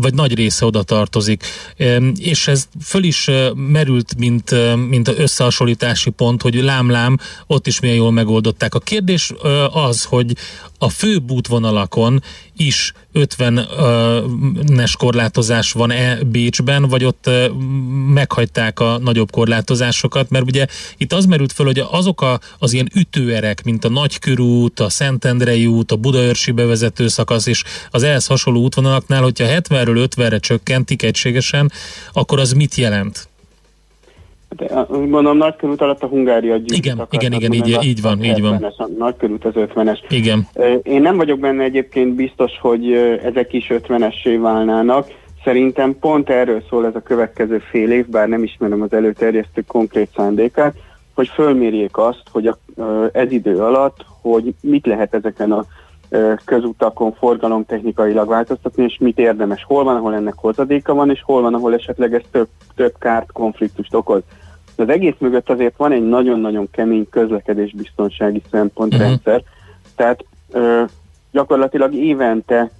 vagy 0.00 0.14
nagy 0.14 0.34
része 0.34 0.64
oda 0.64 0.82
tartozik. 0.82 1.44
És 2.16 2.48
ez 2.48 2.68
föl 2.82 3.02
is 3.02 3.30
merült, 3.54 4.14
mint, 4.18 4.54
mint 4.88 5.08
összehasonlítási 5.08 6.10
pont, 6.10 6.42
hogy 6.42 6.54
lám-lám, 6.54 7.18
ott 7.46 7.66
is 7.66 7.80
milyen 7.80 7.96
jól 7.96 8.12
megoldották. 8.12 8.74
A 8.74 8.78
kérdés 8.78 9.32
az, 9.82 10.04
hogy 10.04 10.36
a 10.78 10.88
fő 10.88 11.22
útvonalakon 11.28 12.22
is 12.56 12.92
50-es 13.14 14.92
korlátozás 14.98 15.72
van-e 15.72 16.24
Bécsben, 16.24 16.88
vagy 16.88 17.04
ott 17.04 17.30
meghagyták 18.06 18.80
a 18.80 18.98
nagyobb 18.98 19.30
korlátozásokat, 19.30 20.30
mert 20.30 20.44
ugye 20.44 20.66
itt 20.96 21.12
az 21.12 21.24
merült 21.24 21.52
föl, 21.52 21.66
hogy 21.66 21.84
azok 21.90 22.20
a, 22.20 22.40
az 22.58 22.72
ilyen 22.72 22.90
ütőerek, 22.94 23.64
mint 23.64 23.84
a 23.84 23.88
Nagykörút, 23.88 24.80
a 24.80 24.88
Szentendrei 24.88 25.66
út, 25.66 25.92
a 25.92 25.96
Budaörsi 25.96 26.50
bevezető 26.50 27.08
szakasz 27.08 27.46
és 27.46 27.64
az 27.90 28.02
ehhez 28.02 28.26
hasonló 28.26 28.60
útvonalaknál, 28.60 29.22
hogyha 29.22 29.46
70-ről 29.48 30.08
50-re 30.16 30.38
csökkentik 30.38 31.02
egységesen, 31.02 31.72
akkor 32.12 32.38
az 32.38 32.52
mit 32.52 32.74
jelent? 32.74 33.30
Hát, 34.74 34.88
gondolom 34.88 35.36
nagykörút 35.36 35.80
alatt 35.80 36.02
a 36.02 36.06
Hungária 36.06 36.56
gyűjt. 36.56 36.84
Igen, 36.84 37.06
igen, 37.10 37.32
igen, 37.32 37.52
így, 37.52 37.78
így 37.82 38.02
van, 38.02 38.24
így 38.24 38.40
van. 38.40 38.72
A 38.76 38.86
nagykörút 38.98 39.44
az 39.44 39.52
50-es. 39.56 39.98
Igen. 40.08 40.48
Én 40.82 41.02
nem 41.02 41.16
vagyok 41.16 41.38
benne 41.38 41.62
egyébként 41.62 42.14
biztos, 42.14 42.52
hogy 42.60 42.92
ezek 43.24 43.52
is 43.52 43.66
50-essé 43.70 44.38
válnának. 44.40 45.06
Szerintem 45.44 45.98
pont 45.98 46.30
erről 46.30 46.62
szól 46.68 46.86
ez 46.86 46.94
a 46.94 47.00
következő 47.00 47.58
fél 47.58 47.90
év, 47.90 48.06
bár 48.06 48.28
nem 48.28 48.42
ismerem 48.42 48.82
az 48.82 48.92
előterjesztő 48.92 49.64
konkrét 49.66 50.08
szándékát, 50.16 50.74
hogy 51.14 51.28
fölmérjék 51.28 51.96
azt, 51.96 52.22
hogy 52.30 52.46
a, 52.46 52.58
ez 53.12 53.32
idő 53.32 53.58
alatt, 53.58 54.04
hogy 54.20 54.54
mit 54.60 54.86
lehet 54.86 55.14
ezeken 55.14 55.52
a 55.52 55.64
közutakon 56.44 57.12
forgalomtechnikailag 57.12 58.28
változtatni, 58.28 58.84
és 58.84 58.96
mit 58.98 59.18
érdemes. 59.18 59.64
Hol 59.64 59.84
van, 59.84 59.96
ahol 59.96 60.14
ennek 60.14 60.34
hozadéka 60.36 60.94
van, 60.94 61.10
és 61.10 61.22
hol 61.22 61.42
van, 61.42 61.54
ahol 61.54 61.74
esetleg 61.74 62.14
ez 62.14 62.22
több, 62.30 62.48
több 62.74 62.94
kárt, 62.98 63.32
konfliktust 63.32 63.94
okoz. 63.94 64.22
De 64.76 64.82
az 64.82 64.88
egész 64.88 65.14
mögött 65.18 65.50
azért 65.50 65.76
van 65.76 65.92
egy 65.92 66.08
nagyon-nagyon 66.08 66.68
kemény 66.70 67.08
közlekedésbiztonsági 67.10 68.42
szempontrendszer, 68.50 69.34
uh-huh. 69.34 69.48
tehát 69.96 70.24
ö, 70.50 70.82
gyakorlatilag 71.30 71.94
évente 71.94 72.70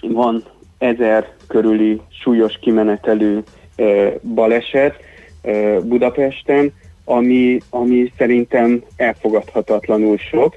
van 0.00 0.42
ezer 0.78 1.32
körüli 1.46 2.00
súlyos 2.08 2.58
kimenetelő 2.60 3.42
ö, 3.76 4.08
baleset 4.34 4.94
ö, 5.42 5.78
Budapesten, 5.84 6.72
ami, 7.04 7.58
ami 7.70 8.12
szerintem 8.18 8.82
elfogadhatatlanul 8.96 10.16
sok, 10.16 10.56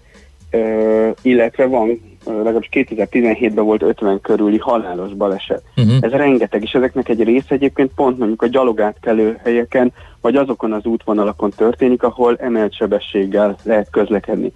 illetve 1.21 1.65
van 1.65 2.01
legalábbis 2.25 2.69
2017-ben 2.71 3.65
volt 3.65 3.81
50 3.81 4.21
körüli 4.21 4.57
halálos 4.57 5.13
baleset. 5.13 5.63
Uh-huh. 5.75 5.97
Ez 5.99 6.11
rengeteg, 6.11 6.63
és 6.63 6.71
ezeknek 6.71 7.09
egy 7.09 7.23
része 7.23 7.45
egyébként 7.49 7.91
pont 7.95 8.17
mondjuk 8.17 8.41
a 8.41 8.47
gyalogátkelő 8.47 9.39
helyeken, 9.43 9.93
vagy 10.21 10.35
azokon 10.35 10.73
az 10.73 10.85
útvonalakon 10.85 11.49
történik, 11.49 12.03
ahol 12.03 12.37
emelt 12.39 12.75
sebességgel 12.75 13.57
lehet 13.63 13.87
közlekedni. 13.91 14.51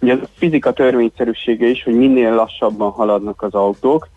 Ugye 0.00 0.14
a 0.14 0.18
fizika 0.34 0.72
törvényszerűsége 0.72 1.66
is, 1.66 1.82
hogy 1.82 1.94
minél 1.94 2.34
lassabban 2.34 2.90
haladnak 2.90 3.42
az 3.42 3.54
autók, 3.54 4.08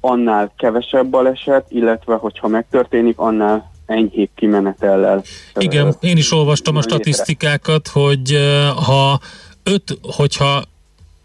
annál 0.00 0.52
kevesebb 0.56 1.06
baleset, 1.06 1.64
illetve 1.68 2.14
hogyha 2.14 2.48
megtörténik, 2.48 3.18
annál 3.18 3.70
enyhébb 3.86 4.28
kimenetellel. 4.34 5.22
Igen, 5.58 5.94
én 6.00 6.16
is 6.16 6.32
olvastam 6.32 6.76
a 6.76 6.82
statisztikákat, 6.82 7.88
hogy 7.88 8.36
ha 8.86 9.18
öt, 9.68 9.98
hogyha 10.02 10.62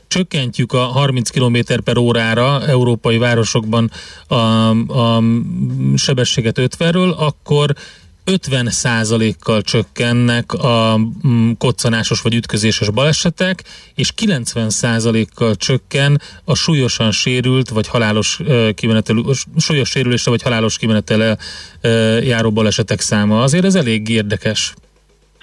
csökkentjük 0.07 0.73
a 0.73 0.77
30 0.77 1.29
km 1.29 1.57
per 1.83 1.97
órára 1.97 2.67
európai 2.67 3.17
városokban 3.17 3.91
a, 4.27 4.35
a 4.99 5.21
sebességet 5.95 6.59
50-ről, 6.59 7.15
akkor 7.15 7.73
50 8.25 8.69
kal 9.39 9.61
csökkennek 9.61 10.53
a 10.53 10.97
mm, 11.27 11.51
koccanásos 11.57 12.21
vagy 12.21 12.35
ütközéses 12.35 12.89
balesetek, 12.89 13.63
és 13.95 14.11
90 14.11 14.69
kal 15.35 15.55
csökken 15.55 16.21
a 16.45 16.55
súlyosan 16.55 17.11
sérült 17.11 17.69
vagy 17.69 17.87
halálos 17.87 18.39
kimenetelő, 18.75 19.21
súlyos 19.57 19.89
sérülésre 19.89 20.31
vagy 20.31 20.41
halálos 20.41 20.77
kimenetele 20.77 21.37
járó 22.23 22.51
balesetek 22.51 22.99
száma. 22.99 23.41
Azért 23.41 23.65
ez 23.65 23.75
elég 23.75 24.09
érdekes. 24.09 24.73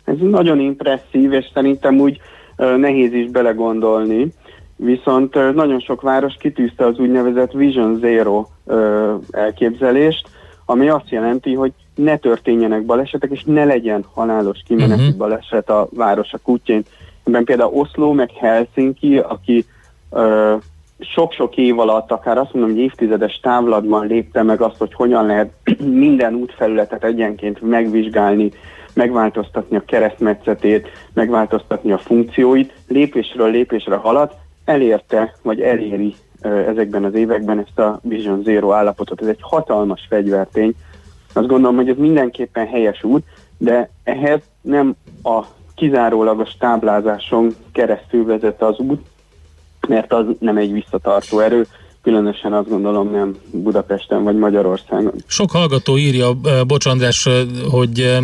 Ez 0.04 0.16
nagyon 0.18 0.60
impresszív, 0.60 1.32
és 1.32 1.46
szerintem 1.54 1.98
úgy 1.98 2.20
nehéz 2.76 3.12
is 3.12 3.30
belegondolni, 3.30 4.32
viszont 4.76 5.54
nagyon 5.54 5.80
sok 5.80 6.00
város 6.00 6.34
kitűzte 6.38 6.86
az 6.86 6.98
úgynevezett 6.98 7.52
Vision 7.52 7.98
Zero 7.98 8.46
elképzelést, 9.30 10.28
ami 10.64 10.88
azt 10.88 11.10
jelenti, 11.10 11.54
hogy 11.54 11.72
ne 11.94 12.16
történjenek 12.16 12.84
balesetek, 12.84 13.30
és 13.30 13.42
ne 13.44 13.64
legyen 13.64 14.04
halálos 14.14 14.58
kimeneti 14.66 15.02
uh-huh. 15.02 15.16
baleset 15.16 15.70
a 15.70 15.88
városok 15.92 16.48
útjén. 16.48 16.82
Ebben 17.24 17.44
például 17.44 17.72
Oszló, 17.72 18.12
meg 18.12 18.30
Helsinki, 18.30 19.18
aki 19.18 19.64
ö, 20.10 20.54
sok-sok 20.98 21.56
év 21.56 21.78
alatt, 21.78 22.10
akár 22.10 22.38
azt 22.38 22.52
mondom, 22.52 22.72
hogy 22.72 22.80
évtizedes 22.80 23.40
távlatban 23.42 24.06
lépte 24.06 24.42
meg 24.42 24.60
azt, 24.60 24.76
hogy 24.78 24.94
hogyan 24.94 25.26
lehet 25.26 25.52
minden 26.06 26.34
útfelületet 26.34 27.04
egyenként 27.04 27.60
megvizsgálni, 27.60 28.50
megváltoztatni 28.92 29.76
a 29.76 29.84
keresztmetszetét, 29.86 30.88
megváltoztatni 31.12 31.92
a 31.92 31.98
funkcióit, 31.98 32.72
lépésről 32.88 33.50
lépésre 33.50 33.96
halad, 33.96 34.30
elérte, 34.64 35.34
vagy 35.42 35.60
eléri 35.60 36.14
ezekben 36.42 37.04
az 37.04 37.14
években 37.14 37.58
ezt 37.58 37.78
a 37.78 38.00
Vision 38.02 38.42
Zero 38.42 38.72
állapotot. 38.72 39.22
Ez 39.22 39.28
egy 39.28 39.38
hatalmas 39.40 40.06
fegyvertény, 40.08 40.74
azt 41.32 41.46
gondolom, 41.46 41.76
hogy 41.76 41.88
ez 41.88 41.96
mindenképpen 41.96 42.66
helyes 42.66 43.04
út, 43.04 43.22
de 43.58 43.90
ehhez 44.04 44.40
nem 44.60 44.94
a 45.22 45.44
kizárólagos 45.74 46.50
táblázáson 46.58 47.54
keresztül 47.72 48.24
vezet 48.24 48.62
az 48.62 48.78
út, 48.78 49.06
mert 49.88 50.12
az 50.12 50.24
nem 50.38 50.56
egy 50.56 50.72
visszatartó 50.72 51.38
erő, 51.38 51.66
különösen 52.02 52.52
azt 52.52 52.68
gondolom 52.68 53.10
nem 53.10 53.36
Budapesten 53.50 54.22
vagy 54.22 54.36
Magyarországon. 54.36 55.12
Sok 55.26 55.50
hallgató 55.50 55.98
írja, 55.98 56.32
Bocs 56.66 56.86
András, 56.86 57.28
hogy 57.70 58.18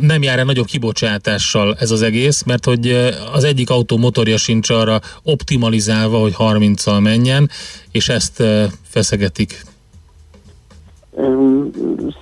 nem 0.00 0.22
jár 0.22 0.38
-e 0.38 0.44
nagyobb 0.44 0.66
kibocsátással 0.66 1.76
ez 1.78 1.90
az 1.90 2.02
egész, 2.02 2.42
mert 2.42 2.64
hogy 2.64 3.12
az 3.32 3.44
egyik 3.44 3.70
autó 3.70 3.96
motorja 3.96 4.36
sincs 4.36 4.70
arra 4.70 5.00
optimalizálva, 5.22 6.18
hogy 6.18 6.34
30-al 6.38 7.02
menjen, 7.02 7.50
és 7.90 8.08
ezt 8.08 8.42
feszegetik. 8.88 9.62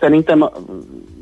Szerintem 0.00 0.50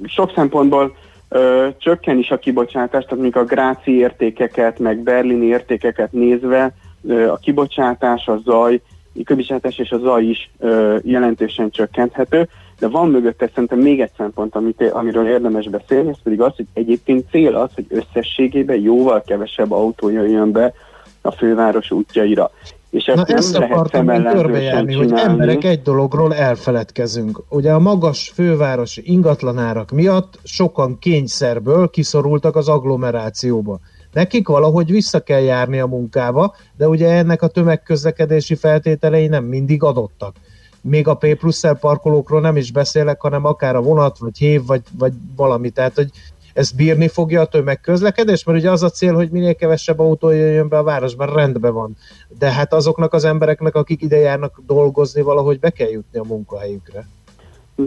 sok 0.05 0.33
szempontból 0.35 0.97
ö, 1.29 1.69
csökken 1.79 2.19
is 2.19 2.31
a 2.31 2.39
kibocsátás, 2.39 3.05
tehát 3.05 3.11
mondjuk 3.11 3.37
a 3.37 3.45
gráci 3.45 3.97
értékeket, 3.97 4.79
meg 4.79 4.99
berlini 4.99 5.47
értékeket 5.47 6.13
nézve 6.13 6.75
ö, 7.07 7.29
a 7.29 7.37
kibocsátás, 7.37 8.27
a 8.27 8.41
zaj, 8.45 8.81
a 9.15 9.23
kibocsátás 9.25 9.79
és 9.79 9.91
a 9.91 9.99
zaj 9.99 10.25
is 10.25 10.51
ö, 10.59 10.97
jelentősen 11.03 11.71
csökkenthető, 11.71 12.49
de 12.81 12.89
van 12.89 13.11
mögötte 13.11 13.51
szerintem 13.55 13.79
még 13.79 14.01
egy 14.01 14.11
szempont, 14.17 14.55
amit, 14.55 14.91
amiről 14.93 15.29
érdemes 15.29 15.69
beszélni, 15.69 16.09
ez 16.09 16.23
pedig 16.23 16.41
az, 16.41 16.57
hogy 16.57 16.67
egyébként 16.73 17.31
cél 17.31 17.57
az, 17.57 17.71
hogy 17.75 17.87
összességében 17.89 18.81
jóval 18.81 19.23
kevesebb 19.27 19.73
autó 19.73 20.09
jöjjön 20.09 20.53
be 20.53 20.73
a 21.21 21.31
főváros 21.31 21.91
útjaira. 21.91 22.51
És 22.91 23.05
ezt, 23.05 23.17
Na 23.17 23.25
nem 23.27 23.37
ezt 23.37 23.57
lehet 23.57 24.33
körbejárni, 24.33 24.95
hogy 24.95 25.13
emberek 25.13 25.65
egy 25.65 25.83
dologról 25.83 26.35
elfeledkezünk. 26.35 27.43
Ugye 27.49 27.73
a 27.73 27.79
magas 27.79 28.33
fővárosi 28.35 29.03
ingatlanárak 29.05 29.91
miatt 29.91 30.39
sokan 30.43 30.99
kényszerből 30.99 31.91
kiszorultak 31.91 32.57
az 32.57 32.69
agglomerációba. 32.69 33.79
Nekik 34.13 34.49
valahogy 34.49 34.91
vissza 34.91 35.21
kell 35.21 35.41
járni 35.41 35.79
a 35.79 35.87
munkába, 35.87 36.55
de 36.77 36.89
ugye 36.89 37.09
ennek 37.11 37.43
a 37.43 37.49
tömegközlekedési 37.49 38.55
feltételei 38.55 39.27
nem 39.27 39.45
mindig 39.45 39.83
adottak. 39.83 40.35
Még 40.81 41.09
a 41.09 41.15
P 41.15 41.35
plusz 41.35 41.65
parkolókról 41.81 42.41
nem 42.41 42.57
is 42.57 42.73
beszélek, 42.73 43.21
hanem 43.21 43.45
akár 43.45 43.77
a 43.77 43.83
vonat, 43.83 44.19
vagy 44.19 44.39
hév, 44.39 44.67
vagy, 44.67 44.83
vagy 44.99 45.13
valami. 45.37 45.71
Tehát, 45.71 45.95
hogy 45.95 46.11
ez 46.55 46.71
bírni 46.71 47.09
fogja 47.09 47.41
a 47.41 47.47
tömegközlekedés, 47.47 48.45
mert 48.45 48.59
ugye 48.59 48.71
az 48.71 48.83
a 48.83 48.89
cél, 48.91 49.15
hogy 49.15 49.31
minél 49.31 49.55
kevesebb 49.55 49.99
autó 49.99 50.31
jöjjön 50.31 50.69
be 50.69 50.79
a 50.79 50.83
városban, 50.83 51.35
rendben 51.35 51.75
van. 51.75 51.97
De 52.39 52.53
hát 52.53 52.73
azoknak 52.73 53.13
az 53.13 53.25
embereknek, 53.25 53.75
akik 53.75 54.03
ide 54.03 54.17
járnak 54.17 54.63
dolgozni, 54.67 55.23
valahogy 55.23 55.59
be 55.59 55.71
kell 55.71 55.89
jutni 55.89 56.19
a 56.19 56.25
munkahelyükre. 56.25 57.07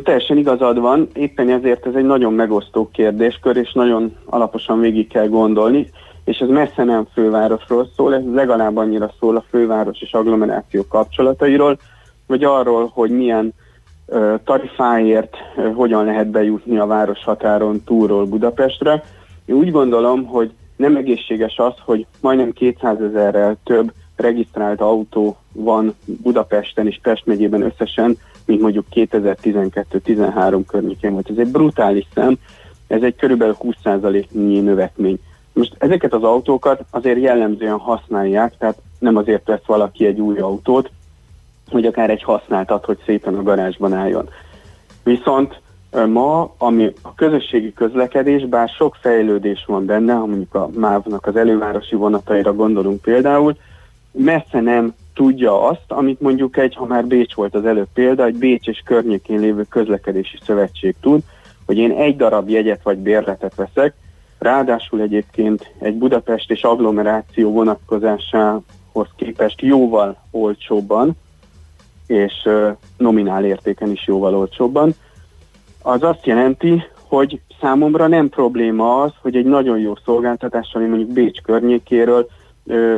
Teljesen 0.03 0.37
igazad 0.37 0.79
van, 0.79 1.07
éppen 1.13 1.49
ezért 1.49 1.85
ez 1.85 1.93
egy 1.95 2.05
nagyon 2.05 2.33
megosztó 2.33 2.89
kérdéskör, 2.91 3.57
és 3.57 3.73
nagyon 3.73 4.15
alaposan 4.25 4.79
végig 4.79 5.07
kell 5.07 5.27
gondolni, 5.27 5.89
és 6.25 6.37
ez 6.37 6.47
messze 6.47 6.83
nem 6.83 7.07
fővárosról 7.13 7.89
szól, 7.95 8.15
ez 8.15 8.21
legalább 8.33 8.77
annyira 8.77 9.13
szól 9.19 9.35
a 9.35 9.43
főváros 9.49 10.01
és 10.01 10.13
agglomeráció 10.13 10.85
kapcsolatairól, 10.87 11.77
vagy 12.33 12.43
arról, 12.43 12.91
hogy 12.93 13.09
milyen 13.09 13.53
tarifáért 14.43 15.37
hogyan 15.75 16.05
lehet 16.05 16.27
bejutni 16.27 16.77
a 16.77 16.85
város 16.85 17.23
határon 17.23 17.83
túlról 17.83 18.25
Budapestre. 18.25 19.03
Én 19.45 19.55
úgy 19.55 19.71
gondolom, 19.71 20.25
hogy 20.25 20.51
nem 20.75 20.95
egészséges 20.95 21.57
az, 21.57 21.73
hogy 21.85 22.05
majdnem 22.21 22.51
200 22.51 23.01
ezerrel 23.01 23.57
több 23.63 23.91
regisztrált 24.15 24.81
autó 24.81 25.37
van 25.51 25.95
Budapesten 26.05 26.87
és 26.87 26.99
Pest 27.01 27.25
megyében 27.25 27.61
összesen, 27.61 28.17
mint 28.45 28.61
mondjuk 28.61 28.85
2012-13 28.93 30.61
környékén 30.67 31.11
volt. 31.11 31.29
Ez 31.29 31.37
egy 31.37 31.51
brutális 31.51 32.07
szem, 32.13 32.37
ez 32.87 33.01
egy 33.01 33.15
körülbelül 33.15 33.55
20%-nyi 33.59 34.59
növekmény. 34.59 35.19
Most 35.53 35.75
ezeket 35.77 36.13
az 36.13 36.23
autókat 36.23 36.83
azért 36.89 37.21
jellemzően 37.21 37.77
használják, 37.77 38.57
tehát 38.57 38.77
nem 38.99 39.15
azért 39.15 39.47
vesz 39.47 39.65
valaki 39.65 40.05
egy 40.05 40.19
új 40.19 40.39
autót, 40.39 40.91
hogy 41.73 41.85
akár 41.85 42.09
egy 42.09 42.23
használtat, 42.23 42.85
hogy 42.85 42.97
szépen 43.05 43.35
a 43.35 43.43
garázsban 43.43 43.93
álljon. 43.93 44.29
Viszont 45.03 45.61
ma, 46.07 46.53
ami 46.57 46.93
a 47.01 47.13
közösségi 47.15 47.73
közlekedés, 47.73 48.45
bár 48.45 48.69
sok 48.69 48.95
fejlődés 49.01 49.63
van 49.67 49.85
benne, 49.85 50.13
ha 50.13 50.25
mondjuk 50.25 50.55
a 50.55 50.69
MÁV-nak 50.75 51.25
az 51.25 51.35
elővárosi 51.35 51.95
vonataira 51.95 52.53
gondolunk 52.53 53.01
például, 53.01 53.55
messze 54.11 54.61
nem 54.61 54.93
tudja 55.13 55.67
azt, 55.67 55.85
amit 55.87 56.21
mondjuk 56.21 56.57
egy, 56.57 56.75
ha 56.75 56.85
már 56.85 57.05
Bécs 57.05 57.33
volt 57.33 57.55
az 57.55 57.65
előbb 57.65 57.87
példa, 57.93 58.25
egy 58.25 58.35
Bécs 58.35 58.67
és 58.67 58.81
környékén 58.85 59.39
lévő 59.39 59.65
közlekedési 59.69 60.37
szövetség 60.45 60.95
tud, 61.01 61.21
hogy 61.65 61.77
én 61.77 61.91
egy 61.91 62.15
darab 62.15 62.49
jegyet 62.49 62.83
vagy 62.83 62.97
bérletet 62.97 63.55
veszek, 63.55 63.93
ráadásul 64.39 65.01
egyébként 65.01 65.73
egy 65.79 65.93
Budapest 65.93 66.51
és 66.51 66.63
agglomeráció 66.63 67.51
vonatkozásához 67.51 69.07
képest 69.15 69.61
jóval 69.61 70.17
olcsóbban, 70.31 71.15
és 72.07 72.49
nominál 72.97 73.45
értéken 73.45 73.91
is 73.91 74.07
jóval 74.07 74.35
olcsóbban. 74.35 74.93
Az 75.81 76.03
azt 76.03 76.25
jelenti, 76.25 76.83
hogy 77.07 77.39
számomra 77.61 78.07
nem 78.07 78.29
probléma 78.29 79.01
az, 79.01 79.11
hogy 79.21 79.35
egy 79.35 79.45
nagyon 79.45 79.79
jó 79.79 79.93
szolgáltatással, 80.05 80.81
ami 80.81 80.89
mondjuk 80.89 81.11
Bécs 81.11 81.41
környékéről 81.41 82.27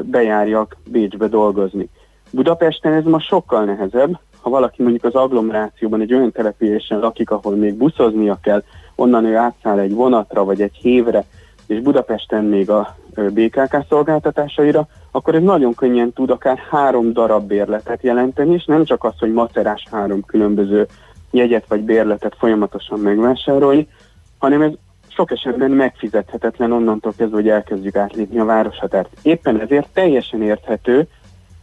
bejárjak 0.02 0.78
Bécsbe 0.90 1.28
dolgozni. 1.28 1.90
Budapesten 2.30 2.94
ez 2.94 3.04
ma 3.04 3.20
sokkal 3.20 3.64
nehezebb, 3.64 4.20
ha 4.42 4.50
valaki 4.50 4.82
mondjuk 4.82 5.04
az 5.04 5.16
agglomerációban 5.16 6.02
egy 6.02 6.14
olyan 6.14 6.32
településen 6.32 7.00
lakik, 7.00 7.32
ahol 7.32 7.56
még 7.56 7.74
buszoznia 7.74 8.38
kell, 8.42 8.64
onnan 8.96 9.26
ő 9.26 9.36
átszáll 9.36 9.80
egy 9.80 9.94
vonatra 9.94 10.44
vagy 10.44 10.62
egy 10.62 10.76
hévre, 10.76 11.26
és 11.68 11.80
Budapesten 11.80 12.44
még 12.44 12.70
a 12.70 12.96
BKK 13.32 13.86
szolgáltatásaira, 13.90 14.88
akkor 15.16 15.36
ez 15.36 15.44
nagyon 15.44 15.74
könnyen 15.74 16.14
tud 16.14 16.30
akár 16.30 16.58
három 16.70 17.14
darab 17.14 17.48
bérletet 17.48 18.04
jelenteni, 18.04 18.54
és 18.54 18.66
nem 18.66 18.86
csak 18.86 19.04
az, 19.04 19.14
hogy 19.20 19.34
macerás 19.34 19.84
három 19.92 20.22
különböző 20.22 20.88
jegyet 21.32 21.68
vagy 21.68 21.82
bérletet 21.82 22.36
folyamatosan 22.38 23.00
megvásárolni, 23.00 23.88
hanem 24.38 24.62
ez 24.62 24.72
sok 25.08 25.32
esetben 25.32 25.72
megfizethetetlen 25.72 26.72
onnantól 26.72 27.14
kezdve, 27.18 27.36
hogy 27.36 27.50
elkezdjük 27.50 27.96
átlépni 27.96 28.40
a 28.40 28.46
városhatárt. 28.46 29.10
Éppen 29.22 29.60
ezért 29.60 29.88
teljesen 29.94 30.42
érthető, 30.42 31.08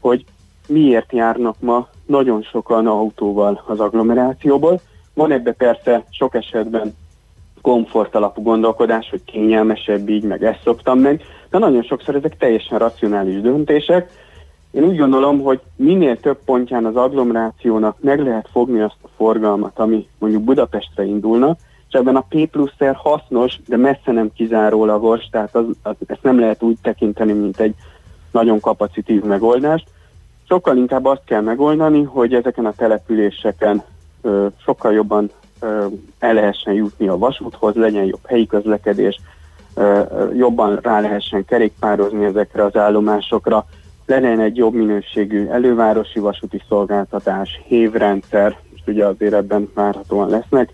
hogy 0.01 0.25
miért 0.69 1.13
járnak 1.13 1.57
ma 1.61 1.89
nagyon 2.07 2.43
sokan 2.43 2.87
autóval 2.87 3.63
az 3.67 3.81
agglomerációból. 3.81 4.81
Van 5.15 5.33
ebbe 5.33 5.53
persze 5.53 6.05
sok 6.11 6.35
esetben 6.35 6.95
komfort 7.63 8.15
alapú 8.15 8.43
gondolkodás, 8.43 9.11
hogy 9.11 9.25
kényelmesebb 9.25 10.09
így, 10.09 10.25
meg 10.25 10.45
ezt 10.45 10.63
szoktam 10.63 10.99
meg, 10.99 11.23
de 11.53 11.59
nagyon 11.59 11.83
sokszor 11.83 12.15
ezek 12.15 12.37
teljesen 12.37 12.79
racionális 12.79 13.41
döntések, 13.41 14.11
Én 14.73 14.85
úgy 14.85 14.97
gondolom, 14.97 15.41
hogy 15.41 15.61
minél 15.77 16.21
több 16.21 16.39
pontján 16.45 16.85
az 16.85 16.97
agglomerációnak 16.97 17.97
meg 18.01 18.21
lehet 18.21 18.49
fogni 18.53 18.81
azt 18.81 18.97
a 19.03 19.09
forgalmat, 19.17 19.79
ami 19.79 20.09
mondjuk 20.19 20.43
Budapestre 20.43 21.05
indulna, 21.05 21.57
és 21.89 21.95
ebben 21.95 22.17
a 22.17 22.25
P 22.29 22.51
plusz 22.51 22.73
hasznos, 22.95 23.59
de 23.67 23.77
messze 23.77 24.13
nem 24.13 24.33
kizárólagos, 24.35 25.29
tehát 25.31 25.55
az, 25.55 25.65
az, 25.83 25.95
ezt 26.07 26.23
nem 26.23 26.39
lehet 26.39 26.63
úgy 26.63 26.77
tekinteni, 26.83 27.33
mint 27.33 27.61
egy 27.61 27.75
nagyon 28.31 28.61
kapacitív 28.61 29.23
megoldást. 29.23 29.87
Sokkal 30.49 30.77
inkább 30.77 31.05
azt 31.05 31.25
kell 31.25 31.41
megoldani, 31.41 32.03
hogy 32.03 32.35
ezeken 32.35 32.67
a 32.67 32.73
településeken 32.73 33.83
ö, 34.23 34.47
sokkal 34.65 34.93
jobban 34.93 35.31
ö, 35.61 35.87
el 36.19 36.35
lehessen 36.35 36.75
jutni 36.75 37.09
a 37.09 37.19
vasúthoz, 37.19 37.75
legyen 37.75 38.05
jobb 38.05 38.27
helyi 38.27 38.47
közlekedés, 38.47 39.21
jobban 40.37 40.79
rá 40.83 41.01
lehessen 41.01 41.45
kerékpározni 41.45 42.25
ezekre 42.25 42.65
az 42.65 42.77
állomásokra, 42.77 43.67
legyen 44.07 44.41
egy 44.41 44.57
jobb 44.57 44.75
minőségű 44.75 45.47
elővárosi 45.47 46.19
vasúti 46.19 46.63
szolgáltatás, 46.69 47.61
hévrendszer, 47.65 48.59
és 48.75 48.81
ugye 48.87 49.07
azért 49.07 49.33
ebben 49.33 49.71
várhatóan 49.75 50.29
lesznek 50.29 50.73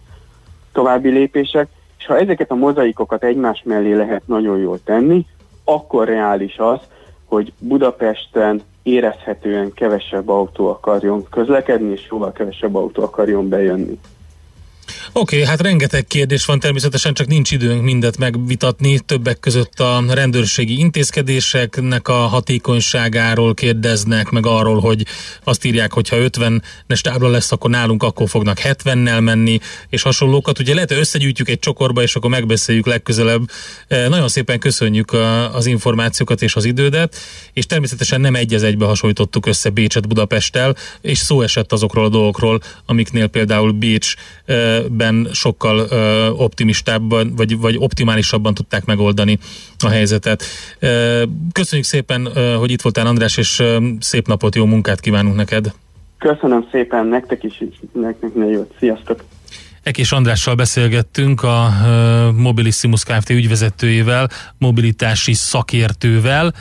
további 0.72 1.08
lépések, 1.08 1.68
és 1.98 2.06
ha 2.06 2.18
ezeket 2.18 2.50
a 2.50 2.54
mozaikokat 2.54 3.24
egymás 3.24 3.62
mellé 3.64 3.94
lehet 3.94 4.22
nagyon 4.26 4.58
jól 4.58 4.78
tenni, 4.84 5.26
akkor 5.64 6.06
reális 6.06 6.58
az, 6.58 6.78
hogy 7.24 7.52
Budapesten 7.58 8.62
érezhetően 8.82 9.72
kevesebb 9.72 10.28
autó 10.28 10.68
akarjon 10.68 11.26
közlekedni, 11.30 11.90
és 11.92 12.06
jóval 12.10 12.32
kevesebb 12.32 12.74
autó 12.74 13.02
akarjon 13.02 13.48
bejönni. 13.48 13.98
Oké, 15.12 15.36
okay, 15.36 15.48
hát 15.48 15.60
rengeteg 15.60 16.06
kérdés 16.06 16.44
van, 16.44 16.60
természetesen 16.60 17.14
csak 17.14 17.26
nincs 17.26 17.50
időnk 17.50 17.82
mindet 17.82 18.18
megvitatni. 18.18 18.98
Többek 18.98 19.40
között 19.40 19.80
a 19.80 20.04
rendőrségi 20.08 20.78
intézkedéseknek 20.78 22.08
a 22.08 22.12
hatékonyságáról 22.12 23.54
kérdeznek, 23.54 24.30
meg 24.30 24.46
arról, 24.46 24.80
hogy 24.80 25.06
azt 25.44 25.64
írják, 25.64 25.92
hogy 25.92 26.08
ha 26.08 26.16
50-es 26.20 27.00
tábla 27.00 27.28
lesz, 27.28 27.52
akkor 27.52 27.70
nálunk 27.70 28.02
akkor 28.02 28.28
fognak 28.28 28.58
70-nel 28.62 29.20
menni, 29.20 29.58
és 29.88 30.02
hasonlókat. 30.02 30.58
Ugye 30.58 30.74
lehet, 30.74 30.88
hogy 30.88 30.98
összegyűjtjük 30.98 31.48
egy 31.48 31.58
csokorba, 31.58 32.02
és 32.02 32.16
akkor 32.16 32.30
megbeszéljük 32.30 32.86
legközelebb. 32.86 33.50
E, 33.88 34.08
nagyon 34.08 34.28
szépen 34.28 34.58
köszönjük 34.58 35.12
a, 35.12 35.54
az 35.54 35.66
információkat 35.66 36.42
és 36.42 36.56
az 36.56 36.64
idődet, 36.64 37.16
és 37.52 37.66
természetesen 37.66 38.20
nem 38.20 38.34
egy 38.34 38.54
egybe 38.54 38.84
hasonlítottuk 38.84 39.46
össze 39.46 39.70
Bécset 39.70 40.08
Budapesttel, 40.08 40.76
és 41.00 41.18
szó 41.18 41.42
esett 41.42 41.72
azokról 41.72 42.04
a 42.04 42.08
dolgokról, 42.08 42.60
amiknél 42.86 43.26
például 43.26 43.72
Bécs 43.72 44.14
e, 44.46 44.54
ben 44.90 45.28
sokkal 45.32 45.78
optimistábban, 46.32 47.32
vagy, 47.36 47.58
vagy 47.58 47.76
optimálisabban 47.78 48.54
tudták 48.54 48.84
megoldani 48.84 49.38
a 49.78 49.88
helyzetet. 49.88 50.44
Köszönjük 51.52 51.86
szépen, 51.86 52.28
hogy 52.58 52.70
itt 52.70 52.82
voltál 52.82 53.06
András, 53.06 53.36
és 53.36 53.62
szép 54.00 54.26
napot, 54.26 54.54
jó 54.54 54.64
munkát 54.64 55.00
kívánunk 55.00 55.36
neked. 55.36 55.72
Köszönöm 56.18 56.68
szépen, 56.70 57.06
nektek 57.06 57.42
is, 57.42 57.62
nektek 57.92 58.34
ne 58.34 58.46
jót. 58.46 58.74
Sziasztok! 58.78 59.24
Ekés 59.82 60.12
Andrással 60.12 60.54
beszélgettünk 60.54 61.42
a 61.42 61.70
Mobilissimus 62.36 63.04
Kft. 63.04 63.30
ügyvezetőjével, 63.30 64.30
mobilitási 64.58 65.32
szakértővel. 65.32 66.54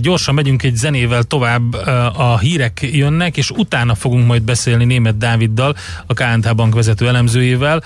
Gyorsan 0.00 0.34
megyünk 0.34 0.62
egy 0.62 0.76
zenével 0.76 1.22
tovább, 1.22 1.72
a 2.16 2.38
hírek 2.38 2.88
jönnek, 2.92 3.36
és 3.36 3.50
utána 3.50 3.94
fogunk 3.94 4.26
majd 4.26 4.42
beszélni 4.42 4.84
német 4.84 5.18
Dáviddal, 5.18 5.76
a 6.06 6.14
KNT 6.14 6.54
Bank 6.54 6.74
vezető 6.74 7.08
elemzőjével, 7.08 7.82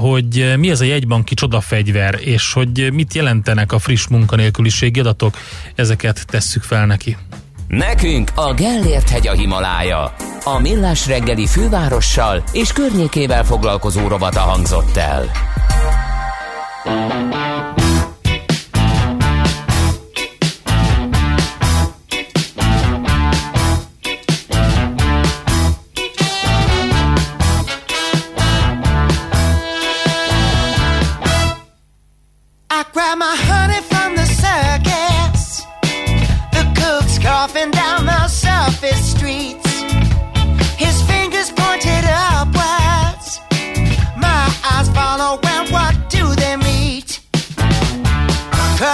hogy 0.00 0.54
mi 0.58 0.70
ez 0.70 0.80
a 0.80 0.84
jegybanki 0.84 1.34
csodafegyver, 1.34 2.18
és 2.20 2.52
hogy 2.52 2.92
mit 2.92 3.14
jelentenek 3.14 3.72
a 3.72 3.78
friss 3.78 4.06
munkanélküliségi 4.06 5.00
adatok, 5.00 5.36
ezeket 5.74 6.26
tesszük 6.26 6.62
fel 6.62 6.86
neki. 6.86 7.16
Nekünk 7.68 8.30
a 8.34 8.54
Gellért 8.54 9.08
hegy 9.08 9.28
a 9.28 9.32
Himalája. 9.32 10.14
A 10.44 10.58
Millás 10.60 11.06
reggeli 11.06 11.46
fővárossal 11.46 12.44
és 12.52 12.72
környékével 12.72 13.44
foglalkozó 13.44 14.08
rovata 14.08 14.40
hangzott 14.40 14.96
el. 14.96 15.30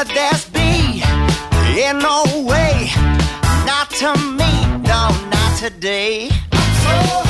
could 0.05 0.15
this 0.15 0.49
be? 0.49 1.03
In 1.79 1.99
no 1.99 2.25
way, 2.47 2.91
not 3.67 3.91
to 3.91 4.15
me, 4.39 4.53
no, 4.89 5.11
not 5.31 5.59
today. 5.59 6.31
So 6.83 7.30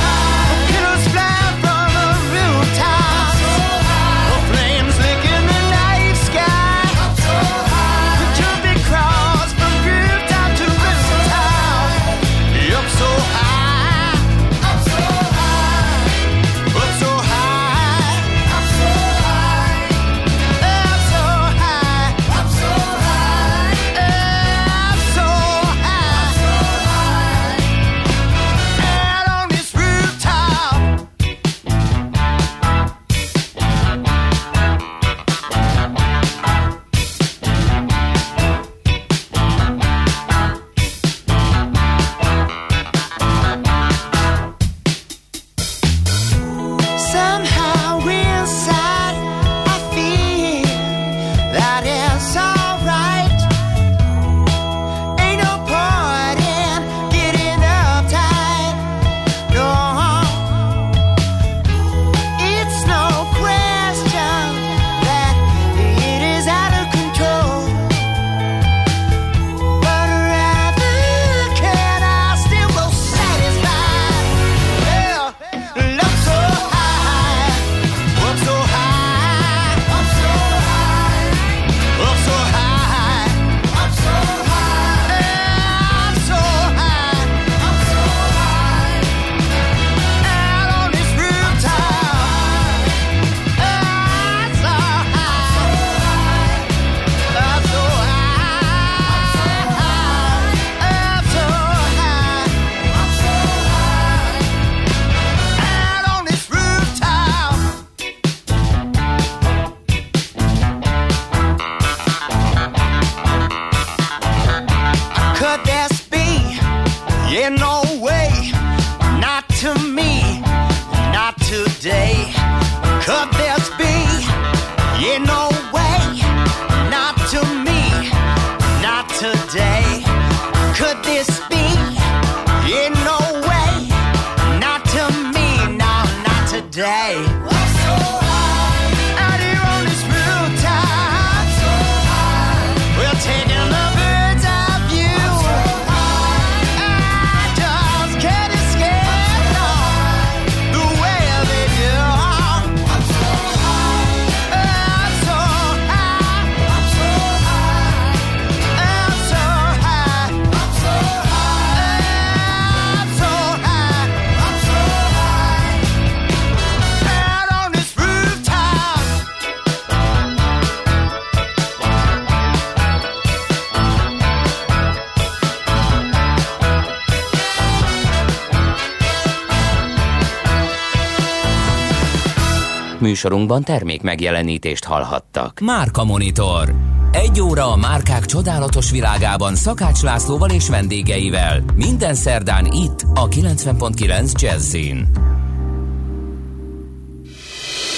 Műsorunkban 183.23 183.63
termék 183.63 184.01
megjelenítést 184.01 184.83
hallhattak. 184.83 185.59
Márka 185.59 186.03
Monitor. 186.03 186.73
Egy 187.11 187.41
óra 187.41 187.71
a 187.71 187.75
márkák 187.75 188.25
csodálatos 188.25 188.91
világában 188.91 189.55
Szakács 189.55 190.01
Lászlóval 190.01 190.49
és 190.49 190.69
vendégeivel. 190.69 191.63
Minden 191.75 192.15
szerdán 192.15 192.65
itt 192.65 193.05
a 193.13 193.27
90.9 193.27 194.41
Jazzin. 194.41 195.07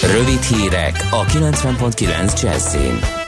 Rövid 0.02 0.42
hírek 0.42 1.08
a 1.12 1.26
90.9 1.26 2.42
Jazzin. 2.42 3.23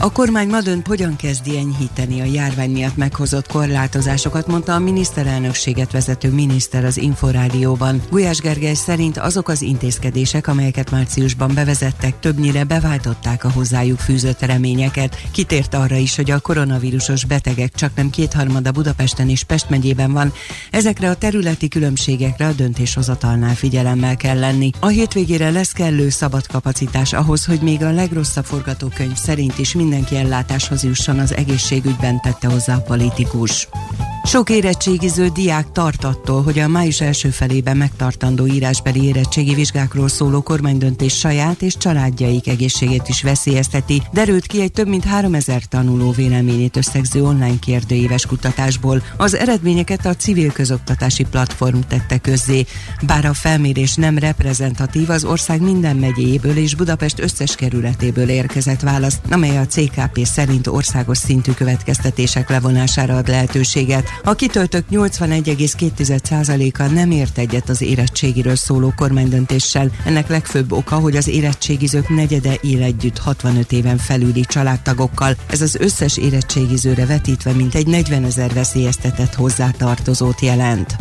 A 0.00 0.12
kormány 0.12 0.48
ma 0.48 0.60
dönt, 0.60 0.86
hogyan 0.86 1.16
kezdi 1.16 1.56
enyhíteni 1.56 2.20
a 2.20 2.24
járvány 2.24 2.70
miatt 2.70 2.96
meghozott 2.96 3.46
korlátozásokat, 3.46 4.46
mondta 4.46 4.74
a 4.74 4.78
miniszterelnökséget 4.78 5.92
vezető 5.92 6.30
miniszter 6.30 6.84
az 6.84 6.96
Inforádióban. 6.96 8.02
Gulyás 8.10 8.38
Gergely 8.38 8.74
szerint 8.74 9.18
azok 9.18 9.48
az 9.48 9.62
intézkedések, 9.62 10.46
amelyeket 10.46 10.90
márciusban 10.90 11.54
bevezettek, 11.54 12.18
többnyire 12.18 12.64
beváltották 12.64 13.44
a 13.44 13.50
hozzájuk 13.50 13.98
fűzött 13.98 14.40
reményeket. 14.40 15.16
Kitért 15.30 15.74
arra 15.74 15.96
is, 15.96 16.16
hogy 16.16 16.30
a 16.30 16.38
koronavírusos 16.38 17.24
betegek 17.24 17.74
csak 17.74 17.90
nem 17.94 18.10
kétharmada 18.10 18.70
Budapesten 18.70 19.28
és 19.28 19.44
Pest 19.44 19.70
megyében 19.70 20.12
van. 20.12 20.32
Ezekre 20.70 21.10
a 21.10 21.16
területi 21.16 21.68
különbségekre 21.68 22.46
a 22.46 22.52
döntéshozatalnál 22.52 23.54
figyelemmel 23.54 24.16
kell 24.16 24.38
lenni. 24.38 24.70
A 24.80 24.86
hétvégére 24.86 25.50
lesz 25.50 25.72
kellő 25.72 26.08
szabad 26.08 26.46
kapacitás 26.46 27.12
ahhoz, 27.12 27.44
hogy 27.44 27.60
még 27.60 27.82
a 27.82 27.90
legrosszabb 27.90 28.44
forgatókönyv 28.44 29.16
szerint 29.16 29.58
is 29.58 29.74
mindenki 29.88 30.16
ellátáshoz 30.16 30.84
jusson 30.84 31.18
az 31.18 31.34
egészségügyben, 31.34 32.20
tette 32.20 32.48
hozzá 32.48 32.74
a 32.74 32.80
politikus. 32.80 33.68
Sok 34.28 34.50
érettségiző 34.50 35.28
diák 35.28 35.72
tart 35.72 36.04
attól, 36.04 36.42
hogy 36.42 36.58
a 36.58 36.68
május 36.68 37.00
első 37.00 37.30
felében 37.30 37.76
megtartandó 37.76 38.46
írásbeli 38.46 39.04
érettségi 39.04 39.54
vizsgákról 39.54 40.08
szóló 40.08 40.42
kormánydöntés 40.42 41.18
saját 41.18 41.62
és 41.62 41.76
családjaik 41.76 42.48
egészségét 42.48 43.08
is 43.08 43.22
veszélyezteti, 43.22 44.02
derült 44.12 44.46
ki 44.46 44.60
egy 44.60 44.72
több 44.72 44.88
mint 44.88 45.04
3000 45.04 45.62
tanuló 45.64 46.10
véleményét 46.10 46.76
összegző 46.76 47.22
online 47.22 47.58
kérdőíves 47.60 48.26
kutatásból. 48.26 49.02
Az 49.16 49.34
eredményeket 49.34 50.06
a 50.06 50.14
civil 50.14 50.52
közoktatási 50.52 51.24
platform 51.24 51.78
tette 51.88 52.18
közzé. 52.18 52.66
Bár 53.06 53.24
a 53.24 53.34
felmérés 53.34 53.94
nem 53.94 54.18
reprezentatív, 54.18 55.10
az 55.10 55.24
ország 55.24 55.60
minden 55.60 55.96
megyéjéből 55.96 56.56
és 56.56 56.74
Budapest 56.74 57.20
összes 57.20 57.54
kerületéből 57.54 58.28
érkezett 58.28 58.80
válasz, 58.80 59.20
amely 59.30 59.58
a 59.58 59.66
CKP 59.78 60.26
szerint 60.26 60.66
országos 60.66 61.18
szintű 61.18 61.52
következtetések 61.52 62.48
levonására 62.48 63.16
ad 63.16 63.28
lehetőséget. 63.28 64.08
A 64.24 64.34
kitöltők 64.34 64.84
81,2%-a 64.90 66.82
nem 66.82 67.10
ért 67.10 67.38
egyet 67.38 67.68
az 67.68 67.82
érettségiről 67.82 68.56
szóló 68.56 68.92
kormánydöntéssel. 68.96 69.90
Ennek 70.04 70.28
legfőbb 70.28 70.72
oka, 70.72 70.96
hogy 70.96 71.16
az 71.16 71.28
érettségizők 71.28 72.08
negyede 72.08 72.54
él 72.60 72.82
együtt 72.82 73.18
65 73.18 73.72
éven 73.72 73.98
felüli 73.98 74.40
családtagokkal. 74.40 75.36
Ez 75.50 75.60
az 75.60 75.76
összes 75.76 76.16
érettségizőre 76.16 77.06
vetítve 77.06 77.52
mintegy 77.52 77.86
40 77.86 78.24
ezer 78.24 78.52
veszélyeztetett 78.52 79.34
hozzátartozót 79.34 80.40
jelent. 80.40 80.96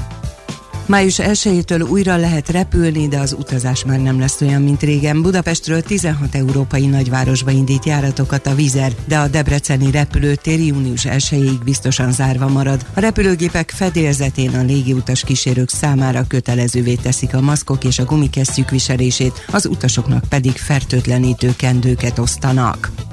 Május 0.88 1.15
1-től 1.17 1.89
újra 1.89 2.15
lehet 2.15 2.49
repülni, 2.49 3.07
de 3.07 3.19
az 3.19 3.35
utazás 3.39 3.85
már 3.85 3.99
nem 3.99 4.19
lesz 4.19 4.41
olyan, 4.41 4.61
mint 4.61 4.81
régen. 4.81 5.21
Budapestről 5.21 5.81
16 5.81 6.35
európai 6.35 6.85
nagyvárosba 6.85 7.51
indít 7.51 7.85
járatokat 7.85 8.47
a 8.47 8.55
Vizer, 8.55 8.91
de 9.07 9.17
a 9.17 9.27
debreceni 9.27 9.91
repülőtér 9.91 10.59
június 10.59 11.05
1-ig 11.09 11.59
biztosan 11.63 12.11
zárva 12.11 12.47
marad. 12.47 12.85
A 12.93 12.99
repülőgépek 12.99 13.69
fedélzetén 13.69 14.55
a 14.55 14.63
légiutas 14.63 15.23
kísérők 15.23 15.69
számára 15.69 16.23
kötelezővé 16.27 16.95
teszik 16.95 17.35
a 17.35 17.41
maszkok 17.41 17.83
és 17.83 17.99
a 17.99 18.05
gumikesztyűk 18.05 18.69
viselését, 18.69 19.45
az 19.51 19.65
utasoknak 19.65 20.23
pedig 20.29 20.51
fertőtlenítő 20.51 21.53
kendőket 21.57 22.19
osztanak. 22.19 23.06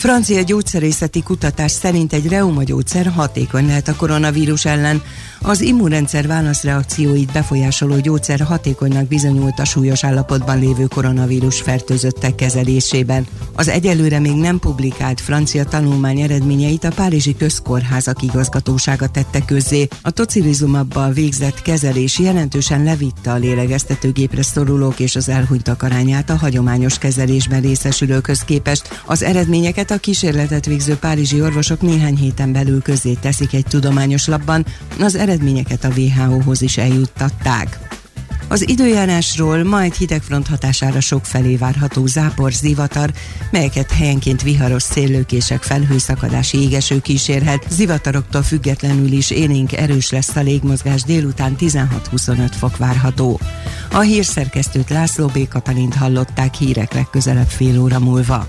Francia 0.00 0.42
gyógyszerészeti 0.42 1.22
kutatás 1.22 1.70
szerint 1.70 2.12
egy 2.12 2.28
reumagyógyszer 2.28 3.06
hatékony 3.06 3.66
lehet 3.66 3.88
a 3.88 3.96
koronavírus 3.96 4.64
ellen. 4.64 5.02
Az 5.40 5.60
immunrendszer 5.60 6.26
válaszreakcióit 6.26 7.32
befolyásoló 7.32 7.96
gyógyszer 7.98 8.40
hatékonynak 8.40 9.06
bizonyult 9.06 9.58
a 9.58 9.64
súlyos 9.64 10.04
állapotban 10.04 10.58
lévő 10.58 10.84
koronavírus 10.84 11.60
fertőzöttek 11.60 12.34
kezelésében. 12.34 13.26
Az 13.54 13.68
egyelőre 13.68 14.18
még 14.18 14.34
nem 14.34 14.58
publikált 14.58 15.20
francia 15.20 15.64
tanulmány 15.64 16.20
eredményeit 16.20 16.84
a 16.84 16.90
Párizsi 16.90 17.36
Közkórházak 17.36 18.22
igazgatósága 18.22 19.08
tette 19.08 19.44
közzé. 19.44 19.88
A 20.02 20.10
tocilizumabbal 20.10 21.12
végzett 21.12 21.62
kezelés 21.62 22.18
jelentősen 22.18 22.84
levitte 22.84 23.32
a 23.32 23.36
lélegeztetőgépre 23.36 24.42
szorulók 24.42 25.00
és 25.00 25.16
az 25.16 25.28
elhunytak 25.28 25.82
arányát 25.82 26.30
a 26.30 26.36
hagyományos 26.36 26.98
kezelésben 26.98 27.60
részesülőkhöz 27.60 28.40
képest. 28.40 29.02
Az 29.06 29.22
eredményeket 29.22 29.89
a 29.90 29.98
kísérletet 29.98 30.66
végző 30.66 30.96
párizsi 30.96 31.42
orvosok 31.42 31.80
néhány 31.80 32.16
héten 32.16 32.52
belül 32.52 32.82
közzé 32.82 33.12
teszik 33.12 33.52
egy 33.52 33.66
tudományos 33.68 34.26
labban, 34.26 34.66
az 35.00 35.14
eredményeket 35.14 35.84
a 35.84 35.88
WHO-hoz 35.96 36.62
is 36.62 36.76
eljuttatták. 36.76 37.78
Az 38.48 38.68
időjárásról 38.68 39.64
ma 39.64 39.82
egy 39.82 39.96
hidegfront 39.96 40.46
hatására 40.46 41.00
sok 41.00 41.24
felé 41.24 41.56
várható 41.56 42.06
zápor, 42.06 42.52
zivatar, 42.52 43.10
melyeket 43.50 43.90
helyenként 43.90 44.42
viharos 44.42 44.82
széllőkések, 44.82 45.62
felhőszakadási 45.62 46.62
égeső 46.62 47.00
kísérhet. 47.00 47.66
Zivataroktól 47.70 48.42
függetlenül 48.42 49.12
is 49.12 49.30
élénk 49.30 49.72
erős 49.72 50.10
lesz 50.10 50.36
a 50.36 50.40
légmozgás, 50.40 51.02
délután 51.02 51.56
16-25 51.58 52.50
fok 52.58 52.76
várható. 52.76 53.40
A 53.92 54.00
hírszerkesztőt 54.00 54.90
László 54.90 55.26
B. 55.26 55.48
Katalint 55.48 55.94
hallották 55.94 56.54
hírek 56.54 56.94
legközelebb 56.94 57.48
fél 57.48 57.80
óra 57.80 57.98
múlva. 57.98 58.48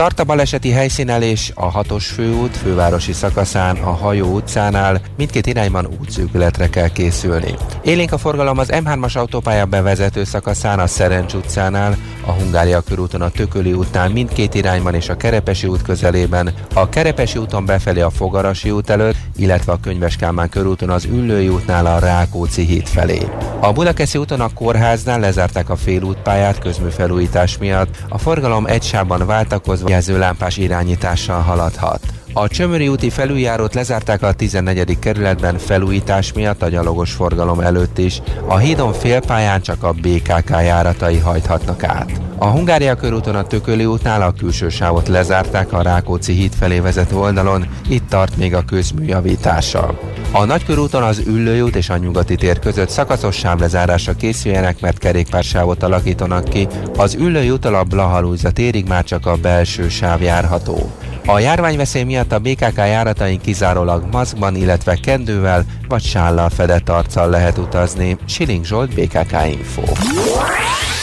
Tart 0.00 0.20
a 0.20 0.24
baleseti 0.24 0.70
helyszínelés 0.70 1.52
a 1.54 1.70
hatos 1.70 2.06
főút 2.06 2.56
fővárosi 2.56 3.12
szakaszán 3.12 3.76
a 3.76 3.90
Hajó 3.90 4.34
utcánál, 4.34 5.00
mindkét 5.16 5.46
irányban 5.46 5.88
útszűkületre 6.00 6.68
kell 6.68 6.88
készülni. 6.88 7.54
Élénk 7.82 8.12
a 8.12 8.18
forgalom 8.18 8.58
az 8.58 8.68
M3-as 8.72 9.16
autópálya 9.16 9.64
bevezető 9.66 10.24
szakaszán 10.24 10.78
a 10.78 10.86
Szerencs 10.86 11.34
utcánál, 11.34 11.96
a 12.26 12.30
Hungária 12.30 12.80
körúton 12.80 13.22
a 13.22 13.30
Tököli 13.30 13.72
útnál 13.72 14.08
mindkét 14.08 14.54
irányban 14.54 14.94
és 14.94 15.08
a 15.08 15.16
Kerepesi 15.16 15.66
út 15.66 15.82
közelében, 15.82 16.54
a 16.74 16.88
Kerepesi 16.88 17.38
úton 17.38 17.64
befelé 17.64 18.00
a 18.00 18.10
Fogarasi 18.10 18.70
út 18.70 18.90
előtt, 18.90 19.16
illetve 19.36 19.72
a 19.72 19.80
Könyves 19.82 20.16
Kálmán 20.16 20.48
körúton 20.48 20.90
az 20.90 21.04
Üllői 21.04 21.48
útnál 21.48 21.86
a 21.86 21.98
Rákóczi 21.98 22.64
híd 22.64 22.86
felé. 22.86 23.28
A 23.60 23.72
Budakeszi 23.72 24.18
úton 24.18 24.40
a 24.40 24.54
kórháznál 24.54 25.20
lezárták 25.20 25.70
a 25.70 25.76
félútpályát 25.76 26.58
közműfelújítás 26.58 27.58
miatt, 27.58 27.96
a 28.08 28.18
forgalom 28.18 28.66
egy 28.66 28.82
sávban 28.82 29.26
váltakozva 29.26 29.88
jelzőlámpás 29.90 30.56
irányítással 30.56 31.40
haladhat. 31.40 32.19
A 32.32 32.48
Csömöri 32.48 32.88
úti 32.88 33.10
felüljárót 33.10 33.74
lezárták 33.74 34.22
a 34.22 34.32
14. 34.32 34.98
kerületben 34.98 35.58
felújítás 35.58 36.32
miatt 36.32 36.62
a 36.62 36.68
gyalogos 36.68 37.12
forgalom 37.12 37.60
előtt 37.60 37.98
is. 37.98 38.22
A 38.46 38.56
hídon 38.56 38.92
félpályán 38.92 39.60
csak 39.60 39.82
a 39.82 39.92
BKK 39.92 40.50
járatai 40.50 41.18
hajthatnak 41.18 41.84
át. 41.84 42.20
A 42.38 42.46
Hungária 42.46 42.94
körúton 42.94 43.34
a 43.34 43.46
Tököli 43.46 43.84
útnál 43.84 44.22
a 44.22 44.32
külső 44.32 44.68
sávot 44.68 45.08
lezárták 45.08 45.72
a 45.72 45.82
Rákóczi 45.82 46.32
híd 46.32 46.52
felé 46.52 46.78
vezető 46.78 47.16
oldalon, 47.16 47.66
itt 47.88 48.08
tart 48.08 48.36
még 48.36 48.54
a 48.54 48.64
közmű 48.64 49.04
javítása. 49.04 49.98
A 50.32 50.44
Nagykörúton 50.44 51.02
az 51.02 51.22
Üllői 51.26 51.70
és 51.74 51.88
a 51.88 51.96
Nyugati 51.96 52.34
tér 52.34 52.58
között 52.58 52.88
szakaszos 52.88 53.36
sávlezárásra 53.36 54.12
készüljenek, 54.12 54.80
mert 54.80 54.98
kerékpársávot 54.98 55.82
alakítanak 55.82 56.44
ki. 56.44 56.68
Az 56.96 57.14
Üllői 57.14 57.50
úton 57.50 57.74
a 57.74 57.82
Blahalújza 57.82 58.50
térig 58.50 58.88
már 58.88 59.04
csak 59.04 59.26
a 59.26 59.36
belső 59.36 59.88
sáv 59.88 60.22
járható. 60.22 60.90
A 61.26 61.38
járványveszély 61.38 62.02
miatt 62.02 62.32
a 62.32 62.38
BKK 62.38 62.76
járatain 62.76 63.40
kizárólag 63.40 64.04
maszkban, 64.10 64.56
illetve 64.56 64.94
kendővel 64.94 65.64
vagy 65.88 66.02
sállal 66.02 66.48
fedett 66.48 66.88
arccal 66.88 67.30
lehet 67.30 67.58
utazni. 67.58 68.16
Siling 68.26 68.64
Zsolt, 68.64 68.94
BKK 68.94 69.36
Info. 69.46 69.82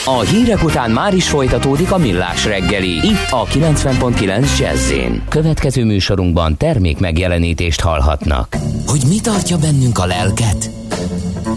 A 0.05 0.19
hírek 0.19 0.63
után 0.63 0.91
már 0.91 1.13
is 1.13 1.29
folytatódik 1.29 1.91
a 1.91 1.97
millás 1.97 2.45
reggeli. 2.45 2.95
Itt 3.07 3.27
a 3.29 3.45
90.9 3.45 4.59
jazz 4.59 4.91
Következő 5.29 5.85
műsorunkban 5.85 6.57
termék 6.57 6.99
megjelenítést 6.99 7.81
hallhatnak. 7.81 8.55
Hogy 8.85 9.01
mi 9.07 9.19
tartja 9.19 9.57
bennünk 9.57 9.97
a 9.97 10.05
lelket? 10.05 10.69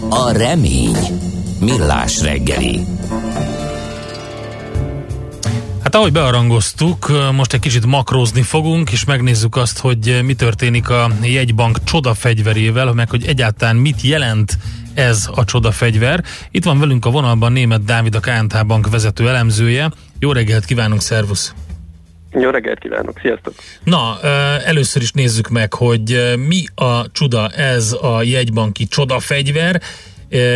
A 0.09 0.31
remény. 0.31 0.97
Millás 1.59 2.21
reggeli. 2.21 2.79
Hát 5.91 5.99
ahogy 5.99 6.13
bearangoztuk, 6.13 7.11
most 7.31 7.53
egy 7.53 7.59
kicsit 7.59 7.85
makrózni 7.85 8.41
fogunk, 8.41 8.91
és 8.91 9.05
megnézzük 9.05 9.55
azt, 9.55 9.79
hogy 9.79 10.19
mi 10.23 10.33
történik 10.33 10.89
a 10.89 11.09
jegybank 11.21 11.83
csodafegyverével, 11.83 12.93
meg 12.93 13.09
hogy 13.09 13.25
egyáltalán 13.25 13.75
mit 13.75 14.01
jelent 14.01 14.57
ez 14.93 15.29
a 15.35 15.43
csodafegyver. 15.43 16.23
Itt 16.51 16.63
van 16.63 16.79
velünk 16.79 17.05
a 17.05 17.09
vonalban 17.09 17.51
német 17.51 17.83
Dávid, 17.83 18.15
a 18.15 18.19
KNT 18.19 18.65
Bank 18.65 18.89
vezető 18.89 19.27
elemzője. 19.27 19.91
Jó 20.19 20.31
reggelt 20.31 20.65
kívánunk, 20.65 21.01
szervusz! 21.01 21.53
Jó 22.31 22.49
reggelt 22.49 22.79
kívánok, 22.79 23.19
sziasztok! 23.21 23.53
Na, 23.83 24.21
először 24.65 25.01
is 25.01 25.11
nézzük 25.11 25.49
meg, 25.49 25.73
hogy 25.73 26.33
mi 26.47 26.63
a 26.75 27.11
csuda 27.11 27.49
ez 27.49 27.95
a 28.01 28.23
jegybanki 28.23 28.87
csodafegyver, 28.87 29.81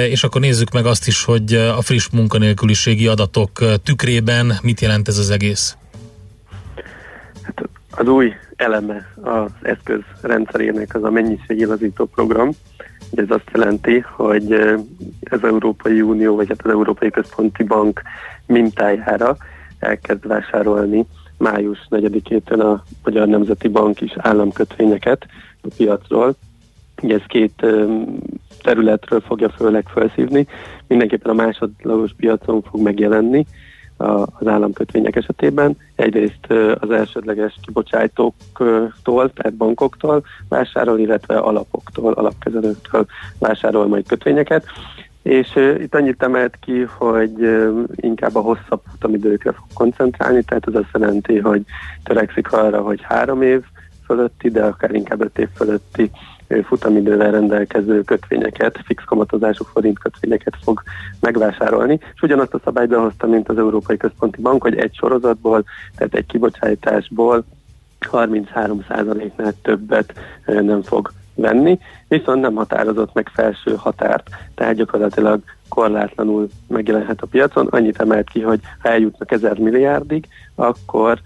és 0.09 0.23
akkor 0.23 0.41
nézzük 0.41 0.71
meg 0.71 0.85
azt 0.85 1.07
is, 1.07 1.23
hogy 1.23 1.53
a 1.53 1.81
friss 1.81 2.09
munkanélküliségi 2.09 3.07
adatok 3.07 3.51
tükrében 3.83 4.53
mit 4.61 4.81
jelent 4.81 5.07
ez 5.07 5.17
az 5.17 5.29
egész. 5.29 5.77
Hát 7.41 7.69
az 7.91 8.07
új 8.07 8.33
eleme 8.55 9.11
az 9.21 9.51
eszköz 9.61 9.99
rendszerének 10.21 10.95
az 10.95 11.03
a 11.03 11.09
mennyiségigazító 11.09 12.05
program. 12.05 12.49
Ez 13.15 13.25
azt 13.29 13.49
jelenti, 13.53 13.99
hogy 13.99 14.51
az 15.29 15.43
Európai 15.43 16.01
Unió, 16.01 16.35
vagy 16.35 16.47
hát 16.47 16.65
az 16.65 16.71
Európai 16.71 17.09
Központi 17.09 17.63
Bank 17.63 18.01
mintájára 18.45 19.37
elkezd 19.79 20.27
vásárolni 20.27 21.05
május 21.37 21.87
4-től 21.89 22.59
a 22.59 22.83
Magyar 23.03 23.27
Nemzeti 23.27 23.67
Bank 23.67 24.01
is 24.01 24.11
államkötvényeket 24.15 25.25
a 25.61 25.67
piacról. 25.77 26.35
Ugye 27.01 27.15
ez 27.15 27.23
két 27.27 27.65
területről 28.65 29.21
fogja 29.21 29.49
főleg 29.49 29.85
felszívni. 29.87 30.47
Mindenképpen 30.87 31.31
a 31.31 31.43
másodlagos 31.43 32.11
piacon 32.17 32.61
fog 32.61 32.81
megjelenni 32.81 33.45
az 33.97 34.47
államkötvények 34.47 35.15
esetében. 35.15 35.77
Egyrészt 35.95 36.47
az 36.79 36.91
elsődleges 36.91 37.55
kibocsátóktól, 37.61 39.33
tehát 39.33 39.53
bankoktól 39.53 40.23
vásárol, 40.49 40.99
illetve 40.99 41.37
alapoktól, 41.37 42.13
alapkezelőktől 42.13 43.05
vásárol 43.39 43.87
majd 43.87 44.07
kötvényeket. 44.07 44.65
És 45.21 45.55
uh, 45.55 45.75
itt 45.79 45.95
annyit 45.95 46.23
emelt 46.23 46.57
ki, 46.61 46.81
hogy 46.97 47.33
uh, 47.37 47.83
inkább 47.95 48.35
a 48.35 48.39
hosszabb 48.41 48.81
futamidőkre 48.91 49.51
fog 49.51 49.67
koncentrálni, 49.73 50.43
tehát 50.43 50.67
ez 50.67 50.75
azt 50.75 50.89
jelenti, 50.93 51.39
hogy 51.39 51.61
törekszik 52.03 52.51
arra, 52.51 52.81
hogy 52.81 52.99
három 53.01 53.41
év 53.41 53.61
fölötti, 54.05 54.49
de 54.49 54.63
akár 54.63 54.93
inkább 54.95 55.21
öt 55.21 55.37
év 55.37 55.47
fölötti 55.55 56.11
futamidővel 56.63 57.31
rendelkező 57.31 58.01
kötvényeket, 58.01 58.79
fix 58.85 59.03
kamatozású 59.03 59.63
forint 59.63 59.99
kötvényeket 59.99 60.53
fog 60.63 60.83
megvásárolni, 61.19 61.99
és 62.13 62.21
ugyanazt 62.21 62.53
a 62.53 62.61
szabályt 62.63 62.89
behozta, 62.89 63.27
mint 63.27 63.49
az 63.49 63.57
Európai 63.57 63.97
Központi 63.97 64.41
Bank, 64.41 64.61
hogy 64.61 64.77
egy 64.77 64.95
sorozatból, 64.95 65.63
tehát 65.95 66.15
egy 66.15 66.25
kibocsátásból 66.25 67.43
33%-nál 68.11 69.53
többet 69.61 70.13
nem 70.45 70.81
fog 70.81 71.11
venni, 71.35 71.79
viszont 72.07 72.41
nem 72.41 72.55
határozott 72.55 73.13
meg 73.13 73.31
felső 73.33 73.75
határt, 73.75 74.29
tehát 74.55 74.75
gyakorlatilag 74.75 75.41
korlátlanul 75.69 76.47
megjelenhet 76.67 77.21
a 77.21 77.25
piacon. 77.25 77.67
Annyit 77.67 77.99
emelt 77.99 78.29
ki, 78.29 78.41
hogy 78.41 78.59
ha 78.79 78.89
eljutnak 78.89 79.31
1000 79.31 79.57
milliárdig, 79.57 80.27
akkor 80.55 81.19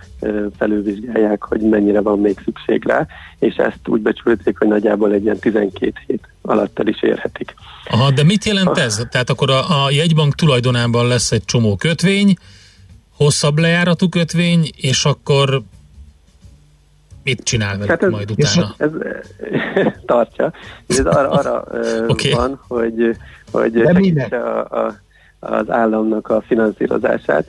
felülvizsgálják, 0.57 1.43
hogy 1.43 1.61
mennyire 1.61 2.01
van 2.01 2.19
még 2.19 2.41
szükség 2.43 2.85
rá, 2.87 3.07
és 3.39 3.55
ezt 3.55 3.87
úgy 3.87 4.01
becsülték, 4.01 4.57
hogy 4.57 4.67
nagyjából 4.67 5.13
egy 5.13 5.23
ilyen 5.23 5.39
12 5.39 5.93
hét 6.07 6.27
alatt 6.41 6.79
el 6.79 6.87
is 6.87 7.01
érhetik. 7.01 7.53
Aha, 7.89 8.11
de 8.11 8.23
mit 8.23 8.45
jelent 8.45 8.77
ez? 8.77 9.07
Tehát 9.11 9.29
akkor 9.29 9.49
a, 9.49 9.85
a 9.85 9.91
jegybank 9.91 10.35
tulajdonában 10.35 11.07
lesz 11.07 11.31
egy 11.31 11.45
csomó 11.45 11.75
kötvény, 11.75 12.33
hosszabb 13.17 13.57
lejáratú 13.57 14.09
kötvény, 14.09 14.69
és 14.75 15.05
akkor 15.05 15.61
mit 17.23 17.43
csinál 17.43 17.73
velük 17.73 17.89
hát 17.89 18.03
ez, 18.03 18.09
majd 18.09 18.31
utána? 18.31 18.75
Ez, 18.77 18.91
ez 19.73 19.93
tartja. 20.05 20.53
Ez 20.87 21.05
arra, 21.05 21.29
arra 21.29 21.63
okay. 22.13 22.31
van, 22.31 22.59
hogy, 22.67 23.15
hogy 23.51 23.77
a, 24.31 24.59
a, 24.59 24.95
az 25.39 25.69
államnak 25.69 26.29
a 26.29 26.41
finanszírozását. 26.41 27.45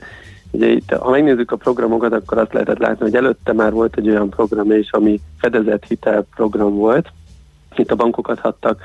Ugye 0.51 0.67
itt, 0.67 0.91
ha 0.91 1.09
megnézzük 1.09 1.51
a 1.51 1.55
programokat, 1.55 2.13
akkor 2.13 2.37
azt 2.37 2.53
lehetett 2.53 2.77
látni, 2.77 2.99
hogy 2.99 3.15
előtte 3.15 3.53
már 3.53 3.71
volt 3.71 3.97
egy 3.97 4.09
olyan 4.09 4.29
program 4.29 4.71
is, 4.71 4.91
ami 4.91 5.19
fedezett 5.39 5.85
hitel 5.85 6.25
program 6.35 6.75
volt, 6.75 7.11
itt 7.75 7.91
a 7.91 7.95
bankok 7.95 8.27
adhattak, 8.27 8.81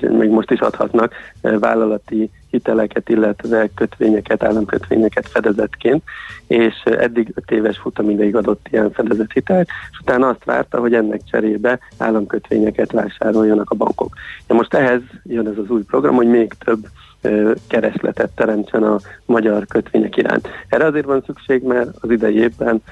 még 0.00 0.28
most 0.28 0.50
is 0.50 0.60
adhatnak 0.60 1.14
vállalati 1.40 2.30
hiteleket, 2.54 3.08
illetve 3.08 3.68
kötvényeket, 3.74 4.42
államkötvényeket 4.42 5.28
fedezetként, 5.28 6.02
és 6.46 6.74
eddig 6.84 7.32
5 7.34 7.50
éves 7.50 7.78
futamideig 7.78 8.36
adott 8.36 8.66
ilyen 8.70 8.92
fedezett 8.92 9.32
hitelt, 9.32 9.68
és 9.90 9.98
utána 10.00 10.28
azt 10.28 10.44
várta, 10.44 10.80
hogy 10.80 10.94
ennek 10.94 11.20
cserébe 11.30 11.78
államkötvényeket 11.98 12.92
vásároljanak 12.92 13.70
a 13.70 13.74
bankok. 13.74 14.14
Ja, 14.48 14.54
most 14.54 14.74
ehhez 14.74 15.00
jön 15.22 15.48
ez 15.48 15.58
az 15.58 15.70
új 15.70 15.82
program, 15.82 16.14
hogy 16.14 16.28
még 16.28 16.52
több 16.64 16.86
keresletet 17.66 18.30
teremtsen 18.34 18.82
a 18.82 18.98
magyar 19.24 19.66
kötvények 19.66 20.16
iránt. 20.16 20.48
Erre 20.68 20.84
azért 20.84 21.06
van 21.06 21.22
szükség, 21.26 21.62
mert 21.62 21.90
az 22.00 22.10
idei 22.10 22.36
évben 22.36 22.82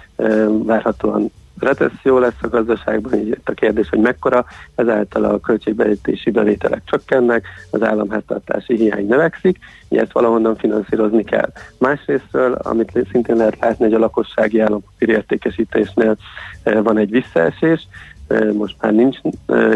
várhatóan 0.63 1.31
recesszió 1.63 2.19
lesz 2.19 2.43
a 2.43 2.49
gazdaságban, 2.49 3.19
így 3.19 3.39
a 3.45 3.53
kérdés, 3.53 3.89
hogy 3.89 3.99
mekkora, 3.99 4.45
ezáltal 4.75 5.25
a 5.25 5.41
költségbevétési 5.41 6.31
bevételek 6.31 6.83
csökkennek, 6.85 7.47
az 7.71 7.83
államháztartási 7.83 8.77
hiány 8.77 9.07
növekszik, 9.07 9.59
így 9.89 9.99
ezt 9.99 10.13
valahonnan 10.13 10.57
finanszírozni 10.57 11.25
kell. 11.25 11.53
Másrésztről, 11.79 12.53
amit 12.53 13.07
szintén 13.11 13.37
lehet 13.37 13.59
látni, 13.61 13.85
hogy 13.85 13.95
a 13.95 13.99
lakossági 13.99 14.61
állampapír 14.61 15.09
értékesítésnél 15.09 16.17
van 16.65 16.99
egy 16.99 17.11
visszaesés, 17.11 17.89
most 18.53 18.77
már 18.81 18.93
nincs 18.93 19.19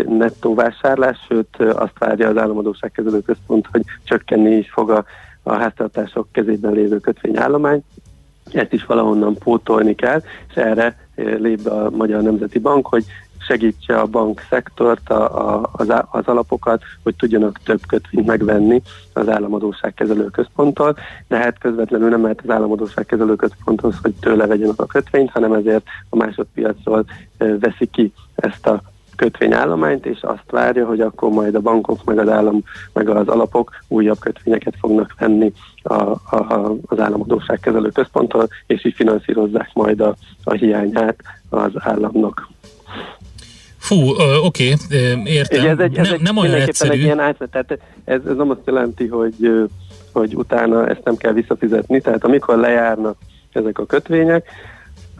nettó 0.08 0.54
vásárlás, 0.54 1.18
sőt 1.28 1.56
azt 1.58 1.98
várja 1.98 2.28
az 2.28 2.36
államadóságkezelő 2.36 3.20
központ, 3.20 3.66
hogy 3.72 3.82
csökkenni 4.04 4.56
is 4.56 4.70
fog 4.70 4.90
a, 4.90 5.04
a 5.42 5.52
háztartások 5.52 6.28
kezében 6.32 6.72
lévő 6.72 6.98
kötvényállomány. 6.98 7.82
Ezt 8.52 8.72
is 8.72 8.84
valahonnan 8.84 9.34
pótolni 9.34 9.94
kell, 9.94 10.22
és 10.48 10.54
erre 10.54 11.05
lép 11.16 11.62
be 11.62 11.70
a 11.70 11.90
Magyar 11.90 12.22
Nemzeti 12.22 12.58
Bank, 12.58 12.86
hogy 12.86 13.04
segítse 13.46 13.98
a 13.98 14.06
bankszektort, 14.06 15.10
a, 15.10 15.54
a, 15.54 15.70
az, 15.72 15.92
az 16.10 16.26
alapokat, 16.26 16.82
hogy 17.02 17.14
tudjanak 17.16 17.60
több 17.64 17.80
kötvényt 17.88 18.26
megvenni 18.26 18.82
az 19.12 19.28
államadóságkezelő 19.28 20.24
központtól, 20.24 20.96
de 21.28 21.36
hát 21.36 21.58
közvetlenül 21.58 22.08
nem 22.08 22.22
lehet 22.22 22.40
az 22.42 22.50
államadóságkezelő 22.50 23.36
központhoz, 23.36 23.94
hogy 24.02 24.14
tőle 24.20 24.46
vegyenek 24.46 24.80
a 24.80 24.86
kötvényt, 24.86 25.30
hanem 25.30 25.52
ezért 25.52 25.86
a 26.08 26.16
másodpiacról 26.16 27.04
veszi 27.38 27.86
ki 27.86 28.12
ezt 28.34 28.66
a 28.66 28.82
kötvényállományt, 29.16 30.06
és 30.06 30.18
azt 30.20 30.50
várja, 30.50 30.86
hogy 30.86 31.00
akkor 31.00 31.30
majd 31.30 31.54
a 31.54 31.60
bankok, 31.60 32.04
meg 32.04 32.18
az 32.18 32.28
állam, 32.28 32.62
meg 32.92 33.08
az 33.08 33.28
alapok 33.28 33.70
újabb 33.88 34.18
kötvényeket 34.18 34.74
fognak 34.80 35.14
venni 35.18 35.52
a, 35.86 36.10
a, 36.30 36.76
az 36.86 37.00
államadóságkezelő 37.00 37.88
központtól, 37.88 38.48
és 38.66 38.84
így 38.84 38.94
finanszírozzák 38.94 39.70
majd 39.74 40.00
a, 40.00 40.16
a 40.44 40.52
hiányát 40.52 41.16
az 41.48 41.70
államnak. 41.74 42.48
Fú, 43.76 43.96
oké, 44.44 44.72
okay, 44.72 45.22
értem. 45.24 45.66
ez 45.66 45.78
egy, 45.78 45.96
ez 45.96 46.06
nem, 46.06 46.14
egy, 46.14 46.20
nem 46.20 46.36
olyan 46.36 46.54
egyszerű. 46.54 46.90
Egy 46.90 47.02
ilyen 47.02 47.20
átvet, 47.20 47.50
tehát 47.50 47.78
ez, 48.04 48.20
ez 48.26 48.36
nem 48.36 48.50
azt 48.50 48.60
jelenti, 48.64 49.06
hogy, 49.06 49.68
hogy 50.12 50.36
utána 50.36 50.88
ezt 50.88 51.04
nem 51.04 51.16
kell 51.16 51.32
visszafizetni, 51.32 52.00
tehát 52.00 52.24
amikor 52.24 52.56
lejárnak 52.56 53.16
ezek 53.52 53.78
a 53.78 53.86
kötvények, 53.86 54.48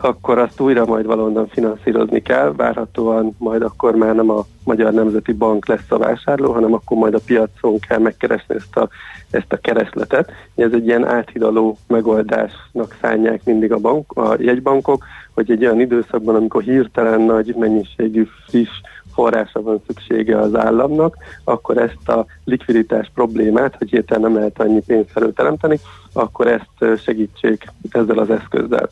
akkor 0.01 0.39
azt 0.39 0.61
újra 0.61 0.85
majd 0.85 1.07
valahonnan 1.07 1.49
finanszírozni 1.49 2.23
kell, 2.23 2.53
várhatóan 2.57 3.35
majd 3.39 3.63
akkor 3.63 3.95
már 3.95 4.15
nem 4.15 4.31
a 4.31 4.45
Magyar 4.65 4.93
Nemzeti 4.93 5.33
Bank 5.33 5.67
lesz 5.67 5.91
a 5.91 5.99
vásárló, 5.99 6.53
hanem 6.53 6.73
akkor 6.73 6.97
majd 6.97 7.15
a 7.15 7.21
piacon 7.27 7.79
kell 7.79 7.99
megkeresni 7.99 8.55
ezt 8.55 8.77
a, 8.77 8.89
ezt 9.31 9.53
a 9.53 9.57
keresletet. 9.57 10.31
Ez 10.55 10.73
egy 10.73 10.87
ilyen 10.87 11.07
áthidaló 11.07 11.79
megoldásnak 11.87 12.97
szánják 13.01 13.45
mindig 13.45 13.73
a, 13.73 13.79
bank, 13.79 14.13
a 14.13 14.37
jegybankok, 14.39 15.05
hogy 15.35 15.51
egy 15.51 15.65
olyan 15.65 15.81
időszakban, 15.81 16.35
amikor 16.35 16.63
hirtelen 16.63 17.21
nagy 17.21 17.55
mennyiségű 17.59 18.27
friss 18.47 18.81
forrása 19.15 19.63
van 19.63 19.83
szüksége 19.87 20.39
az 20.39 20.55
államnak, 20.55 21.17
akkor 21.45 21.79
ezt 21.79 22.09
a 22.09 22.27
likviditás 22.45 23.11
problémát, 23.15 23.75
hogy 23.79 23.91
hirtelen 23.91 24.23
nem 24.23 24.35
lehet 24.35 24.61
annyi 24.61 24.81
pénzt 24.87 25.17
előteremteni, 25.17 25.79
akkor 26.13 26.47
ezt 26.47 27.01
segítsék 27.03 27.65
ezzel 27.91 28.19
az 28.19 28.31
eszközzel. 28.31 28.89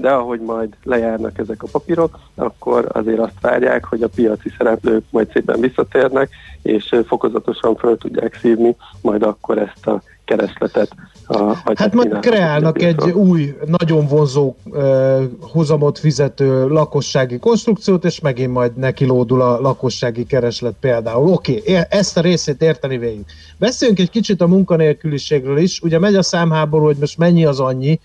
De 0.00 0.10
ahogy 0.10 0.40
majd 0.40 0.68
lejárnak 0.82 1.38
ezek 1.38 1.62
a 1.62 1.68
papírok, 1.72 2.18
akkor 2.34 2.88
azért 2.92 3.18
azt 3.18 3.40
várják, 3.40 3.84
hogy 3.84 4.02
a 4.02 4.08
piaci 4.08 4.52
szereplők 4.58 5.04
majd 5.10 5.30
szépen 5.32 5.60
visszatérnek, 5.60 6.30
és 6.62 6.94
fokozatosan 7.06 7.76
föl 7.76 7.98
tudják 7.98 8.38
szívni 8.40 8.76
majd 9.00 9.22
akkor 9.22 9.58
ezt 9.58 9.86
a 9.86 10.02
keresletet. 10.28 10.90
A, 11.26 11.54
Hát 11.74 11.94
majd 11.94 12.18
kreálnak 12.18 12.82
egy 12.82 13.10
új, 13.10 13.54
nagyon 13.66 14.06
vonzó 14.06 14.54
uh, 14.64 15.22
hozamot 15.40 15.98
fizető 15.98 16.68
lakossági 16.68 17.38
konstrukciót, 17.38 18.04
és 18.04 18.20
megint 18.20 18.52
majd 18.52 18.76
nekilódul 18.76 19.40
a 19.40 19.60
lakossági 19.60 20.26
kereslet 20.26 20.74
például. 20.80 21.32
Oké, 21.32 21.58
okay, 21.58 21.82
ezt 21.88 22.16
a 22.16 22.20
részét 22.20 22.62
érteni 22.62 22.98
végig. 22.98 23.24
Beszéljünk 23.58 24.00
egy 24.00 24.10
kicsit 24.10 24.40
a 24.40 24.46
munkanélküliségről 24.46 25.58
is. 25.58 25.80
Ugye 25.80 25.98
megy 25.98 26.14
a 26.14 26.22
számháború, 26.22 26.84
hogy 26.84 26.96
most 27.00 27.18
mennyi 27.18 27.44
az 27.44 27.60
annyi. 27.60 28.00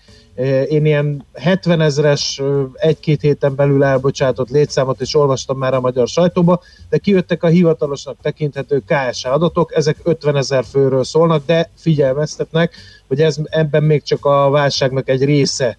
Én 0.68 0.84
ilyen 0.84 1.24
70 1.32 1.80
ezres, 1.80 2.42
egy-két 2.74 3.20
héten 3.20 3.54
belül 3.54 3.84
elbocsátott 3.84 4.50
létszámot 4.50 5.00
is 5.00 5.14
olvastam 5.14 5.58
már 5.58 5.74
a 5.74 5.80
magyar 5.80 6.08
sajtóba, 6.08 6.60
de 6.88 6.98
kijöttek 6.98 7.42
a 7.42 7.46
hivatalosnak 7.46 8.16
tekinthető 8.22 8.82
KSH 8.86 9.32
adatok, 9.32 9.74
ezek 9.74 9.96
50 10.02 10.36
ezer 10.36 10.64
főről 10.64 11.04
szólnak, 11.04 11.42
de 11.46 11.70
figyelmeztetnek, 11.76 12.74
hogy 13.08 13.20
ez, 13.20 13.36
ebben 13.44 13.82
még 13.82 14.02
csak 14.02 14.24
a 14.24 14.50
válságnak 14.50 15.08
egy 15.08 15.24
része 15.24 15.78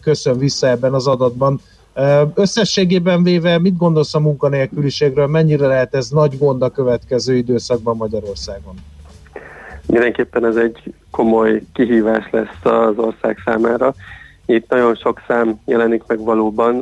köszön 0.00 0.38
vissza 0.38 0.68
ebben 0.68 0.94
az 0.94 1.06
adatban. 1.06 1.60
Összességében 2.34 3.22
véve 3.22 3.58
mit 3.58 3.76
gondolsz 3.76 4.14
a 4.14 4.20
munkanélküliségről, 4.20 5.26
mennyire 5.26 5.66
lehet 5.66 5.94
ez 5.94 6.08
nagy 6.08 6.38
gond 6.38 6.62
a 6.62 6.70
következő 6.70 7.36
időszakban 7.36 7.96
Magyarországon? 7.96 8.74
Mindenképpen 9.90 10.44
ez 10.44 10.56
egy 10.56 10.94
komoly 11.10 11.62
kihívás 11.72 12.30
lesz 12.30 12.64
az 12.64 12.98
ország 12.98 13.38
számára. 13.44 13.94
Itt 14.46 14.70
nagyon 14.70 14.94
sok 14.94 15.22
szám 15.26 15.60
jelenik 15.64 16.02
meg 16.06 16.18
valóban. 16.18 16.80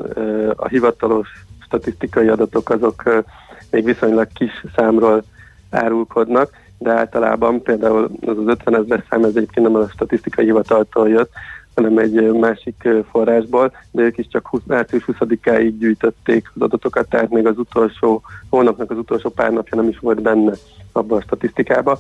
A 0.57 0.69
hivatalos 0.69 1.29
statisztikai 1.65 2.29
adatok 2.29 2.71
azok 2.71 3.25
még 3.71 3.85
viszonylag 3.85 4.29
kis 4.35 4.65
számról 4.77 5.23
árulkodnak, 5.71 6.51
de 6.79 6.91
általában 6.91 7.63
például 7.63 8.11
az 8.27 8.39
az 8.39 8.47
50 8.47 8.75
ezer 8.75 9.05
szám, 9.11 9.25
ez 9.25 9.37
egyébként 9.37 9.67
nem 9.67 9.75
a 9.77 9.89
statisztikai 9.89 10.45
hivataltól 10.45 11.09
jött, 11.09 11.31
hanem 11.75 11.99
egy 11.99 12.33
másik 12.33 12.89
forrásból, 13.11 13.73
de 13.91 14.03
ők 14.03 14.19
is 14.19 14.29
csak 14.29 14.49
20, 14.49 14.61
március 14.67 15.05
20-áig 15.07 15.73
gyűjtötték 15.79 16.51
az 16.55 16.63
adatokat, 16.63 17.09
tehát 17.09 17.31
még 17.31 17.47
az 17.47 17.59
utolsó 17.59 18.23
hónapnak 18.51 18.91
az 18.91 18.97
utolsó 18.97 19.29
pár 19.31 19.53
napja 19.53 19.77
nem 19.77 19.89
is 19.89 19.99
volt 19.99 20.23
benne 20.23 20.53
abban 20.93 21.19
a 21.19 21.23
statisztikában. 21.23 21.99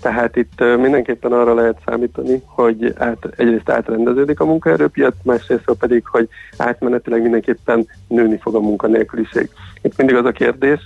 Tehát 0.00 0.36
itt 0.36 0.60
mindenképpen 0.60 1.32
arra 1.32 1.54
lehet 1.54 1.80
számítani, 1.86 2.42
hogy 2.46 2.94
át, 2.98 3.28
egyrészt 3.36 3.70
átrendeződik 3.70 4.40
a 4.40 4.44
munkaerőpiac, 4.44 5.14
másrészt 5.22 5.70
pedig, 5.78 6.06
hogy 6.06 6.28
átmenetileg 6.56 7.22
mindenképpen 7.22 7.86
nőni 8.08 8.38
fog 8.38 8.54
a 8.54 8.60
munkanélküliség. 8.60 9.50
Itt 9.82 9.96
mindig 9.96 10.16
az 10.16 10.24
a 10.24 10.32
kérdés, 10.32 10.80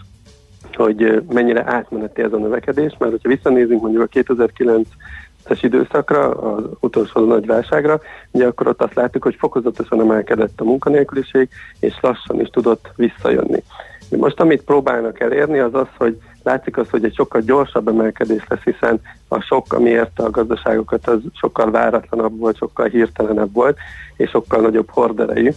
hogy 0.72 1.22
mennyire 1.32 1.64
átmeneti 1.66 2.22
ez 2.22 2.32
a 2.32 2.38
növekedés, 2.38 2.96
mert 2.98 3.12
hogyha 3.12 3.28
visszanézünk 3.28 3.80
mondjuk 3.80 4.02
a 4.02 4.18
2009-es 4.18 5.58
időszakra, 5.62 6.30
az 6.30 6.64
utolsó 6.80 7.24
nagy 7.24 7.46
válságra, 7.46 8.00
ugye 8.30 8.46
akkor 8.46 8.68
ott 8.68 8.82
azt 8.82 8.94
láttuk, 8.94 9.22
hogy 9.22 9.34
fokozatosan 9.38 10.00
emelkedett 10.00 10.60
a 10.60 10.64
munkanélküliség, 10.64 11.48
és 11.80 11.98
lassan 12.00 12.40
is 12.40 12.48
tudott 12.48 12.90
visszajönni. 12.96 13.62
Most 14.10 14.40
amit 14.40 14.62
próbálnak 14.62 15.20
elérni, 15.20 15.58
az 15.58 15.74
az, 15.74 15.88
hogy 15.98 16.18
látszik 16.44 16.76
az, 16.76 16.90
hogy 16.90 17.04
egy 17.04 17.14
sokkal 17.14 17.40
gyorsabb 17.40 17.88
emelkedés 17.88 18.44
lesz, 18.48 18.62
hiszen 18.62 19.00
a 19.28 19.40
sok, 19.40 19.72
ami 19.72 19.90
érte 19.90 20.22
a 20.22 20.30
gazdaságokat, 20.30 21.08
az 21.08 21.18
sokkal 21.32 21.70
váratlanabb 21.70 22.38
volt, 22.38 22.56
sokkal 22.56 22.86
hirtelenebb 22.86 23.52
volt, 23.52 23.78
és 24.16 24.30
sokkal 24.30 24.60
nagyobb 24.60 24.90
horderejű. 24.90 25.50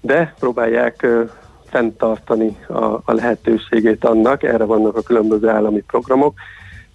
De 0.00 0.34
próbálják 0.38 1.06
fenntartani 1.64 2.56
a, 2.68 2.84
a 2.84 3.12
lehetőségét 3.12 4.04
annak, 4.04 4.42
erre 4.42 4.64
vannak 4.64 4.96
a 4.96 5.02
különböző 5.02 5.48
állami 5.48 5.80
programok, 5.80 6.34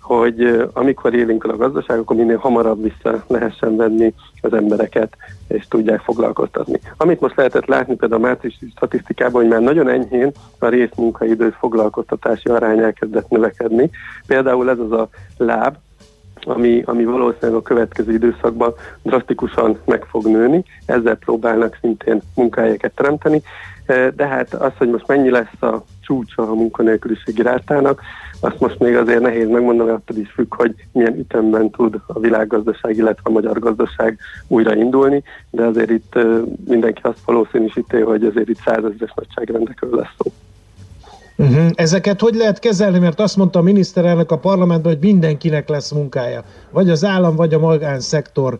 hogy 0.05 0.67
amikor 0.73 1.13
élünk 1.13 1.43
el 1.43 1.49
a 1.49 1.57
gazdaság, 1.57 1.99
akkor 1.99 2.15
minél 2.15 2.37
hamarabb 2.37 2.83
vissza 2.83 3.23
lehessen 3.27 3.75
venni 3.75 4.13
az 4.41 4.53
embereket, 4.53 5.17
és 5.47 5.67
tudják 5.67 5.99
foglalkoztatni. 5.99 6.79
Amit 6.97 7.19
most 7.19 7.35
lehetett 7.35 7.65
látni 7.65 7.95
például 7.95 8.23
a 8.23 8.27
márciusi 8.27 8.71
statisztikában, 8.75 9.41
hogy 9.41 9.51
már 9.51 9.61
nagyon 9.61 9.89
enyhén 9.89 10.31
a 10.59 10.67
részmunkaidő 10.67 11.55
foglalkoztatási 11.59 12.49
arány 12.49 12.79
elkezdett 12.79 13.29
növekedni. 13.29 13.89
Például 14.27 14.69
ez 14.69 14.79
az 14.79 14.91
a 14.91 15.09
láb, 15.37 15.75
ami, 16.43 16.83
ami 16.85 17.05
valószínűleg 17.05 17.59
a 17.59 17.61
következő 17.61 18.13
időszakban 18.13 18.73
drasztikusan 19.01 19.79
meg 19.85 20.03
fog 20.03 20.25
nőni, 20.25 20.63
ezzel 20.85 21.15
próbálnak 21.15 21.77
szintén 21.81 22.21
munkahelyeket 22.35 22.95
teremteni, 22.95 23.41
de 24.15 24.27
hát 24.27 24.53
az, 24.53 24.71
hogy 24.77 24.89
most 24.89 25.07
mennyi 25.07 25.29
lesz 25.29 25.61
a 25.61 25.83
csúcsa 26.01 26.41
a 26.41 26.53
munkanélküliségi 26.53 27.41
rátának, 27.41 28.01
azt 28.45 28.59
most 28.59 28.79
még 28.79 28.95
azért 28.95 29.21
nehéz 29.21 29.49
megmondani, 29.49 29.89
attól 29.89 30.17
is 30.17 30.31
függ, 30.31 30.55
hogy 30.55 30.75
milyen 30.91 31.17
ütemben 31.17 31.69
tud 31.69 31.99
a 32.07 32.19
világgazdaság, 32.19 32.97
illetve 32.97 33.21
a 33.23 33.29
magyar 33.29 33.59
gazdaság 33.59 34.17
újraindulni, 34.47 35.23
de 35.49 35.63
azért 35.63 35.89
itt 35.89 36.13
mindenki 36.67 37.01
azt 37.03 37.19
valószínűsíti, 37.25 37.97
hogy 37.97 38.23
azért 38.23 38.49
itt 38.49 38.59
százezres 38.65 39.13
nagyságrendekről 39.15 39.95
lesz 39.95 40.13
szó. 40.17 40.31
Uh-huh. 41.37 41.69
Ezeket 41.75 42.19
hogy 42.19 42.35
lehet 42.35 42.59
kezelni? 42.59 42.99
Mert 42.99 43.19
azt 43.19 43.37
mondta 43.37 43.59
a 43.59 43.61
miniszterelnök 43.61 44.31
a 44.31 44.37
parlamentben, 44.37 44.91
hogy 44.91 45.01
mindenkinek 45.01 45.69
lesz 45.69 45.91
munkája. 45.91 46.43
Vagy 46.71 46.89
az 46.89 47.03
állam, 47.03 47.35
vagy 47.35 47.53
a 47.53 47.59
magánszektor 47.59 48.59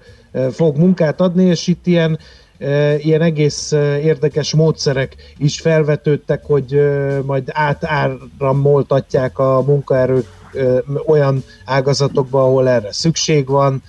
fog 0.51 0.77
munkát 0.77 1.21
adni, 1.21 1.43
és 1.43 1.67
itt 1.67 1.87
ilyen, 1.87 2.17
ilyen 2.97 3.21
egész 3.21 3.71
érdekes 4.01 4.53
módszerek 4.53 5.15
is 5.37 5.59
felvetődtek, 5.59 6.45
hogy 6.45 6.79
majd 7.25 7.49
átáramoltatják 7.51 9.39
a 9.39 9.61
munkaerőt 9.61 10.27
olyan 11.05 11.43
ágazatokba, 11.65 12.43
ahol 12.43 12.69
erre 12.69 12.91
szükség 12.91 13.47
van. 13.47 13.83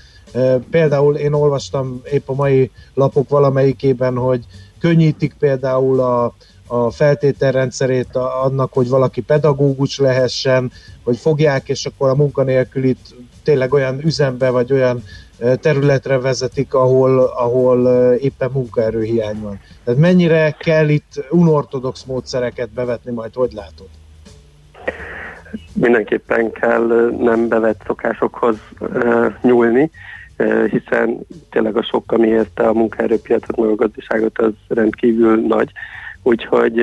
Például 0.71 1.17
én 1.17 1.33
olvastam 1.33 2.01
épp 2.13 2.29
a 2.29 2.35
mai 2.35 2.71
lapok 2.95 3.29
valamelyikében, 3.29 4.17
hogy 4.17 4.45
könnyítik 4.81 5.35
például 5.39 6.01
a, 6.01 6.35
a 6.67 6.91
feltételrendszerét 6.91 8.17
annak, 8.43 8.73
hogy 8.73 8.89
valaki 8.89 9.21
pedagógus 9.21 9.99
lehessen, 9.99 10.73
hogy 11.05 11.17
fogják, 11.17 11.69
és 11.69 11.87
akkor 11.87 12.09
a 12.09 12.15
munkanélkülit 12.15 13.15
tényleg 13.43 13.73
olyan 13.73 14.01
üzembe, 14.05 14.51
vagy 14.51 14.73
olyan 14.73 15.03
területre 15.61 16.19
vezetik, 16.19 16.75
ahol, 16.75 17.19
ahol 17.19 18.13
éppen 18.15 18.51
munkaerőhiány 18.53 19.41
van. 19.41 19.61
Tehát 19.85 20.01
mennyire 20.01 20.57
kell 20.59 20.89
itt 20.89 21.27
unortodox 21.31 22.05
módszereket 22.05 22.71
bevetni, 22.71 23.13
majd 23.13 23.35
hogy 23.35 23.53
látod? 23.53 23.89
mindenképpen 25.73 26.53
kell 26.53 27.11
nem 27.19 27.49
bevett 27.49 27.83
szokásokhoz 27.87 28.57
nyúlni, 29.43 29.91
hiszen 30.71 31.19
tényleg 31.51 31.77
a 31.77 31.83
sok, 31.83 32.13
ami 32.13 32.27
érte 32.27 32.69
a 32.69 32.73
munkaerőpiacot, 32.73 33.57
meg 33.57 33.69
a 33.69 33.75
gazdaságot, 33.75 34.39
az 34.39 34.53
rendkívül 34.69 35.47
nagy. 35.47 35.71
Úgyhogy 36.23 36.79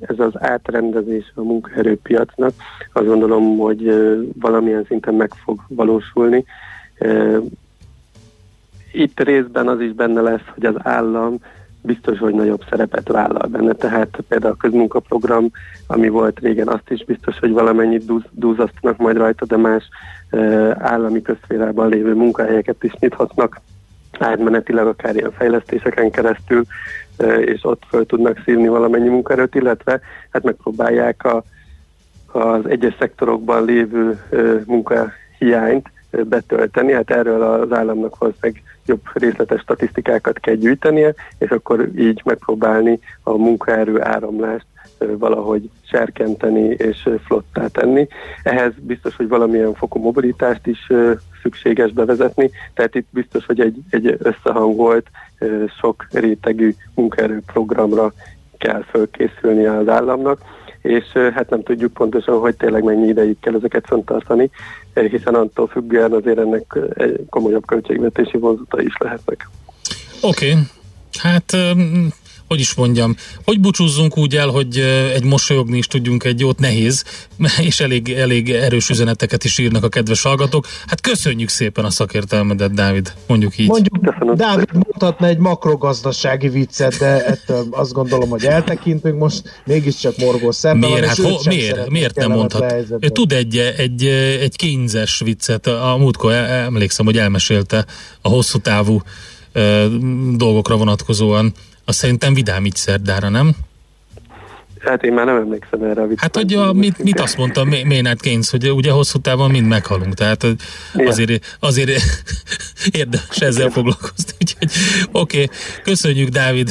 ez 0.00 0.18
az 0.18 0.32
átrendezés 0.34 1.32
a 1.34 1.42
munkaerőpiacnak, 1.42 2.52
azt 2.92 3.06
gondolom, 3.06 3.58
hogy 3.58 3.92
valamilyen 4.40 4.84
szinten 4.88 5.14
meg 5.14 5.32
fog 5.44 5.60
valósulni. 5.68 6.44
Ö, 8.96 9.02
Itt 9.02 9.20
részben 9.20 9.68
az 9.68 9.80
is 9.80 9.92
benne 9.92 10.20
lesz, 10.20 10.46
hogy 10.54 10.64
az 10.66 10.74
állam 10.78 11.38
biztos, 11.82 12.18
hogy 12.18 12.34
nagyobb 12.34 12.62
szerepet 12.70 13.08
vállal 13.08 13.48
benne. 13.48 13.72
Tehát 13.72 14.18
például 14.28 14.52
a 14.52 14.56
közmunkaprogram, 14.56 15.50
ami 15.86 16.08
volt 16.08 16.38
régen, 16.38 16.68
azt 16.68 16.90
is 16.90 17.04
biztos, 17.04 17.38
hogy 17.38 17.50
valamennyit 17.50 18.04
dúz, 18.04 18.22
dúzasztanak 18.30 18.96
majd 18.96 19.16
rajta, 19.16 19.44
de 19.44 19.56
más 19.56 19.88
uh, 20.30 20.70
állami 20.78 21.22
közférában 21.22 21.88
lévő 21.88 22.14
munkahelyeket 22.14 22.84
is 22.84 22.92
nyithatnak 22.98 23.60
átmenetileg 24.18 24.86
akár 24.86 25.16
ilyen 25.16 25.32
fejlesztéseken 25.32 26.10
keresztül, 26.10 26.62
uh, 27.18 27.38
és 27.38 27.64
ott 27.64 27.82
föl 27.88 28.06
tudnak 28.06 28.42
szívni 28.44 28.68
valamennyi 28.68 29.08
munkaerőt, 29.08 29.54
illetve 29.54 30.00
hát 30.30 30.42
megpróbálják 30.42 31.24
a, 31.24 31.42
az 32.38 32.66
egyes 32.68 32.94
szektorokban 32.98 33.64
lévő 33.64 34.20
uh, 34.30 34.60
munkahiányt 34.66 35.90
ö, 36.10 36.22
betölteni. 36.22 36.92
Hát 36.92 37.10
erről 37.10 37.42
az 37.42 37.72
államnak 37.72 38.18
valószínűleg 38.18 38.62
jobb 38.86 39.02
részletes 39.14 39.60
statisztikákat 39.60 40.38
kell 40.38 40.54
gyűjtenie, 40.54 41.14
és 41.38 41.50
akkor 41.50 41.88
így 41.98 42.22
megpróbálni 42.24 42.98
a 43.22 43.30
munkaerő 43.30 44.02
áramlást 44.02 44.66
valahogy 44.98 45.70
serkenteni 45.82 46.68
és 46.68 47.08
flottá 47.24 47.66
tenni. 47.66 48.06
Ehhez 48.42 48.72
biztos, 48.80 49.16
hogy 49.16 49.28
valamilyen 49.28 49.74
fokú 49.74 50.00
mobilitást 50.00 50.66
is 50.66 50.86
szükséges 51.42 51.92
bevezetni, 51.92 52.50
tehát 52.74 52.94
itt 52.94 53.06
biztos, 53.10 53.46
hogy 53.46 53.60
egy, 53.60 53.78
egy 53.90 54.16
összehangolt, 54.18 55.06
sok 55.80 56.06
rétegű 56.10 56.74
munkaerőprogramra 56.94 58.12
kell 58.58 58.82
fölkészülni 58.82 59.66
az 59.66 59.88
államnak, 59.88 60.40
és 60.86 61.04
hát 61.34 61.50
nem 61.50 61.62
tudjuk 61.62 61.92
pontosan, 61.92 62.38
hogy 62.38 62.56
tényleg 62.56 62.82
mennyi 62.82 63.08
ideig 63.08 63.36
kell 63.40 63.54
ezeket 63.54 63.84
fenntartani, 63.86 64.50
hiszen 64.94 65.34
attól 65.34 65.66
függően 65.66 66.12
azért 66.12 66.38
ennek 66.38 66.78
komolyabb 67.30 67.66
költségvetési 67.66 68.38
vonzata 68.38 68.82
is 68.82 68.96
lehetnek. 68.98 69.48
Oké. 70.20 70.50
Okay. 70.50 70.62
Hát, 71.18 71.52
öm, 71.52 72.12
hogy 72.48 72.60
is 72.60 72.74
mondjam, 72.74 73.16
hogy 73.44 73.60
búcsúzzunk 73.60 74.18
úgy 74.18 74.36
el, 74.36 74.48
hogy 74.48 74.78
egy 75.14 75.24
mosolyogni 75.24 75.76
is 75.78 75.86
tudjunk 75.86 76.24
egy 76.24 76.40
jót, 76.40 76.58
nehéz, 76.58 77.04
és 77.68 77.80
elég, 77.80 78.10
elég 78.12 78.50
erős 78.50 78.88
üzeneteket 78.88 79.44
is 79.44 79.58
írnak 79.58 79.84
a 79.84 79.88
kedves 79.88 80.22
hallgatók. 80.22 80.66
Hát 80.86 81.00
köszönjük 81.00 81.48
szépen 81.48 81.84
a 81.84 81.90
szakértelmedet, 81.90 82.74
Dávid, 82.74 83.12
mondjuk 83.26 83.58
így. 83.58 83.68
Mondjuk, 83.68 83.96
Dávid 84.34 84.68
mondhatna 84.72 85.26
egy 85.26 85.38
makrogazdasági 85.38 86.48
viccet, 86.48 86.98
de 86.98 87.24
ettől 87.24 87.66
azt 87.70 87.92
gondolom, 87.92 88.28
hogy 88.28 88.44
eltekintünk 88.44 89.18
most, 89.18 89.62
mégiscsak 89.64 90.16
morgó 90.16 90.50
szemben. 90.50 90.90
Miért, 90.90 91.16
van, 91.16 91.30
hát 91.30 91.36
ho, 91.42 91.48
miért, 91.48 91.90
miért 91.90 92.16
nem 92.16 92.30
mondhat? 92.30 92.74
Ő 93.00 93.08
tud 93.08 93.32
egy, 93.32 93.56
egy, 93.76 94.04
egy 94.40 94.56
kényzes 94.56 95.18
viccet, 95.24 95.66
a 95.66 95.96
múltkor 95.98 96.32
e- 96.32 96.64
emlékszem, 96.64 97.04
hogy 97.04 97.18
elmesélte 97.18 97.84
a 98.20 98.28
hosszú 98.28 98.58
távú 98.58 99.02
dolgokra 100.36 100.76
vonatkozóan. 100.76 101.52
Azt 101.88 101.98
szerintem 101.98 102.34
vidám 102.34 102.64
így 102.64 102.74
szerdára, 102.74 103.28
nem? 103.28 103.50
Hát 104.86 105.02
én 105.02 105.12
már 105.12 105.26
nem 105.26 105.36
emlékszem 105.36 105.82
erre 105.82 106.00
a 106.00 106.06
viccre. 106.06 106.22
Hát, 106.22 106.36
hogy 106.36 106.54
a, 106.54 106.72
mit, 106.72 107.02
mit 107.02 107.20
azt 107.20 107.36
mondta 107.36 107.64
May- 107.64 107.84
Maynard 107.84 108.20
Keynes, 108.20 108.50
hogy 108.50 108.70
ugye 108.70 108.90
hosszú 108.90 109.18
távon 109.18 109.50
mind 109.50 109.66
meghalunk, 109.66 110.14
tehát 110.14 110.46
azért, 110.94 111.56
azért 111.60 111.90
érdemes 113.00 113.40
ezzel 113.40 113.70
foglalkozni. 113.70 114.32
Úgyhogy 114.40 114.70
oké, 115.12 115.42
okay. 115.42 115.56
köszönjük 115.82 116.28
Dávid, 116.28 116.70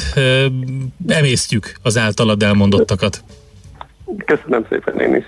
emésztjük 1.08 1.74
az 1.82 1.98
általad 1.98 2.44
elmondottakat. 2.44 3.24
Köszönöm 4.26 4.66
szépen 4.70 5.00
én 5.00 5.16
is. 5.16 5.26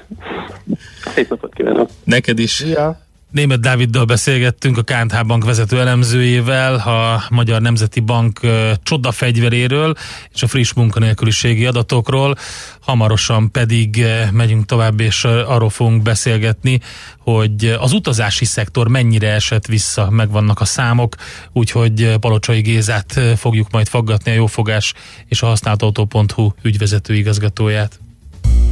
Szép 1.13 1.29
napot 1.29 1.53
kívánok. 1.53 1.89
Neked 2.03 2.39
is. 2.39 2.59
Ja. 2.59 3.06
Német 3.37 3.59
Dáviddal 3.59 4.05
beszélgettünk 4.05 4.77
a 4.77 4.81
KNH 4.81 5.25
Bank 5.25 5.45
vezető 5.45 5.79
elemzőjével, 5.79 6.75
a 6.75 7.23
Magyar 7.29 7.61
Nemzeti 7.61 7.99
Bank 7.99 8.39
csodafegyveréről 8.83 9.93
és 10.33 10.43
a 10.43 10.47
friss 10.47 10.73
munkanélküliségi 10.73 11.65
adatokról. 11.65 12.35
Hamarosan 12.79 13.51
pedig 13.51 14.05
megyünk 14.31 14.65
tovább, 14.65 14.99
és 14.99 15.23
arról 15.23 15.69
fogunk 15.69 16.01
beszélgetni, 16.01 16.79
hogy 17.17 17.75
az 17.79 17.91
utazási 17.91 18.45
szektor 18.45 18.87
mennyire 18.87 19.29
esett 19.33 19.65
vissza, 19.65 20.09
megvannak 20.09 20.59
a 20.61 20.65
számok, 20.65 21.15
úgyhogy 21.53 22.15
Palocsai 22.19 22.61
Gézát 22.61 23.19
fogjuk 23.35 23.71
majd 23.71 23.87
faggatni 23.87 24.31
a 24.31 24.35
jófogás 24.35 24.93
és 25.27 25.41
a 25.41 25.45
használtautó.hu 25.45 26.51
ügyvezető 26.61 27.13
igazgatóját. 27.15 27.99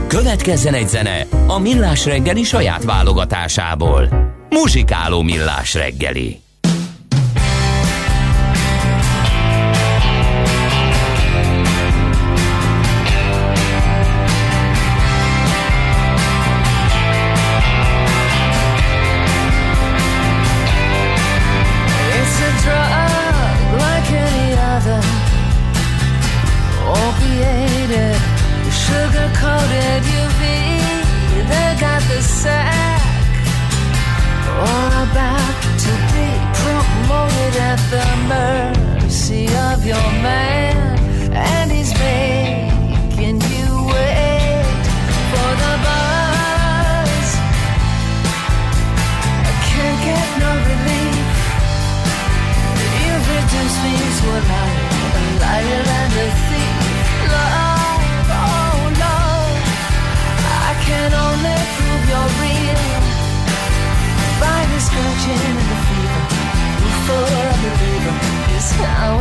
Következzen 0.08 0.74
egy 0.74 0.90
zene 0.90 1.28
a 1.48 1.60
Millás 1.60 2.06
reggeli 2.06 2.44
saját 2.44 2.84
válogatásából. 2.84 4.34
Muzsikáló 4.50 5.22
Millás 5.22 5.74
reggeli. 5.74 6.45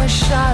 Shot 0.09 0.54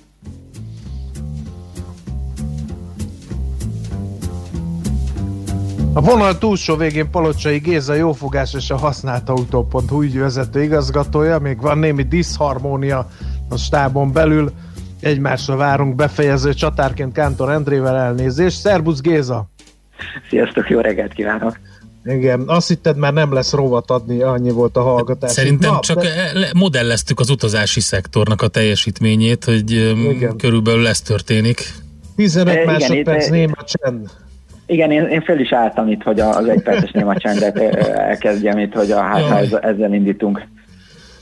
A 5.93 6.01
vonal 6.01 6.37
túlsó 6.37 6.75
végén 6.75 7.09
Palocsai 7.09 7.57
Géza 7.57 7.93
jófogás 7.93 8.53
és 8.53 8.69
a 8.69 8.77
használt 8.77 9.29
autó.hu 9.29 10.01
ügyvezető 10.01 10.63
igazgatója, 10.63 11.39
még 11.39 11.61
van 11.61 11.77
némi 11.77 12.03
diszharmónia 12.03 13.09
a 13.49 13.57
stábon 13.57 14.11
belül, 14.11 14.51
egymásra 14.99 15.55
várunk 15.55 15.95
befejező 15.95 16.53
csatárként 16.53 17.13
Kántor 17.13 17.49
Endrével 17.49 17.95
elnézést. 17.95 18.59
Szerbusz 18.59 19.01
Géza! 19.01 19.49
Sziasztok, 20.29 20.69
jó 20.69 20.79
reggelt 20.79 21.13
kívánok! 21.13 21.59
Igen, 22.03 22.43
azt 22.47 22.67
hitted 22.67 22.97
már 22.97 23.13
nem 23.13 23.33
lesz 23.33 23.53
rovat 23.53 23.91
adni, 23.91 24.21
annyi 24.21 24.51
volt 24.51 24.77
a 24.77 24.81
hallgatás. 24.81 25.31
Szerintem 25.31 25.71
Na, 25.71 25.79
csak 25.79 26.01
de... 26.01 26.49
modelleztük 26.53 27.19
az 27.19 27.29
utazási 27.29 27.79
szektornak 27.79 28.41
a 28.41 28.47
teljesítményét, 28.47 29.43
hogy 29.43 29.71
Igen. 29.71 30.37
körülbelül 30.37 30.87
ez 30.87 31.01
történik. 31.01 31.73
15 32.15 32.55
e, 32.55 32.65
másodperc 32.65 33.29
néma 33.29 33.63
csend. 33.63 34.09
Igen, 34.71 34.91
én, 34.91 35.03
én 35.03 35.21
fel 35.21 35.39
is 35.39 35.53
álltam 35.53 35.87
itt, 35.87 36.03
hogy 36.03 36.19
az 36.19 36.47
egy 36.47 36.61
perces 36.61 36.91
néma 36.91 37.17
csendet 37.17 37.57
elkezdjem 37.57 38.57
itt, 38.57 38.73
hogy 38.73 38.91
a, 38.91 39.01
hát, 39.01 39.53
ezzel 39.53 39.93
indítunk. 39.93 40.47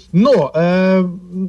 No, 0.09 0.31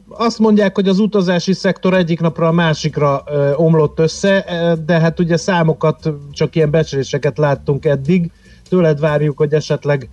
azt 0.08 0.38
mondják, 0.38 0.74
hogy 0.74 0.88
az 0.88 0.98
utazási 0.98 1.52
szektor 1.52 1.94
egyik 1.94 2.20
napra 2.20 2.46
a 2.46 2.52
másikra 2.52 3.22
omlott 3.56 3.98
össze, 3.98 4.44
de 4.86 5.00
hát 5.00 5.20
ugye 5.20 5.36
számokat, 5.36 6.10
csak 6.32 6.56
ilyen 6.56 6.70
becsléseket 6.70 7.38
láttunk 7.38 7.84
eddig. 7.84 8.30
Tőled 8.68 9.00
várjuk, 9.00 9.36
hogy 9.38 9.52
esetleg 9.52 10.08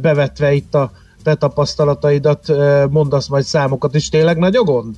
bevetve 0.00 0.52
itt 0.52 0.74
a 0.74 0.90
te 1.22 1.34
tapasztalataidat 1.34 2.52
mondasz 2.90 3.28
majd 3.28 3.44
számokat 3.44 3.94
is. 3.94 4.08
Tényleg 4.08 4.38
nagy 4.38 4.56
a 4.56 4.62
gond? 4.62 4.94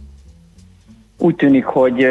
Úgy 1.18 1.34
tűnik, 1.34 1.64
hogy 1.64 2.06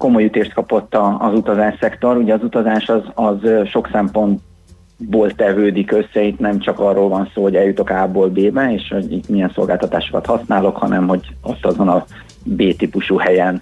komoly 0.00 0.24
ütést 0.24 0.52
kapott 0.52 0.94
az 1.18 1.34
utazásszektor. 1.34 2.16
Ugye 2.16 2.34
az 2.34 2.42
utazás 2.42 2.88
az, 2.88 3.02
az 3.14 3.36
sok 3.66 3.88
szempontból 3.92 5.30
tevődik 5.36 5.92
össze, 5.92 6.22
itt 6.22 6.38
nem 6.38 6.58
csak 6.58 6.78
arról 6.78 7.08
van 7.08 7.30
szó, 7.34 7.42
hogy 7.42 7.56
eljutok 7.56 7.90
A-ból 7.90 8.28
B-be, 8.28 8.72
és 8.72 8.88
hogy 8.88 9.12
itt 9.12 9.28
milyen 9.28 9.52
szolgáltatásokat 9.54 10.26
használok, 10.26 10.76
hanem 10.76 11.08
hogy 11.08 11.26
ott 11.42 11.64
azon 11.64 11.88
a 11.88 12.04
B-típusú 12.44 13.16
helyen 13.16 13.60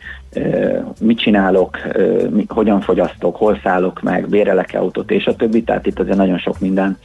mit 1.01 1.19
csinálok, 1.19 1.78
hogyan 2.48 2.81
fogyasztok, 2.81 3.36
hol 3.36 3.60
szállok 3.62 4.02
meg, 4.02 4.28
bérelek 4.28 4.74
autót 4.74 5.10
és 5.10 5.27
a 5.27 5.36
többi, 5.36 5.62
tehát 5.62 5.86
itt 5.86 5.98
azért 5.98 6.16
nagyon 6.16 6.39
sok 6.39 6.60
minden 6.60 6.98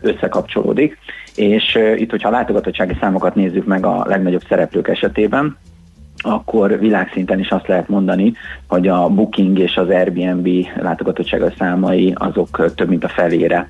összekapcsolódik. 0.00 0.98
És 1.34 1.78
itt, 1.96 2.10
hogyha 2.10 2.28
a 2.28 2.32
látogatottsági 2.32 2.96
számokat 3.00 3.34
nézzük 3.34 3.66
meg 3.66 3.86
a 3.86 4.04
legnagyobb 4.08 4.44
szereplők 4.48 4.88
esetében, 4.88 5.56
akkor 6.26 6.78
világszinten 6.78 7.38
is 7.38 7.48
azt 7.48 7.66
lehet 7.66 7.88
mondani, 7.88 8.32
hogy 8.68 8.88
a 8.88 9.08
Booking 9.08 9.58
és 9.58 9.76
az 9.76 9.88
Airbnb 9.88 10.48
látogatottsága 10.80 11.52
számai 11.58 12.12
azok 12.16 12.74
több 12.74 12.88
mint 12.88 13.04
a 13.04 13.08
felére 13.08 13.68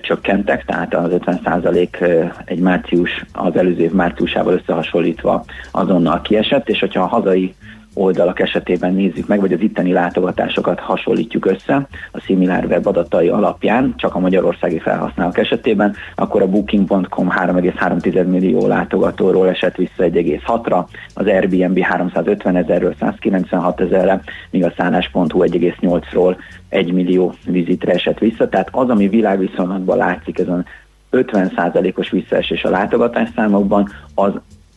csökkentek, 0.00 0.64
tehát 0.64 0.94
az 0.94 1.10
50% 1.12 2.30
egy 2.44 2.58
március, 2.58 3.24
az 3.32 3.56
előző 3.56 3.82
év 3.82 3.92
márciusával 3.92 4.52
összehasonlítva 4.54 5.44
azonnal 5.70 6.20
kiesett, 6.20 6.68
és 6.68 6.80
hogyha 6.80 7.02
a 7.02 7.06
hazai 7.06 7.54
oldalak 7.94 8.40
esetében 8.40 8.94
nézzük 8.94 9.26
meg, 9.26 9.40
vagy 9.40 9.52
az 9.52 9.60
itteni 9.60 9.92
látogatásokat 9.92 10.80
hasonlítjuk 10.80 11.46
össze 11.46 11.86
a 12.10 12.20
Similar 12.20 12.64
Web 12.64 12.86
adatai 12.86 13.28
alapján, 13.28 13.94
csak 13.96 14.14
a 14.14 14.18
magyarországi 14.18 14.78
felhasználók 14.78 15.38
esetében, 15.38 15.94
akkor 16.14 16.42
a 16.42 16.48
Booking.com 16.48 17.28
3,3 17.30 18.26
millió 18.26 18.66
látogatóról 18.66 19.48
esett 19.48 19.76
vissza 19.76 19.92
1,6-ra, 19.98 20.84
az 21.14 21.26
Airbnb 21.26 21.78
350 21.78 22.56
ezerről 22.56 22.94
196 23.00 23.80
ezerre, 23.80 24.20
míg 24.50 24.64
a 24.64 24.72
szállás.hu 24.76 25.22
1,8-ról 25.22 26.36
1 26.68 26.92
millió 26.92 27.34
vizitre 27.46 27.92
esett 27.92 28.18
vissza, 28.18 28.48
tehát 28.48 28.68
az, 28.72 28.88
ami 28.88 29.08
világviszonylatban 29.08 29.96
látszik, 29.96 30.38
ez 30.38 30.48
a 30.48 30.64
50%-os 31.12 32.10
visszaesés 32.10 32.64
a 32.64 32.70
látogatásszámokban, 32.70 33.88
az 34.14 34.32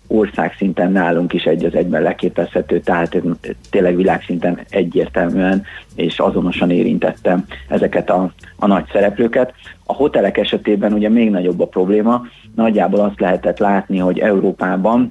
országszinten 0.07 0.91
nálunk 0.91 1.33
is 1.33 1.43
egy 1.43 1.65
az 1.65 1.75
egyben 1.75 2.01
leképezhető, 2.01 2.79
tehát 2.79 3.21
tényleg 3.69 3.95
világszinten 3.95 4.59
egyértelműen 4.69 5.63
és 5.95 6.19
azonosan 6.19 6.71
érintette 6.71 7.43
ezeket 7.67 8.09
a, 8.09 8.31
a 8.55 8.67
nagy 8.67 8.85
szereplőket. 8.91 9.53
A 9.85 9.93
hotelek 9.93 10.37
esetében 10.37 10.93
ugye 10.93 11.09
még 11.09 11.29
nagyobb 11.29 11.59
a 11.59 11.67
probléma, 11.67 12.21
nagyjából 12.55 12.99
azt 12.99 13.19
lehetett 13.19 13.57
látni, 13.57 13.97
hogy 13.97 14.19
Európában 14.19 15.09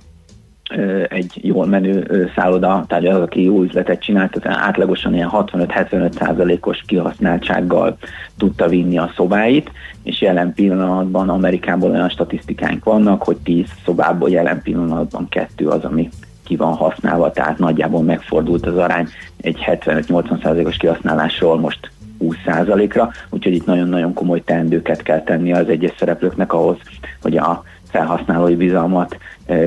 egy 1.08 1.32
jól 1.34 1.66
menő 1.66 2.30
szálloda, 2.34 2.84
tehát 2.88 3.04
az, 3.04 3.20
aki 3.20 3.42
jó 3.42 3.62
üzletet 3.62 4.02
csinált, 4.02 4.40
tehát 4.40 4.58
átlagosan 4.58 5.14
ilyen 5.14 5.30
65-75 5.32 6.12
százalékos 6.18 6.82
kihasználtsággal 6.86 7.96
tudta 8.38 8.68
vinni 8.68 8.98
a 8.98 9.12
szobáit, 9.16 9.70
és 10.02 10.20
jelen 10.20 10.54
pillanatban 10.54 11.28
Amerikából 11.28 11.90
olyan 11.90 12.08
statisztikáink 12.08 12.84
vannak, 12.84 13.22
hogy 13.22 13.36
10 13.36 13.66
szobából 13.84 14.30
jelen 14.30 14.62
pillanatban 14.62 15.28
kettő 15.28 15.68
az, 15.68 15.84
ami 15.84 16.08
ki 16.44 16.56
van 16.56 16.74
használva, 16.74 17.30
tehát 17.30 17.58
nagyjából 17.58 18.02
megfordult 18.02 18.66
az 18.66 18.76
arány 18.76 19.08
egy 19.40 19.64
75-80 19.66 20.42
százalékos 20.42 20.76
kihasználásról 20.76 21.58
most 21.58 21.90
20 22.18 22.36
százalékra, 22.44 23.10
úgyhogy 23.30 23.54
itt 23.54 23.66
nagyon-nagyon 23.66 24.12
komoly 24.12 24.42
teendőket 24.44 25.02
kell 25.02 25.22
tenni 25.22 25.52
az 25.52 25.68
egyes 25.68 25.92
szereplőknek 25.98 26.52
ahhoz, 26.52 26.76
hogy 27.22 27.36
a 27.36 27.62
felhasználói 27.94 28.54
bizalmat 28.54 29.16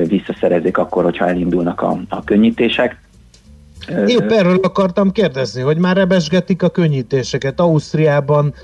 visszaszerezik 0.06 0.78
akkor, 0.78 1.04
hogyha 1.04 1.28
elindulnak 1.28 1.80
a, 1.80 1.98
a 2.08 2.24
könnyítések. 2.24 3.00
Épp 4.06 4.30
erről 4.30 4.58
akartam 4.62 5.12
kérdezni, 5.12 5.62
hogy 5.62 5.78
már 5.78 5.96
rebesgetik 5.96 6.62
a 6.62 6.68
könnyítéseket. 6.68 7.60
Ausztriában, 7.60 8.54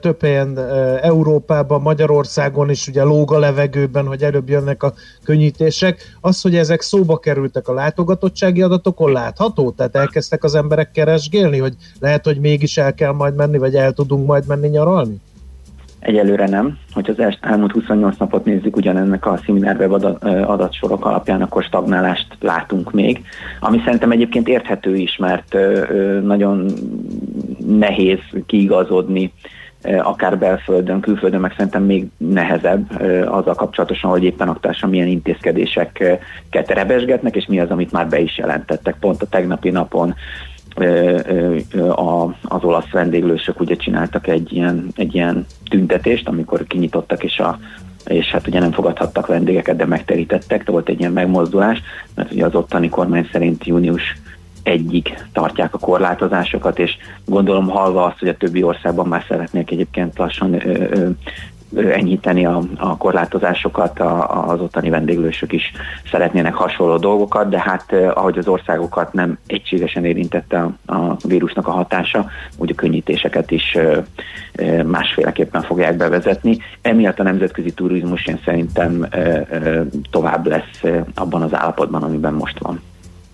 több 0.00 0.20
helyen 0.20 0.58
Európában, 1.02 1.80
Magyarországon 1.80 2.70
is 2.70 2.88
ugye 2.88 3.02
lóg 3.02 3.32
a 3.32 3.38
levegőben, 3.38 4.06
hogy 4.06 4.22
előbb 4.22 4.48
jönnek 4.48 4.82
a 4.82 4.92
könnyítések. 5.24 6.16
Az, 6.20 6.40
hogy 6.40 6.56
ezek 6.56 6.80
szóba 6.80 7.18
kerültek 7.18 7.68
a 7.68 7.72
látogatottsági 7.72 8.62
adatokon 8.62 9.12
látható? 9.12 9.70
Tehát 9.70 9.96
elkezdtek 9.96 10.44
az 10.44 10.54
emberek 10.54 10.90
keresgélni, 10.90 11.58
hogy 11.58 11.74
lehet, 12.00 12.24
hogy 12.24 12.40
mégis 12.40 12.76
el 12.76 12.94
kell 12.94 13.12
majd 13.12 13.34
menni, 13.34 13.58
vagy 13.58 13.74
el 13.74 13.92
tudunk 13.92 14.26
majd 14.26 14.46
menni 14.46 14.68
nyaralni? 14.68 15.20
Egyelőre 16.00 16.48
nem. 16.48 16.78
Hogyha 16.92 17.12
az 17.22 17.38
elmúlt 17.40 17.72
28 17.72 18.16
napot 18.16 18.44
nézzük 18.44 18.76
ugyanennek 18.76 19.26
a 19.26 19.38
SimilarWeb 19.44 19.92
adat, 19.92 20.24
adatsorok 20.24 21.04
alapján, 21.04 21.42
akkor 21.42 21.62
stagnálást 21.62 22.26
látunk 22.40 22.92
még, 22.92 23.24
ami 23.60 23.80
szerintem 23.84 24.10
egyébként 24.10 24.48
érthető 24.48 24.96
is, 24.96 25.16
mert 25.16 25.56
nagyon 26.22 26.66
nehéz 27.66 28.20
kiigazodni 28.46 29.32
akár 30.02 30.38
belföldön, 30.38 31.00
külföldön, 31.00 31.40
meg 31.40 31.54
szerintem 31.56 31.82
még 31.82 32.06
nehezebb 32.16 33.02
azzal 33.26 33.54
kapcsolatosan, 33.54 34.10
hogy 34.10 34.24
éppen 34.24 34.48
aktásan 34.48 34.90
milyen 34.90 35.06
intézkedéseket 35.06 36.68
rebesgetnek, 36.68 37.36
és 37.36 37.46
mi 37.46 37.60
az, 37.60 37.70
amit 37.70 37.92
már 37.92 38.08
be 38.08 38.20
is 38.20 38.38
jelentettek. 38.38 38.96
Pont 39.00 39.22
a 39.22 39.26
tegnapi 39.26 39.70
napon 39.70 40.14
az 42.42 42.64
olasz 42.64 42.90
vendéglősök 42.90 43.60
ugye 43.60 43.76
csináltak 43.76 44.26
egy 44.26 44.52
ilyen, 44.52 44.86
egy 44.96 45.14
ilyen 45.14 45.46
tüntetést, 45.68 46.28
amikor 46.28 46.66
kinyitottak 46.66 47.24
és 47.24 47.38
a 47.38 47.58
és 48.04 48.26
hát 48.26 48.46
ugye 48.46 48.60
nem 48.60 48.72
fogadhattak 48.72 49.26
vendégeket, 49.26 49.76
de 49.76 49.86
megterítettek, 49.86 50.64
de 50.64 50.72
volt 50.72 50.88
egy 50.88 51.00
ilyen 51.00 51.12
megmozdulás, 51.12 51.82
mert 52.14 52.32
ugye 52.32 52.44
az 52.44 52.54
ottani 52.54 52.88
kormány 52.88 53.28
szerint 53.32 53.66
június 53.66 54.16
egyig 54.62 55.18
tartják 55.32 55.74
a 55.74 55.78
korlátozásokat, 55.78 56.78
és 56.78 56.96
gondolom 57.24 57.68
halva 57.68 58.04
azt, 58.04 58.18
hogy 58.18 58.28
a 58.28 58.36
többi 58.36 58.62
országban 58.62 59.06
már 59.06 59.24
szeretnék 59.28 59.70
egyébként 59.70 60.18
lassan 60.18 60.52
ö, 60.52 60.86
ö, 60.90 61.08
enyhíteni 61.76 62.46
a, 62.46 62.62
a 62.76 62.96
korlátozásokat, 62.96 64.00
a, 64.00 64.48
az 64.48 64.60
ottani 64.60 64.90
vendéglősök 64.90 65.52
is 65.52 65.72
szeretnének 66.10 66.54
hasonló 66.54 66.96
dolgokat, 66.96 67.48
de 67.48 67.60
hát 67.60 67.92
ahogy 67.92 68.38
az 68.38 68.48
országokat 68.48 69.12
nem 69.12 69.38
egységesen 69.46 70.04
érintette 70.04 70.68
a, 70.86 70.94
a 70.94 71.16
vírusnak 71.26 71.66
a 71.66 71.70
hatása, 71.70 72.26
úgy 72.56 72.70
a 72.70 72.74
könnyítéseket 72.74 73.50
is 73.50 73.76
másféleképpen 74.86 75.62
fogják 75.62 75.96
bevezetni. 75.96 76.58
Emiatt 76.82 77.18
a 77.18 77.22
nemzetközi 77.22 77.72
turizmus 77.72 78.26
én 78.26 78.40
szerintem 78.44 79.08
tovább 80.10 80.46
lesz 80.46 80.82
abban 81.14 81.42
az 81.42 81.54
állapotban, 81.54 82.02
amiben 82.02 82.34
most 82.34 82.58
van. 82.58 82.80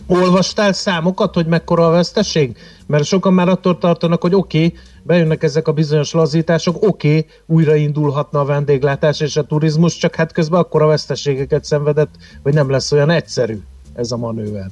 Olvastál 0.06 0.73
számokat, 0.73 1.35
hogy 1.35 1.47
mekkora 1.47 1.86
a 1.86 1.90
veszteség? 1.90 2.56
Mert 2.86 3.05
sokan 3.05 3.32
már 3.32 3.48
attól 3.48 3.78
tartanak, 3.78 4.23
hogy 4.23 4.35
oké, 4.35 4.65
okay, 4.65 4.78
bejönnek 5.06 5.43
ezek 5.43 5.68
a 5.68 5.72
bizonyos 5.72 6.12
lazítások, 6.12 6.76
oké, 6.82 7.09
okay, 7.09 7.26
újraindulhatna 7.47 8.40
a 8.40 8.44
vendéglátás 8.44 9.20
és 9.20 9.36
a 9.36 9.43
turizmus, 9.43 9.97
csak 9.97 10.14
hát 10.14 10.32
közben 10.32 10.60
akkora 10.60 10.86
veszteségeket 10.86 11.64
szenvedett, 11.64 12.14
hogy 12.43 12.55
nem 12.55 12.70
lesz 12.70 12.93
olyan 12.93 13.10
egyszerű 13.10 13.59
ez 13.94 14.12
a 14.12 14.16
manőver. 14.16 14.66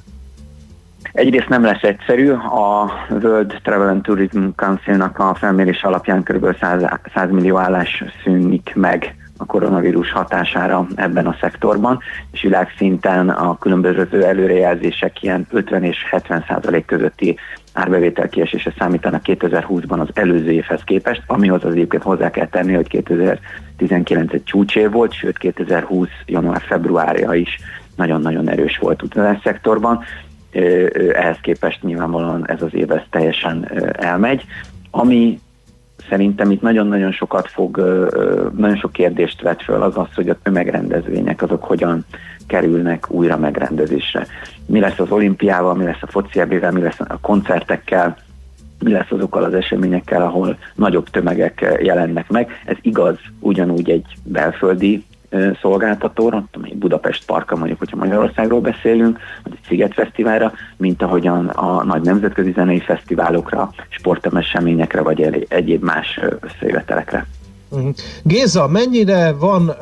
Egyrészt 1.13 1.49
nem 1.49 1.63
lesz 1.63 1.81
egyszerű, 1.81 2.31
a 2.31 2.91
World 3.09 3.59
Travel 3.63 3.87
and 3.87 4.01
Tourism 4.01 4.45
Council-nak 4.55 5.19
a 5.19 5.35
felmérés 5.35 5.83
alapján 5.83 6.23
kb. 6.23 6.57
100, 6.59 6.83
100 7.13 7.29
millió 7.29 7.57
állás 7.57 8.03
szűnik 8.23 8.71
meg 8.75 9.15
a 9.37 9.45
koronavírus 9.45 10.11
hatására 10.11 10.87
ebben 10.95 11.27
a 11.27 11.35
szektorban, 11.39 11.99
és 12.31 12.41
világszinten 12.41 13.29
a 13.29 13.57
különböző 13.57 14.23
előrejelzések 14.23 15.23
ilyen 15.23 15.47
50 15.51 15.83
és 15.83 15.97
70 16.09 16.45
százalék 16.47 16.85
közötti 16.85 17.37
árbevétel 17.73 18.29
kiesése 18.29 18.73
számítanak 18.77 19.21
2020-ban 19.25 19.99
az 19.99 20.07
előző 20.13 20.51
évhez 20.51 20.81
képest, 20.83 21.23
amihoz 21.27 21.63
az 21.63 21.71
egyébként 21.71 22.03
hozzá 22.03 22.29
kell 22.29 22.47
tenni, 22.47 22.73
hogy 22.73 22.87
2019 22.87 24.33
egy 24.33 24.43
csúcsév 24.43 24.91
volt, 24.91 25.13
sőt 25.13 25.37
2020 25.37 26.07
január-februárja 26.25 27.33
is 27.33 27.59
nagyon-nagyon 27.95 28.49
erős 28.49 28.77
volt 28.77 29.01
utazás 29.01 29.39
szektorban, 29.43 30.03
ehhez 31.13 31.37
képest 31.41 31.83
nyilvánvalóan 31.83 32.47
ez 32.47 32.61
az 32.61 32.73
év 32.73 32.91
ez 32.91 33.01
teljesen 33.09 33.71
elmegy. 33.93 34.45
Ami 34.91 35.39
szerintem 36.09 36.51
itt 36.51 36.61
nagyon-nagyon 36.61 37.11
sokat 37.11 37.47
fog, 37.47 37.77
nagyon 38.57 38.77
sok 38.77 38.91
kérdést 38.91 39.41
vet 39.41 39.63
föl 39.63 39.81
az 39.81 39.97
az, 39.97 40.13
hogy 40.15 40.29
a 40.29 40.37
tömegrendezvények 40.43 41.41
azok 41.41 41.63
hogyan 41.63 42.05
kerülnek 42.47 43.11
újra 43.11 43.37
megrendezésre. 43.37 44.27
Mi 44.65 44.79
lesz 44.79 44.99
az 44.99 45.11
olimpiával, 45.11 45.73
mi 45.75 45.83
lesz 45.83 46.01
a 46.01 46.07
foci 46.07 46.43
mi 46.71 46.81
lesz 46.81 46.99
a 46.99 47.17
koncertekkel, 47.21 48.17
mi 48.79 48.91
lesz 48.91 49.11
azokkal 49.11 49.43
az 49.43 49.53
eseményekkel, 49.53 50.21
ahol 50.21 50.57
nagyobb 50.75 51.09
tömegek 51.09 51.77
jelennek 51.81 52.29
meg. 52.29 52.61
Ez 52.65 52.77
igaz 52.81 53.17
ugyanúgy 53.39 53.89
egy 53.89 54.05
belföldi 54.23 55.05
szolgáltatóra, 55.61 56.43
egy 56.61 56.77
Budapest 56.77 57.25
Parka 57.25 57.55
mondjuk, 57.55 57.79
hogyha 57.79 57.97
Magyarországról 57.97 58.61
beszélünk, 58.61 59.19
vagy 59.43 59.53
egy 59.53 59.67
Sziget 59.67 59.93
Fesztiválra, 59.93 60.53
mint 60.77 61.01
ahogyan 61.01 61.47
a 61.47 61.83
nagy 61.83 62.01
nemzetközi 62.01 62.51
zenei 62.51 62.79
fesztiválokra, 62.79 63.69
sporteseményekre, 63.89 65.01
vagy 65.01 65.45
egyéb 65.49 65.83
más 65.83 66.19
összejövetelekre. 66.39 67.25
Mhm. 67.69 67.89
Géza, 68.23 68.67
mennyire 68.67 69.31
van 69.31 69.69
uh, 69.69 69.77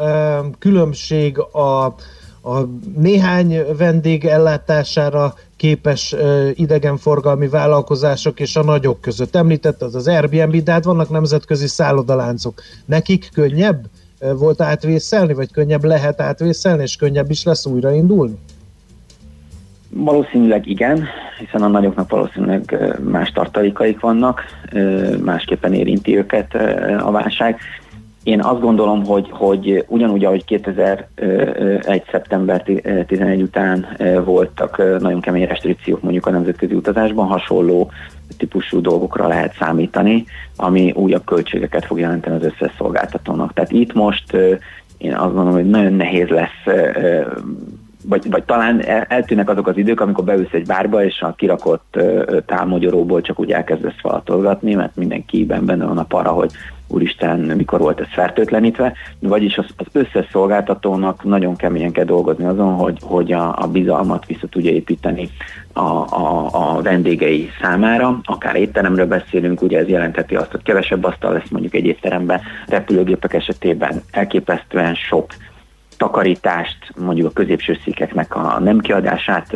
különbség 0.59 1.39
a, 1.39 1.95
a 2.43 2.59
néhány 2.95 3.61
vendég 3.77 4.25
ellátására 4.25 5.33
képes 5.57 6.15
idegenforgalmi 6.53 7.47
vállalkozások 7.47 8.39
és 8.39 8.55
a 8.55 8.63
nagyok 8.63 9.01
között? 9.01 9.35
Említett 9.35 9.81
az 9.81 9.95
az 9.95 10.07
Airbnb, 10.07 10.55
de 10.55 10.71
hát 10.71 10.83
vannak 10.83 11.09
nemzetközi 11.09 11.67
szállodaláncok. 11.67 12.61
Nekik 12.85 13.29
könnyebb 13.33 13.85
volt 14.37 14.61
átvészelni, 14.61 15.33
vagy 15.33 15.51
könnyebb 15.51 15.83
lehet 15.83 16.21
átvészelni, 16.21 16.81
és 16.81 16.95
könnyebb 16.95 17.29
is 17.29 17.43
lesz 17.43 17.65
újraindulni? 17.65 18.37
Valószínűleg 19.89 20.67
igen, 20.67 21.07
hiszen 21.39 21.61
a 21.61 21.67
nagyoknak 21.67 22.09
valószínűleg 22.09 22.79
más 23.03 23.31
tartalékaik 23.31 23.99
vannak, 23.99 24.41
másképpen 25.23 25.73
érinti 25.73 26.17
őket 26.17 26.55
a 26.99 27.11
válság. 27.11 27.59
Én 28.23 28.41
azt 28.41 28.59
gondolom, 28.59 29.05
hogy, 29.05 29.29
hogy 29.31 29.85
ugyanúgy, 29.87 30.25
ahogy 30.25 30.45
2001. 30.45 32.03
szeptember 32.11 32.63
11 33.07 33.41
után 33.41 33.87
voltak 34.25 34.99
nagyon 34.99 35.21
kemény 35.21 35.45
restrikciók 35.45 36.01
mondjuk 36.01 36.25
a 36.25 36.31
nemzetközi 36.31 36.73
utazásban, 36.73 37.27
hasonló 37.27 37.91
típusú 38.37 38.81
dolgokra 38.81 39.27
lehet 39.27 39.55
számítani, 39.59 40.25
ami 40.55 40.91
újabb 40.91 41.25
költségeket 41.25 41.85
fog 41.85 41.99
jelenteni 41.99 42.35
az 42.35 42.43
összes 42.43 42.71
szolgáltatónak. 42.77 43.53
Tehát 43.53 43.71
itt 43.71 43.93
most 43.93 44.37
én 44.97 45.13
azt 45.13 45.33
gondolom, 45.33 45.53
hogy 45.53 45.69
nagyon 45.69 45.93
nehéz 45.93 46.27
lesz 46.27 46.75
vagy, 48.03 48.29
vagy 48.29 48.43
talán 48.43 48.85
eltűnnek 49.07 49.49
azok 49.49 49.67
az 49.67 49.77
idők, 49.77 50.01
amikor 50.01 50.23
beülsz 50.23 50.53
egy 50.53 50.65
bárba, 50.65 51.03
és 51.05 51.21
a 51.21 51.33
kirakott 51.37 51.99
tálmagyaróból 52.45 53.21
csak 53.21 53.39
úgy 53.39 53.51
elkezdesz 53.51 53.99
falatolgatni, 53.99 54.73
mert 54.73 54.95
mindenkiben 54.95 55.65
benne 55.65 55.85
van 55.85 55.97
a 55.97 56.03
para, 56.03 56.29
hogy 56.29 56.51
úristen, 56.91 57.39
mikor 57.39 57.79
volt 57.79 57.99
ez 57.99 58.07
fertőtlenítve, 58.09 58.93
vagyis 59.19 59.57
az, 59.57 59.65
az 59.77 59.85
összes 59.91 60.27
szolgáltatónak 60.31 61.23
nagyon 61.23 61.55
keményen 61.55 61.91
kell 61.91 62.05
dolgozni 62.05 62.45
azon, 62.45 62.73
hogy, 62.73 62.97
hogy 63.01 63.31
a, 63.31 63.55
a 63.61 63.67
bizalmat 63.67 64.25
vissza 64.25 64.47
tudja 64.47 64.71
építeni 64.71 65.29
a, 65.73 65.79
a, 65.79 66.49
a 66.51 66.81
vendégei 66.81 67.49
számára, 67.61 68.19
akár 68.23 68.55
étteremről 68.55 69.07
beszélünk, 69.07 69.61
ugye 69.61 69.79
ez 69.79 69.87
jelentheti 69.87 70.35
azt, 70.35 70.51
hogy 70.51 70.63
kevesebb 70.63 71.03
asztal 71.03 71.33
lesz 71.33 71.49
mondjuk 71.49 71.73
egy 71.73 71.85
étteremben, 71.85 72.41
repülőgépek 72.67 73.33
esetében 73.33 74.01
elképesztően 74.11 74.95
sok 74.95 75.25
takarítást, 76.01 76.77
mondjuk 76.99 77.27
a 77.27 77.33
középső 77.33 77.77
székeknek 77.83 78.35
a 78.35 78.59
nem 78.59 78.79
kiadását 78.79 79.51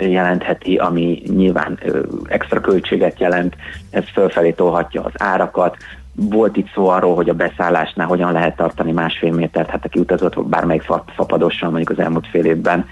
jelentheti, 0.00 0.76
ami 0.76 1.22
nyilván 1.26 1.78
extra 2.24 2.60
költséget 2.60 3.20
jelent, 3.20 3.56
ez 3.90 4.04
fölfelé 4.12 4.50
tolhatja 4.50 5.02
az 5.02 5.12
árakat, 5.14 5.76
volt 6.16 6.56
itt 6.56 6.70
szó 6.74 6.88
arról, 6.88 7.14
hogy 7.14 7.28
a 7.28 7.34
beszállásnál 7.34 8.06
hogyan 8.06 8.32
lehet 8.32 8.56
tartani 8.56 8.92
másfél 8.92 9.32
métert, 9.32 9.70
hát 9.70 9.84
aki 9.84 9.98
utazott 9.98 10.46
bármelyik 10.46 10.84
fapadossal 11.16 11.70
mondjuk 11.70 11.98
az 11.98 12.04
elmúlt 12.04 12.26
fél 12.26 12.44
évben, 12.44 12.86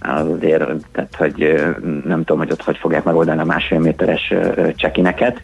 azért, 0.00 0.70
tehát 0.92 1.14
hogy 1.16 1.64
nem 2.04 2.18
tudom, 2.18 2.38
hogy 2.38 2.52
ott 2.52 2.62
hogy 2.62 2.76
fogják 2.76 3.04
megoldani 3.04 3.40
a 3.40 3.44
másfél 3.44 3.78
méteres 3.78 4.34
csekineket, 4.74 5.42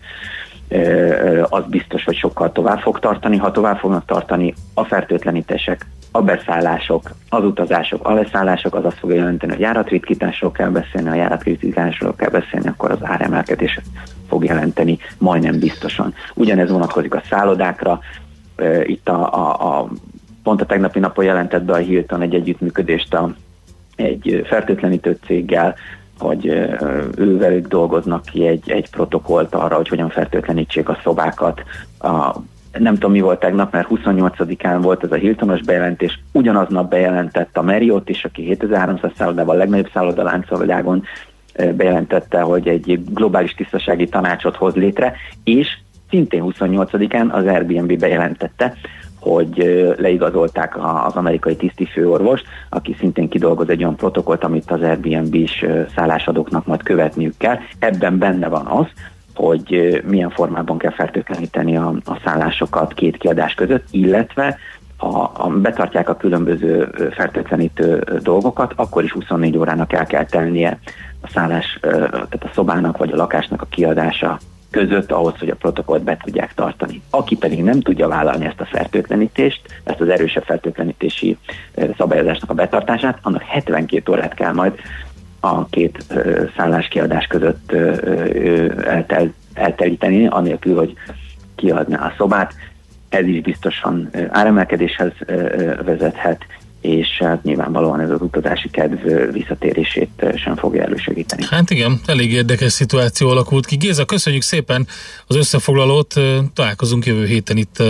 az 1.43 1.65
biztos, 1.67 2.05
hogy 2.05 2.17
sokkal 2.17 2.53
tovább 2.53 2.79
fog 2.79 2.99
tartani. 2.99 3.37
Ha 3.37 3.51
tovább 3.51 3.79
fognak 3.79 4.05
tartani 4.05 4.55
a 4.75 4.85
fertőtlenítések, 4.85 5.87
a 6.11 6.23
beszállások, 6.23 7.11
az 7.29 7.45
utazások, 7.45 8.09
a 8.09 8.13
leszállások, 8.13 8.75
az 8.75 8.85
azt 8.85 8.99
fogja 8.99 9.17
jelenteni, 9.17 9.53
hogy 9.53 9.61
járatritkításról 9.61 10.53
kell 10.53 10.69
beszélni, 10.69 11.09
a 11.09 11.15
járatritkításról 11.15 12.15
kell 12.15 12.31
beszélni, 12.31 12.69
akkor 12.69 12.91
az 12.91 12.99
áremelkedés 13.03 13.81
fog 14.33 14.45
jelenteni 14.45 14.99
majdnem 15.19 15.59
biztosan. 15.59 16.15
Ugyanez 16.35 16.71
vonatkozik 16.71 17.15
a 17.15 17.23
szállodákra, 17.29 18.01
itt 18.85 19.09
a, 19.09 19.35
a, 19.35 19.79
a 19.79 19.89
pont 20.43 20.61
a 20.61 20.67
tegnapi 20.67 20.99
napon 20.99 21.25
jelentett 21.25 21.63
be 21.63 21.73
a 21.73 21.77
Hilton 21.77 22.21
egy 22.21 22.35
együttműködést 22.35 23.15
a, 23.15 23.35
egy 23.97 24.43
fertőtlenítő 24.45 25.19
céggel, 25.27 25.75
hogy 26.19 26.47
ővelük 27.17 27.67
dolgoznak 27.67 28.25
ki 28.25 28.47
egy, 28.47 28.71
egy 28.71 28.91
protokollt 28.91 29.55
arra, 29.55 29.77
hogy 29.77 29.89
hogyan 29.89 30.09
fertőtlenítsék 30.09 30.89
a 30.89 30.99
szobákat. 31.03 31.63
A, 31.99 32.37
nem 32.79 32.95
tudom 32.95 33.11
mi 33.11 33.21
volt 33.21 33.41
tegnap, 33.41 33.73
mert 33.73 33.89
28-án 33.91 34.79
volt 34.83 35.05
ez 35.05 35.13
a 35.13 35.15
Hiltonos 35.15 35.61
bejelentés, 35.61 36.21
ugyanaznap 36.33 36.91
bejelentett 36.91 37.57
a 37.57 37.63
Marriott 37.63 38.09
is, 38.09 38.25
aki 38.25 38.43
7300 38.43 39.11
szállodával 39.17 39.55
a 39.55 39.59
legnagyobb 39.59 39.91
szállodalánc 39.93 40.51
a 40.51 40.59
világon 40.59 41.03
bejelentette, 41.75 42.41
hogy 42.41 42.69
egy 42.69 43.01
globális 43.11 43.55
tisztasági 43.55 44.09
tanácsot 44.09 44.57
hoz 44.57 44.75
létre, 44.75 45.15
és 45.45 45.79
szintén 46.11 46.43
28-án 46.47 47.31
az 47.31 47.47
Airbnb 47.47 47.99
bejelentette, 47.99 48.75
hogy 49.21 49.85
leigazolták 49.99 50.77
az 51.07 51.15
amerikai 51.15 51.57
tisztifőorvost, 51.57 52.45
aki 52.69 52.97
szintén 52.99 53.29
kidolgoz 53.29 53.69
egy 53.69 53.83
olyan 53.83 53.97
protokollt, 53.97 54.45
amit 54.45 54.71
az 54.71 54.83
Airbnb-s 54.83 55.67
szállásadóknak 55.95 56.67
majd 56.67 56.83
követniük 56.83 57.37
kell. 57.37 57.59
Ebben 57.79 58.19
benne 58.19 58.49
van 58.49 58.67
az, 58.67 58.87
hogy 59.35 60.01
milyen 60.07 60.31
formában 60.31 60.79
kell 60.79 60.91
fertőtleníteni 60.91 61.77
a, 61.77 61.95
a 62.05 62.19
szállásokat 62.25 62.95
két 62.95 63.17
kiadás 63.17 63.55
között, 63.55 63.87
illetve 63.91 64.59
ha 65.09 65.49
betartják 65.49 66.09
a 66.09 66.17
különböző 66.17 66.91
fertőtlenítő 67.11 68.05
dolgokat, 68.23 68.73
akkor 68.77 69.05
is 69.05 69.13
24 69.13 69.57
órának 69.57 69.93
el 69.93 70.07
kell 70.07 70.25
tennie 70.25 70.79
a 71.21 71.29
szállás, 71.29 71.79
tehát 71.81 72.45
a 72.45 72.51
szobának 72.55 72.97
vagy 72.97 73.13
a 73.13 73.17
lakásnak 73.17 73.63
a 73.63 73.67
kiadása 73.71 74.39
között 74.71 75.13
ahhoz, 75.13 75.39
hogy 75.39 75.49
a 75.49 75.55
protokollt 75.55 76.03
be 76.03 76.17
tudják 76.17 76.55
tartani. 76.55 77.03
Aki 77.11 77.37
pedig 77.37 77.63
nem 77.63 77.81
tudja 77.81 78.09
vállalni 78.09 78.45
ezt 78.45 78.61
a 78.61 78.65
fertőtlenítést, 78.65 79.61
ezt 79.85 80.01
az 80.01 80.09
erősebb 80.09 80.45
fertőtlenítési 80.45 81.39
szabályozásnak 81.97 82.51
a 82.51 82.55
betartását, 82.55 83.19
annak 83.23 83.43
72 83.43 84.13
órát 84.13 84.35
kell 84.35 84.53
majd 84.53 84.73
a 85.41 85.67
két 85.67 86.05
szálláskiadás 86.57 87.27
között 87.27 87.73
eltel, 88.85 89.33
eltelíteni, 89.55 90.27
anélkül, 90.27 90.77
hogy 90.77 90.95
kiadná 91.55 92.07
a 92.07 92.13
szobát. 92.17 92.55
Ez 93.13 93.27
is 93.27 93.41
biztosan 93.41 94.11
áremelkedéshez 94.29 95.13
vezethet, 95.85 96.45
és 96.81 97.09
hát 97.19 97.43
nyilvánvalóan 97.43 98.01
ez 98.01 98.11
az 98.11 98.21
utazási 98.21 98.71
kedv 98.71 99.33
visszatérését 99.33 100.25
sem 100.37 100.57
fogja 100.57 100.83
elősegíteni. 100.83 101.45
Hát 101.51 101.71
igen, 101.71 102.01
elég 102.07 102.33
érdekes 102.33 102.73
szituáció 102.73 103.29
alakult 103.29 103.67
ki. 103.67 103.77
Géza, 103.77 104.05
köszönjük 104.05 104.43
szépen 104.43 104.87
az 105.27 105.37
összefoglalót, 105.37 106.15
találkozunk 106.55 107.07
jövő 107.07 107.27
héten 107.27 107.57
itt 107.57 107.83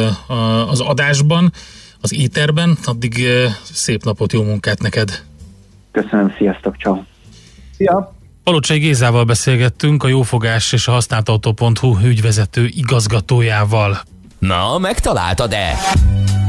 az 0.68 0.80
adásban, 0.80 1.52
az 2.00 2.14
éterben, 2.14 2.76
addig 2.84 3.14
szép 3.62 4.04
napot, 4.04 4.32
jó 4.32 4.42
munkát 4.42 4.82
neked! 4.82 5.22
Köszönöm, 5.92 6.34
sziasztok, 6.38 6.76
ciao. 6.76 6.98
Szia! 7.76 8.14
Palocsai 8.44 8.78
Gézával 8.78 9.24
beszélgettünk, 9.24 10.02
a 10.02 10.08
Jófogás 10.08 10.72
és 10.72 10.88
a 10.88 10.92
használtautó.hu 10.92 11.96
ügyvezető 12.04 12.66
igazgatójával. 12.66 14.00
Na, 14.46 14.78
megtaláltad-e? 14.78 15.78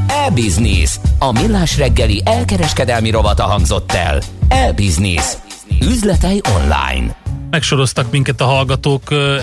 E-Business. 0.07 0.99
A 1.20 1.32
millás 1.32 1.78
reggeli 1.78 2.22
elkereskedelmi 2.26 3.10
rovata 3.10 3.44
hangzott 3.44 3.91
el. 3.91 4.22
E-Business. 4.48 5.34
Üzletei 5.82 6.41
online. 6.56 7.15
Megsoroztak 7.49 8.11
minket 8.11 8.41
a 8.41 8.45
hallgatók 8.45 9.02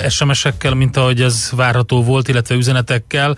SMS-ekkel, 0.09 0.75
mint 0.75 0.97
ahogy 0.97 1.21
ez 1.21 1.51
várható 1.57 2.03
volt, 2.03 2.29
illetve 2.29 2.55
üzenetekkel. 2.55 3.37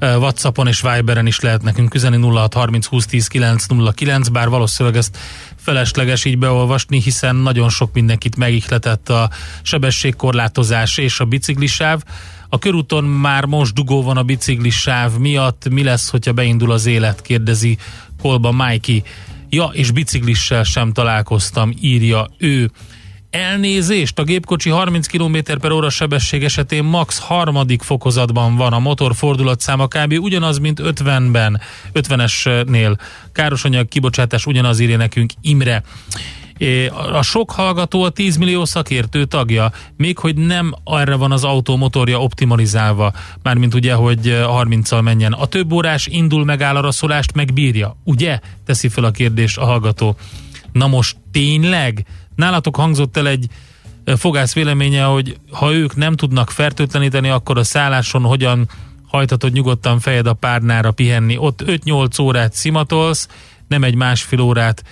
Whatsappon 0.00 0.66
és 0.66 0.80
Viberen 0.80 1.26
is 1.26 1.40
lehet 1.40 1.62
nekünk 1.62 1.94
üzeni 1.94 2.16
0630 2.16 2.86
20 2.86 3.06
10 3.06 3.26
909, 3.26 4.28
bár 4.28 4.48
valószínűleg 4.48 4.98
ezt 4.98 5.18
felesleges 5.56 6.24
így 6.24 6.38
beolvasni, 6.38 7.00
hiszen 7.00 7.36
nagyon 7.36 7.68
sok 7.68 7.92
mindenkit 7.92 8.36
megihletett 8.36 9.08
a 9.08 9.30
sebességkorlátozás 9.62 10.98
és 10.98 11.20
a 11.20 11.24
biciklisáv. 11.24 12.02
A 12.54 12.58
körúton 12.58 13.04
már 13.04 13.44
most 13.44 13.74
dugó 13.74 14.02
van 14.02 14.16
a 14.16 14.22
biciklisáv 14.22 15.16
miatt, 15.18 15.68
mi 15.68 15.82
lesz, 15.82 16.10
hogyha 16.10 16.32
beindul 16.32 16.72
az 16.72 16.86
élet, 16.86 17.22
kérdezi 17.22 17.78
Kolba 18.20 18.52
Mikey. 18.52 19.02
Ja, 19.48 19.70
és 19.72 19.90
biciklissel 19.90 20.62
sem 20.62 20.92
találkoztam, 20.92 21.72
írja 21.80 22.28
ő. 22.38 22.70
Elnézést, 23.30 24.18
a 24.18 24.24
gépkocsi 24.24 24.70
30 24.70 25.06
km 25.06 25.38
per 25.60 25.70
óra 25.70 25.90
sebesség 25.90 26.44
esetén 26.44 26.84
max. 26.84 27.18
harmadik 27.18 27.82
fokozatban 27.82 28.56
van, 28.56 28.72
a 28.72 28.78
motor 28.78 29.14
fordulatszáma 29.14 29.86
kb. 29.86 30.12
ugyanaz, 30.18 30.58
mint 30.58 30.80
50-ben, 30.82 31.60
50-esnél. 31.94 32.98
Károsanyag 33.32 33.88
kibocsátás 33.88 34.46
ugyanaz 34.46 34.78
írja 34.78 34.96
nekünk 34.96 35.32
Imre. 35.40 35.82
A 37.12 37.22
sok 37.22 37.50
hallgató 37.50 38.02
a 38.02 38.08
10 38.08 38.36
millió 38.36 38.64
szakértő 38.64 39.24
tagja, 39.24 39.72
még 39.96 40.18
hogy 40.18 40.36
nem 40.36 40.74
erre 40.84 41.14
van 41.14 41.32
az 41.32 41.44
autó 41.44 41.76
motorja 41.76 42.22
optimalizálva, 42.22 43.12
mármint 43.42 43.74
ugye, 43.74 43.94
hogy 43.94 44.28
a 44.28 44.64
30-al 44.64 45.02
menjen. 45.02 45.32
A 45.32 45.46
több 45.46 45.72
órás 45.72 46.06
indul 46.06 46.44
megáll 46.44 46.76
a 46.76 46.80
raszolást, 46.80 47.34
megbírja, 47.34 47.96
ugye? 48.04 48.38
Teszi 48.64 48.88
fel 48.88 49.04
a 49.04 49.10
kérdést 49.10 49.58
a 49.58 49.64
hallgató. 49.64 50.16
Na 50.72 50.86
most 50.86 51.16
tényleg? 51.32 52.06
Nálatok 52.36 52.76
hangzott 52.76 53.16
el 53.16 53.28
egy 53.28 53.46
ö, 54.04 54.16
fogász 54.16 54.54
véleménye, 54.54 55.02
hogy 55.02 55.36
ha 55.50 55.72
ők 55.72 55.96
nem 55.96 56.16
tudnak 56.16 56.50
fertőtleníteni, 56.50 57.28
akkor 57.28 57.58
a 57.58 57.64
szálláson 57.64 58.22
hogyan 58.22 58.68
hajtatod 59.06 59.52
nyugodtan 59.52 60.00
fejed 60.00 60.26
a 60.26 60.32
párnára 60.32 60.90
pihenni. 60.90 61.36
Ott 61.36 61.62
5-8 61.66 62.20
órát 62.22 62.52
szimatolsz, 62.52 63.28
nem 63.68 63.84
egy 63.84 63.94
másfél 63.94 64.40
órát, 64.40 64.82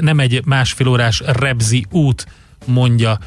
nem 0.00 0.20
egy 0.20 0.44
másfél 0.44 0.88
órás 0.88 1.22
rebzi 1.26 1.86
út, 1.90 2.26
mondja 2.66 3.18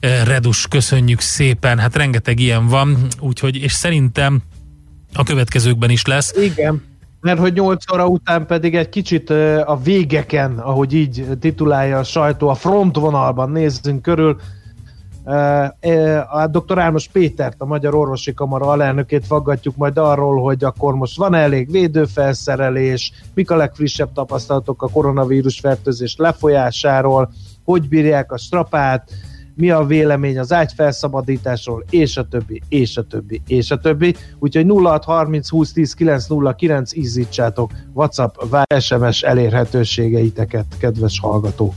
eh, 0.00 0.24
Redus, 0.24 0.66
köszönjük 0.68 1.20
szépen, 1.20 1.78
hát 1.78 1.96
rengeteg 1.96 2.40
ilyen 2.40 2.66
van, 2.66 3.06
úgyhogy, 3.20 3.56
és 3.56 3.72
szerintem 3.72 4.42
a 5.14 5.22
következőkben 5.22 5.90
is 5.90 6.04
lesz. 6.04 6.34
Igen, 6.36 6.82
mert 7.20 7.38
hogy 7.38 7.52
8 7.52 7.92
óra 7.92 8.06
után 8.06 8.46
pedig 8.46 8.74
egy 8.74 8.88
kicsit 8.88 9.30
ö, 9.30 9.60
a 9.64 9.80
végeken, 9.82 10.58
ahogy 10.58 10.92
így 10.92 11.26
titulálja 11.40 11.98
a 11.98 12.04
sajtó, 12.04 12.48
a 12.48 12.54
frontvonalban 12.54 13.50
nézzünk 13.50 14.02
körül. 14.02 14.40
Ö, 15.28 15.64
ö, 15.80 16.18
A 16.30 16.46
dr. 16.46 16.78
Álmos 16.78 17.08
Pétert, 17.08 17.60
a 17.60 17.64
Magyar 17.64 17.94
Orvosi 17.94 18.34
Kamara 18.34 18.66
alelnökét 18.66 19.26
faggatjuk 19.26 19.76
majd 19.76 19.98
arról, 19.98 20.42
hogy 20.42 20.64
akkor 20.64 20.94
most 20.94 21.16
van 21.16 21.34
elég 21.34 21.70
védőfelszerelés, 21.70 23.12
mik 23.34 23.50
a 23.50 23.56
legfrissebb 23.56 24.12
tapasztalatok 24.12 24.82
a 24.82 24.88
koronavírus 24.88 25.60
fertőzés 25.60 26.16
lefolyásáról, 26.16 27.30
hogy 27.64 27.88
bírják 27.88 28.32
a 28.32 28.38
strapát, 28.38 29.10
mi 29.54 29.70
a 29.70 29.84
vélemény 29.84 30.38
az 30.38 30.52
ágy 30.52 30.72
felszabadításról, 30.72 31.84
és 31.90 32.16
a 32.16 32.28
többi, 32.28 32.62
és 32.68 32.96
a 32.96 33.06
többi, 33.06 33.42
és 33.46 33.70
a 33.70 33.78
többi. 33.78 34.14
Úgyhogy 34.38 34.66
0630 34.66 35.48
20 35.48 35.72
10 35.72 35.94
909 35.94 36.96
ízítsátok 36.96 37.70
WhatsApp, 37.92 38.34
SMS 38.78 39.22
elérhetőségeiteket, 39.22 40.66
kedves 40.78 41.20
hallgató. 41.20 41.74